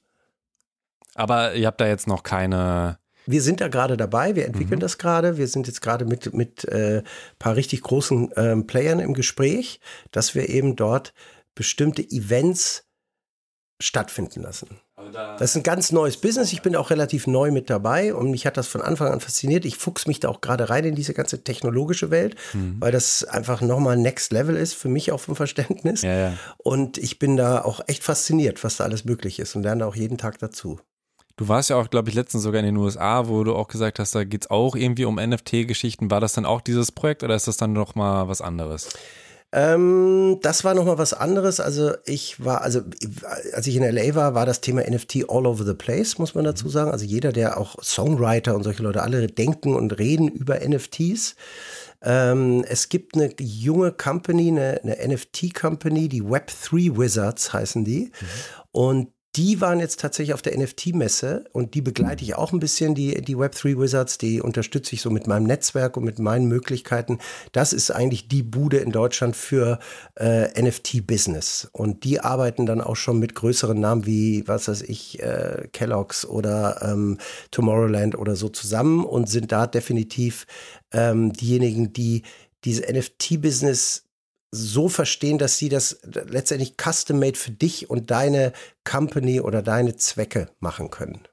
[1.13, 2.99] Aber ihr habt da jetzt noch keine.
[3.25, 4.81] Wir sind da gerade dabei, wir entwickeln mhm.
[4.81, 5.37] das gerade.
[5.37, 7.01] Wir sind jetzt gerade mit, mit äh,
[7.39, 9.79] paar richtig großen ähm, Playern im Gespräch,
[10.11, 11.13] dass wir eben dort
[11.55, 12.85] bestimmte Events
[13.81, 14.79] stattfinden lassen.
[15.15, 16.53] Das ist ein ganz neues Business.
[16.53, 19.65] Ich bin auch relativ neu mit dabei und mich hat das von Anfang an fasziniert.
[19.65, 22.77] Ich fuchs mich da auch gerade rein in diese ganze technologische Welt, mhm.
[22.79, 26.01] weil das einfach nochmal Next Level ist, für mich auch vom Verständnis.
[26.01, 26.33] Ja, ja.
[26.57, 29.95] Und ich bin da auch echt fasziniert, was da alles möglich ist und lerne auch
[29.95, 30.79] jeden Tag dazu.
[31.37, 33.99] Du warst ja auch, glaube ich, letztens sogar in den USA, wo du auch gesagt
[33.99, 36.09] hast, da geht es auch irgendwie um NFT-Geschichten.
[36.09, 38.89] War das dann auch dieses Projekt oder ist das dann noch mal was anderes?
[39.51, 41.59] Ähm, das war noch mal was anderes.
[41.59, 42.81] Also ich war, also
[43.53, 46.43] als ich in LA war, war das Thema NFT all over the place, muss man
[46.43, 46.91] dazu sagen.
[46.91, 51.35] Also jeder, der auch Songwriter und solche Leute alle denken und reden über NFTs.
[52.01, 58.11] Ähm, es gibt eine junge Company, eine, eine NFT-Company, die Web3 Wizards heißen die.
[58.11, 58.27] Mhm.
[58.71, 62.95] Und die waren jetzt tatsächlich auf der NFT-Messe und die begleite ich auch ein bisschen,
[62.95, 67.19] die, die Web3 Wizards, die unterstütze ich so mit meinem Netzwerk und mit meinen Möglichkeiten.
[67.51, 69.79] Das ist eigentlich die Bude in Deutschland für
[70.15, 71.67] äh, NFT-Business.
[71.73, 76.25] Und die arbeiten dann auch schon mit größeren Namen wie, was weiß ich, äh, Kellogg's
[76.25, 77.17] oder ähm,
[77.51, 80.47] Tomorrowland oder so zusammen und sind da definitiv
[80.93, 82.23] ähm, diejenigen, die
[82.63, 84.04] diese NFT-Business
[84.55, 88.53] so verstehen, dass sie das letztendlich custom-made für dich und deine
[88.83, 91.27] Company oder deine Zwecke machen können.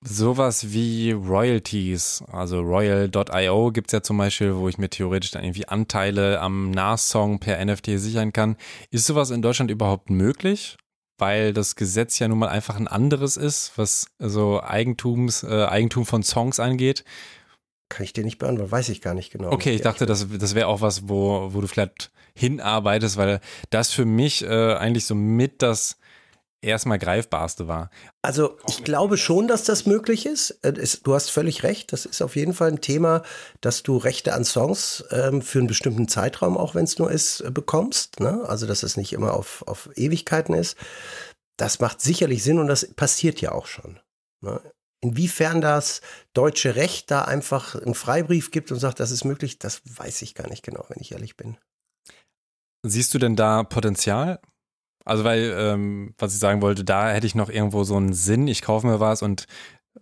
[0.00, 5.42] Sowas wie Royalties, also Royal.io gibt es ja zum Beispiel, wo ich mir theoretisch dann
[5.42, 8.56] irgendwie Anteile am NAS-Song per NFT sichern kann.
[8.90, 10.76] Ist sowas in Deutschland überhaupt möglich?
[11.18, 16.06] Weil das Gesetz ja nun mal einfach ein anderes ist, was so Eigentums, äh, Eigentum
[16.06, 17.04] von Songs angeht.
[17.88, 19.50] Kann ich dir nicht beantworten, weiß ich gar nicht genau.
[19.50, 23.40] Okay, ich dachte, das, das wäre auch was, wo, wo du vielleicht hinarbeitest, weil
[23.70, 25.96] das für mich äh, eigentlich so mit das
[26.60, 27.90] erstmal greifbarste war.
[28.22, 30.50] Also ich glaube schon, dass das möglich ist.
[30.62, 31.92] Äh, du hast völlig recht.
[31.92, 33.22] Das ist auf jeden Fall ein Thema,
[33.60, 37.40] dass du Rechte an Songs ähm, für einen bestimmten Zeitraum, auch wenn es nur ist,
[37.40, 38.20] äh, bekommst.
[38.20, 38.44] Ne?
[38.46, 40.76] Also dass es nicht immer auf, auf Ewigkeiten ist.
[41.56, 44.00] Das macht sicherlich Sinn und das passiert ja auch schon.
[44.40, 44.60] Ne?
[45.00, 46.00] Inwiefern das
[46.34, 50.34] deutsche Recht da einfach einen Freibrief gibt und sagt, das ist möglich, das weiß ich
[50.34, 51.56] gar nicht genau, wenn ich ehrlich bin.
[52.88, 54.40] Siehst du denn da Potenzial?
[55.04, 58.46] Also, weil, ähm, was ich sagen wollte, da hätte ich noch irgendwo so einen Sinn,
[58.46, 59.46] ich kaufe mir was und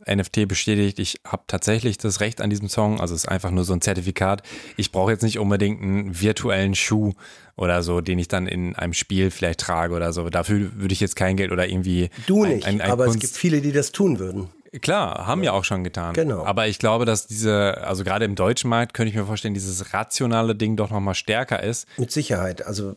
[0.05, 3.65] NFT bestätigt, ich habe tatsächlich das Recht an diesem Song, also es ist einfach nur
[3.65, 4.43] so ein Zertifikat.
[4.77, 7.15] Ich brauche jetzt nicht unbedingt einen virtuellen Schuh
[7.57, 10.29] oder so, den ich dann in einem Spiel vielleicht trage oder so.
[10.29, 12.11] Dafür würde ich jetzt kein Geld oder irgendwie.
[12.27, 14.49] Du nicht, ein, ein, ein aber Kunst es gibt viele, die das tun würden.
[14.81, 16.15] Klar, haben ja auch schon getan.
[16.15, 16.45] Genau.
[16.45, 19.93] Aber ich glaube, dass diese, also gerade im deutschen Markt könnte ich mir vorstellen, dieses
[19.93, 21.87] rationale Ding doch nochmal stärker ist.
[21.97, 22.67] Mit Sicherheit.
[22.67, 22.97] Also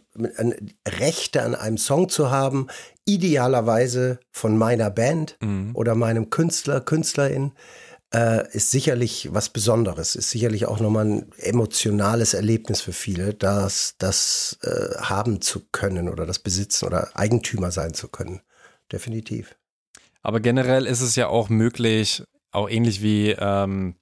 [0.87, 2.67] Rechte an einem Song zu haben,
[3.05, 5.71] idealerweise von meiner Band mhm.
[5.73, 7.53] oder meinem Künstler, Künstlerin,
[8.13, 13.95] äh, ist sicherlich was Besonderes, ist sicherlich auch nochmal ein emotionales Erlebnis für viele, das,
[13.97, 18.41] das äh, haben zu können oder das besitzen oder Eigentümer sein zu können.
[18.91, 19.55] Definitiv.
[20.29, 23.95] Aber generell ist es ja auch möglich, auch ähnlich wie, ähm,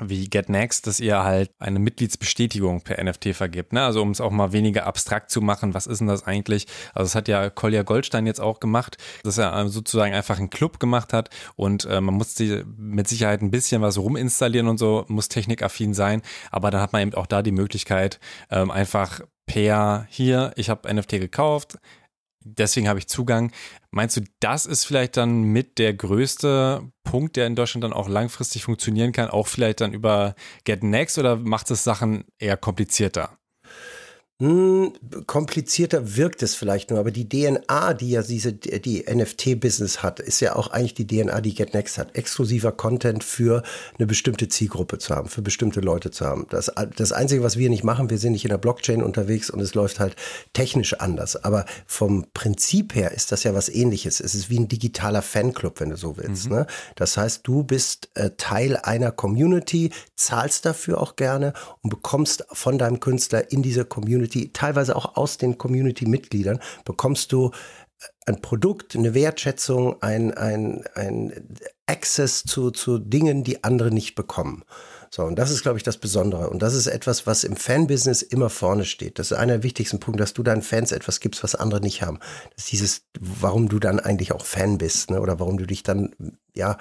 [0.00, 3.72] wie GetNext, dass ihr halt eine Mitgliedsbestätigung per NFT vergibt.
[3.72, 3.80] Ne?
[3.80, 6.66] Also um es auch mal weniger abstrakt zu machen, was ist denn das eigentlich?
[6.92, 10.50] Also das hat ja Kolja Goldstein jetzt auch gemacht, dass er ähm, sozusagen einfach einen
[10.50, 14.78] Club gemacht hat und äh, man muss die mit Sicherheit ein bisschen was ruminstallieren und
[14.78, 18.18] so, muss technikaffin sein, aber dann hat man eben auch da die Möglichkeit,
[18.50, 21.78] ähm, einfach per hier, ich habe NFT gekauft,
[22.44, 23.50] deswegen habe ich Zugang.
[23.90, 28.08] Meinst du, das ist vielleicht dann mit der größte Punkt, der in Deutschland dann auch
[28.08, 30.34] langfristig funktionieren kann, auch vielleicht dann über
[30.64, 33.38] Get Next oder macht es Sachen eher komplizierter?
[34.42, 34.92] Hm,
[35.28, 40.40] komplizierter wirkt es vielleicht nur, aber die DNA, die ja diese, die NFT-Business hat, ist
[40.40, 42.16] ja auch eigentlich die DNA, die GetNext hat.
[42.16, 43.62] Exklusiver Content für
[43.96, 46.48] eine bestimmte Zielgruppe zu haben, für bestimmte Leute zu haben.
[46.50, 49.60] Das, das Einzige, was wir nicht machen, wir sind nicht in der Blockchain unterwegs und
[49.60, 50.16] es läuft halt
[50.52, 51.36] technisch anders.
[51.44, 54.18] Aber vom Prinzip her ist das ja was ähnliches.
[54.18, 56.50] Es ist wie ein digitaler Fanclub, wenn du so willst.
[56.50, 56.56] Mhm.
[56.56, 56.66] Ne?
[56.96, 61.52] Das heißt, du bist äh, Teil einer Community, zahlst dafür auch gerne
[61.82, 67.32] und bekommst von deinem Künstler in dieser Community Community, teilweise auch aus den Community-Mitgliedern, bekommst
[67.32, 67.50] du
[68.26, 71.56] ein Produkt, eine Wertschätzung, ein, ein, ein
[71.86, 74.64] Access zu, zu Dingen, die andere nicht bekommen.
[75.10, 76.50] So, und das ist, glaube ich, das Besondere.
[76.50, 79.18] Und das ist etwas, was im Fanbusiness immer vorne steht.
[79.18, 82.02] Das ist einer der wichtigsten Punkte, dass du deinen Fans etwas gibst, was andere nicht
[82.02, 82.18] haben.
[82.56, 85.20] Das ist dieses, warum du dann eigentlich auch Fan bist, ne?
[85.20, 86.14] oder warum du dich dann,
[86.54, 86.78] ja,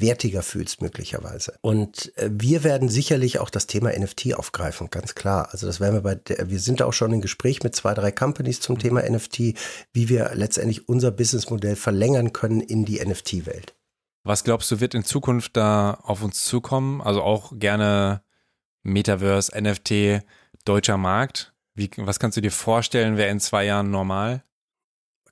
[0.00, 1.54] wertiger fühlst möglicherweise.
[1.60, 5.48] Und äh, wir werden sicherlich auch das Thema NFT aufgreifen, ganz klar.
[5.52, 8.12] Also das werden wir bei, der, wir sind auch schon im Gespräch mit zwei, drei
[8.12, 9.54] Companies zum Thema NFT,
[9.92, 13.74] wie wir letztendlich unser Businessmodell verlängern können in die NFT-Welt.
[14.22, 17.00] Was glaubst du, wird in Zukunft da auf uns zukommen?
[17.00, 18.22] Also auch gerne
[18.82, 20.22] Metaverse, NFT,
[20.64, 21.54] deutscher Markt.
[21.74, 24.44] Wie, was kannst du dir vorstellen, wäre in zwei Jahren normal?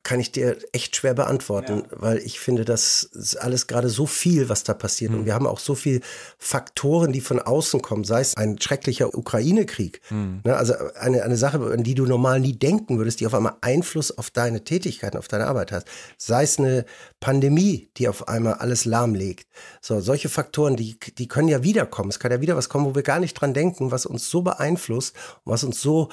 [0.03, 1.97] Kann ich dir echt schwer beantworten, ja.
[1.99, 5.13] weil ich finde, das ist alles gerade so viel, was da passiert.
[5.13, 5.19] Mhm.
[5.19, 6.01] Und wir haben auch so viele
[6.39, 10.01] Faktoren, die von außen kommen, sei es ein schrecklicher Ukraine-Krieg.
[10.11, 10.41] Mhm.
[10.45, 13.57] Ne, also eine, eine Sache, an die du normal nie denken würdest, die auf einmal
[13.61, 15.85] Einfluss auf deine Tätigkeiten, auf deine Arbeit hat.
[16.17, 16.85] Sei es eine
[17.21, 19.49] Pandemie, die auf einmal alles lahmlegt.
[19.81, 22.11] So, solche Faktoren, die, die können ja wiederkommen.
[22.11, 24.43] Es kann ja wieder was kommen, wo wir gar nicht dran denken, was uns so
[24.43, 25.15] beeinflusst
[25.45, 26.09] und was uns so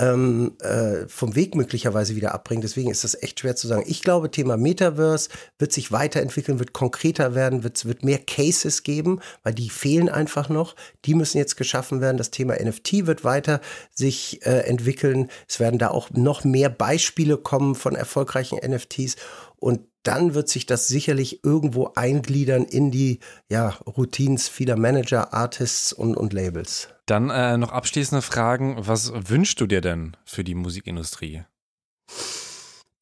[0.00, 2.62] ähm, äh, vom Weg möglicherweise wieder abbringen.
[2.62, 3.84] Deswegen ist das echt schwer zu sagen.
[3.86, 5.28] Ich glaube, Thema Metaverse
[5.58, 10.48] wird sich weiterentwickeln, wird konkreter werden, wird, wird mehr Cases geben, weil die fehlen einfach
[10.48, 10.74] noch.
[11.04, 12.16] Die müssen jetzt geschaffen werden.
[12.16, 13.60] Das Thema NFT wird weiter
[13.94, 15.28] sich äh, entwickeln.
[15.46, 19.16] Es werden da auch noch mehr Beispiele kommen von erfolgreichen NFTs.
[19.56, 23.18] Und dann wird sich das sicherlich irgendwo eingliedern in die
[23.50, 26.88] ja, Routines vieler Manager, Artists und, und Labels.
[27.10, 28.76] Dann äh, noch abschließende Fragen.
[28.78, 31.42] Was wünschst du dir denn für die Musikindustrie?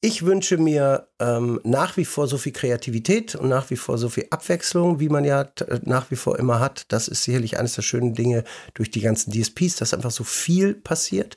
[0.01, 4.09] Ich wünsche mir ähm, nach wie vor so viel Kreativität und nach wie vor so
[4.09, 6.87] viel Abwechslung, wie man ja äh, nach wie vor immer hat.
[6.93, 8.45] Das ist sicherlich eines der schönen Dinge
[8.75, 11.37] durch die ganzen DSPs, dass einfach so viel passiert.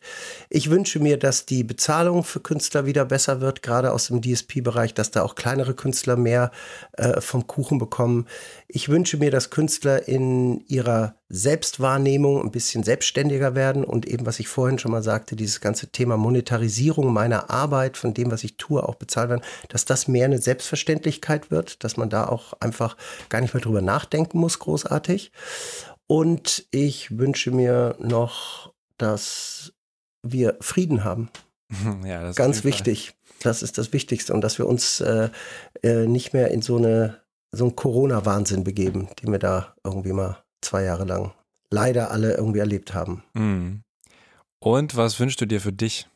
[0.51, 4.93] Ich wünsche mir, dass die Bezahlung für Künstler wieder besser wird, gerade aus dem DSP-Bereich,
[4.93, 6.51] dass da auch kleinere Künstler mehr
[6.93, 8.27] äh, vom Kuchen bekommen.
[8.73, 14.39] Ich wünsche mir, dass Künstler in ihrer Selbstwahrnehmung ein bisschen selbstständiger werden und eben, was
[14.39, 18.55] ich vorhin schon mal sagte, dieses ganze Thema Monetarisierung meiner Arbeit, von dem, was ich
[18.55, 22.95] tue, auch bezahlt werden, dass das mehr eine Selbstverständlichkeit wird, dass man da auch einfach
[23.27, 25.33] gar nicht mehr drüber nachdenken muss, großartig.
[26.07, 29.73] Und ich wünsche mir noch, dass
[30.23, 31.29] wir Frieden haben.
[32.05, 33.15] Ja, das Ganz wichtig.
[33.41, 35.29] Das ist das Wichtigste und dass wir uns äh,
[35.81, 37.20] äh, nicht mehr in so eine
[37.51, 41.33] so einen Corona-Wahnsinn begeben, den wir da irgendwie mal zwei Jahre lang
[41.69, 43.23] leider alle irgendwie erlebt haben.
[43.33, 43.81] Mhm.
[44.59, 46.07] Und was wünschst du dir für dich?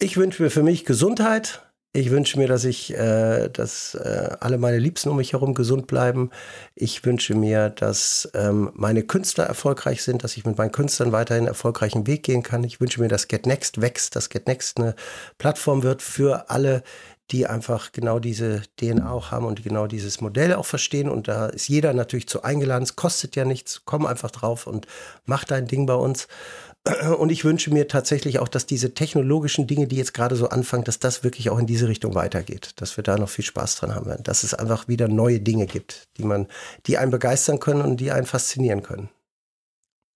[0.00, 1.60] Ich wünsche mir für mich Gesundheit.
[1.96, 5.86] Ich wünsche mir, dass ich, äh, dass äh, alle meine Liebsten um mich herum gesund
[5.86, 6.30] bleiben.
[6.74, 11.42] Ich wünsche mir, dass ähm, meine Künstler erfolgreich sind, dass ich mit meinen Künstlern weiterhin
[11.42, 12.64] einen erfolgreichen Weg gehen kann.
[12.64, 14.96] Ich wünsche mir, dass Get Next wächst, dass Get Next eine
[15.38, 16.82] Plattform wird für alle,
[17.30, 21.08] die einfach genau diese DNA auch haben und genau dieses Modell auch verstehen.
[21.08, 22.82] Und da ist jeder natürlich zu eingeladen.
[22.82, 23.82] Es kostet ja nichts.
[23.84, 24.86] Komm einfach drauf und
[25.24, 26.28] mach dein Ding bei uns.
[27.18, 30.84] Und ich wünsche mir tatsächlich auch, dass diese technologischen Dinge, die jetzt gerade so anfangen,
[30.84, 33.94] dass das wirklich auch in diese Richtung weitergeht, dass wir da noch viel Spaß dran
[33.94, 36.46] haben werden, dass es einfach wieder neue Dinge gibt, die man,
[36.86, 39.08] die einen begeistern können und die einen faszinieren können.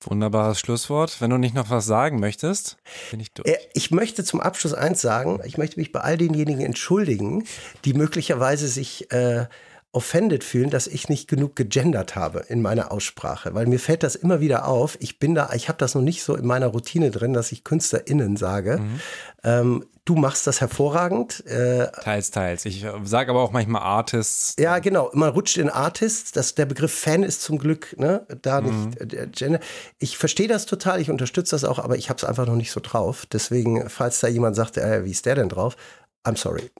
[0.00, 1.20] Wunderbares Schlusswort.
[1.20, 2.76] Wenn du nicht noch was sagen möchtest,
[3.10, 3.48] bin ich durch.
[3.48, 5.40] Äh, ich möchte zum Abschluss eins sagen.
[5.44, 7.44] Ich möchte mich bei all denjenigen entschuldigen,
[7.84, 9.46] die möglicherweise sich äh,
[9.90, 14.14] offended fühlen, dass ich nicht genug gegendert habe in meiner Aussprache, weil mir fällt das
[14.14, 14.98] immer wieder auf.
[15.00, 17.64] Ich bin da, ich habe das noch nicht so in meiner Routine drin, dass ich
[17.64, 18.78] KünstlerInnen sage.
[18.78, 19.00] Mhm.
[19.42, 21.44] Ähm, du machst das hervorragend.
[21.46, 22.64] Äh, teils, teils.
[22.64, 24.56] Ich sage aber auch manchmal Artists.
[24.58, 25.10] Ja, genau.
[25.12, 26.32] Man rutscht in Artists.
[26.32, 28.86] Das, der Begriff Fan ist zum Glück ne, da mhm.
[28.86, 29.14] nicht.
[29.14, 29.60] Äh, Gender.
[29.98, 32.72] Ich verstehe das total, ich unterstütze das auch, aber ich habe es einfach noch nicht
[32.72, 33.26] so drauf.
[33.30, 35.76] Deswegen, falls da jemand sagt, äh, wie ist der denn drauf?
[36.24, 36.70] I'm sorry.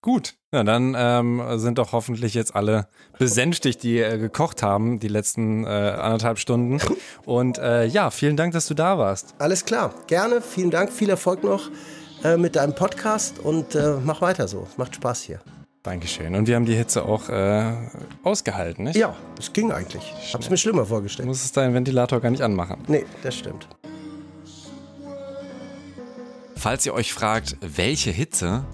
[0.00, 2.86] Gut, ja, dann ähm, sind doch hoffentlich jetzt alle
[3.18, 6.80] besänftigt, die äh, gekocht haben die letzten äh, anderthalb Stunden.
[7.24, 9.34] Und äh, ja, vielen Dank, dass du da warst.
[9.38, 10.40] Alles klar, gerne.
[10.40, 11.68] Vielen Dank, viel Erfolg noch
[12.26, 14.66] äh, mit deinem Podcast und äh, mach weiter so.
[14.76, 15.40] Macht Spaß hier.
[15.82, 16.34] Dankeschön.
[16.34, 17.72] Und wir haben die Hitze auch äh,
[18.24, 18.96] ausgehalten, nicht?
[18.96, 20.12] Ja, es ging eigentlich.
[20.20, 21.26] Ich habe es mir schlimmer vorgestellt.
[21.26, 22.82] Du musstest deinen Ventilator gar nicht anmachen.
[22.88, 23.68] Nee, das stimmt.
[26.56, 28.64] Falls ihr euch fragt, welche Hitze,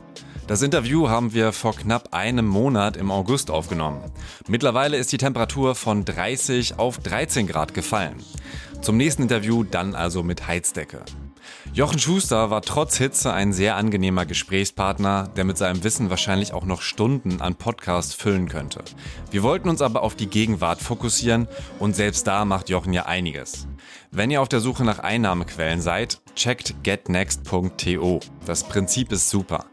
[0.46, 4.00] das Interview haben wir vor knapp einem Monat im August aufgenommen.
[4.48, 8.16] Mittlerweile ist die Temperatur von 30 auf 13 Grad gefallen.
[8.80, 11.04] Zum nächsten Interview dann also mit Heizdecke.
[11.74, 16.64] Jochen Schuster war trotz Hitze ein sehr angenehmer Gesprächspartner, der mit seinem Wissen wahrscheinlich auch
[16.64, 18.82] noch Stunden an Podcasts füllen könnte.
[19.30, 21.48] Wir wollten uns aber auf die Gegenwart fokussieren
[21.78, 23.66] und selbst da macht Jochen ja einiges.
[24.10, 28.20] Wenn ihr auf der Suche nach Einnahmequellen seid, checkt getnext.to.
[28.44, 29.64] Das Prinzip ist super.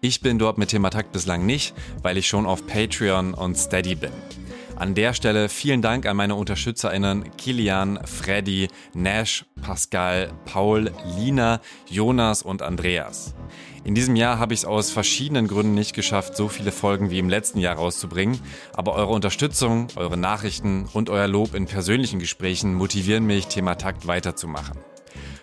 [0.00, 4.12] Ich bin dort mit Thematakt bislang nicht, weil ich schon auf Patreon und Steady bin.
[4.78, 11.60] An der Stelle vielen Dank an meine UnterstützerInnen Kilian, Freddy, Nash, Pascal, Paul, Lina,
[11.90, 13.34] Jonas und Andreas.
[13.82, 17.18] In diesem Jahr habe ich es aus verschiedenen Gründen nicht geschafft, so viele Folgen wie
[17.18, 18.38] im letzten Jahr rauszubringen,
[18.72, 24.06] aber eure Unterstützung, eure Nachrichten und euer Lob in persönlichen Gesprächen motivieren mich, Thema Takt
[24.06, 24.78] weiterzumachen.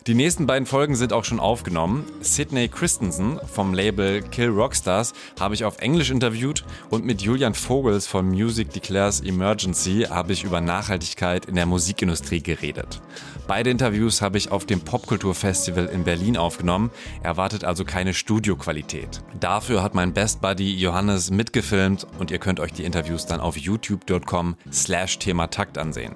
[0.07, 2.05] Die nächsten beiden Folgen sind auch schon aufgenommen.
[2.21, 8.05] Sidney Christensen vom Label Kill Rockstars habe ich auf Englisch interviewt und mit Julian Vogels
[8.05, 13.01] von Music Declares Emergency habe ich über Nachhaltigkeit in der Musikindustrie geredet.
[13.47, 16.91] Beide Interviews habe ich auf dem Popkulturfestival in Berlin aufgenommen,
[17.23, 19.23] erwartet also keine Studioqualität.
[19.39, 23.57] Dafür hat mein Best Buddy Johannes mitgefilmt und ihr könnt euch die Interviews dann auf
[23.57, 26.15] youtube.com slash Thema Takt ansehen.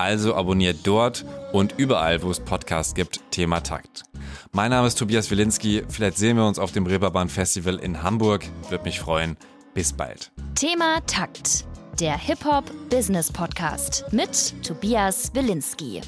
[0.00, 4.04] Also abonniert dort und überall, wo es Podcasts gibt, Thema Takt.
[4.50, 5.82] Mein Name ist Tobias Wilinski.
[5.90, 8.46] Vielleicht sehen wir uns auf dem Reeperbahn Festival in Hamburg.
[8.70, 9.36] Würde mich freuen.
[9.74, 10.32] Bis bald.
[10.54, 11.66] Thema Takt.
[12.00, 16.00] Der Hip-Hop Business Podcast mit Tobias Wilinski.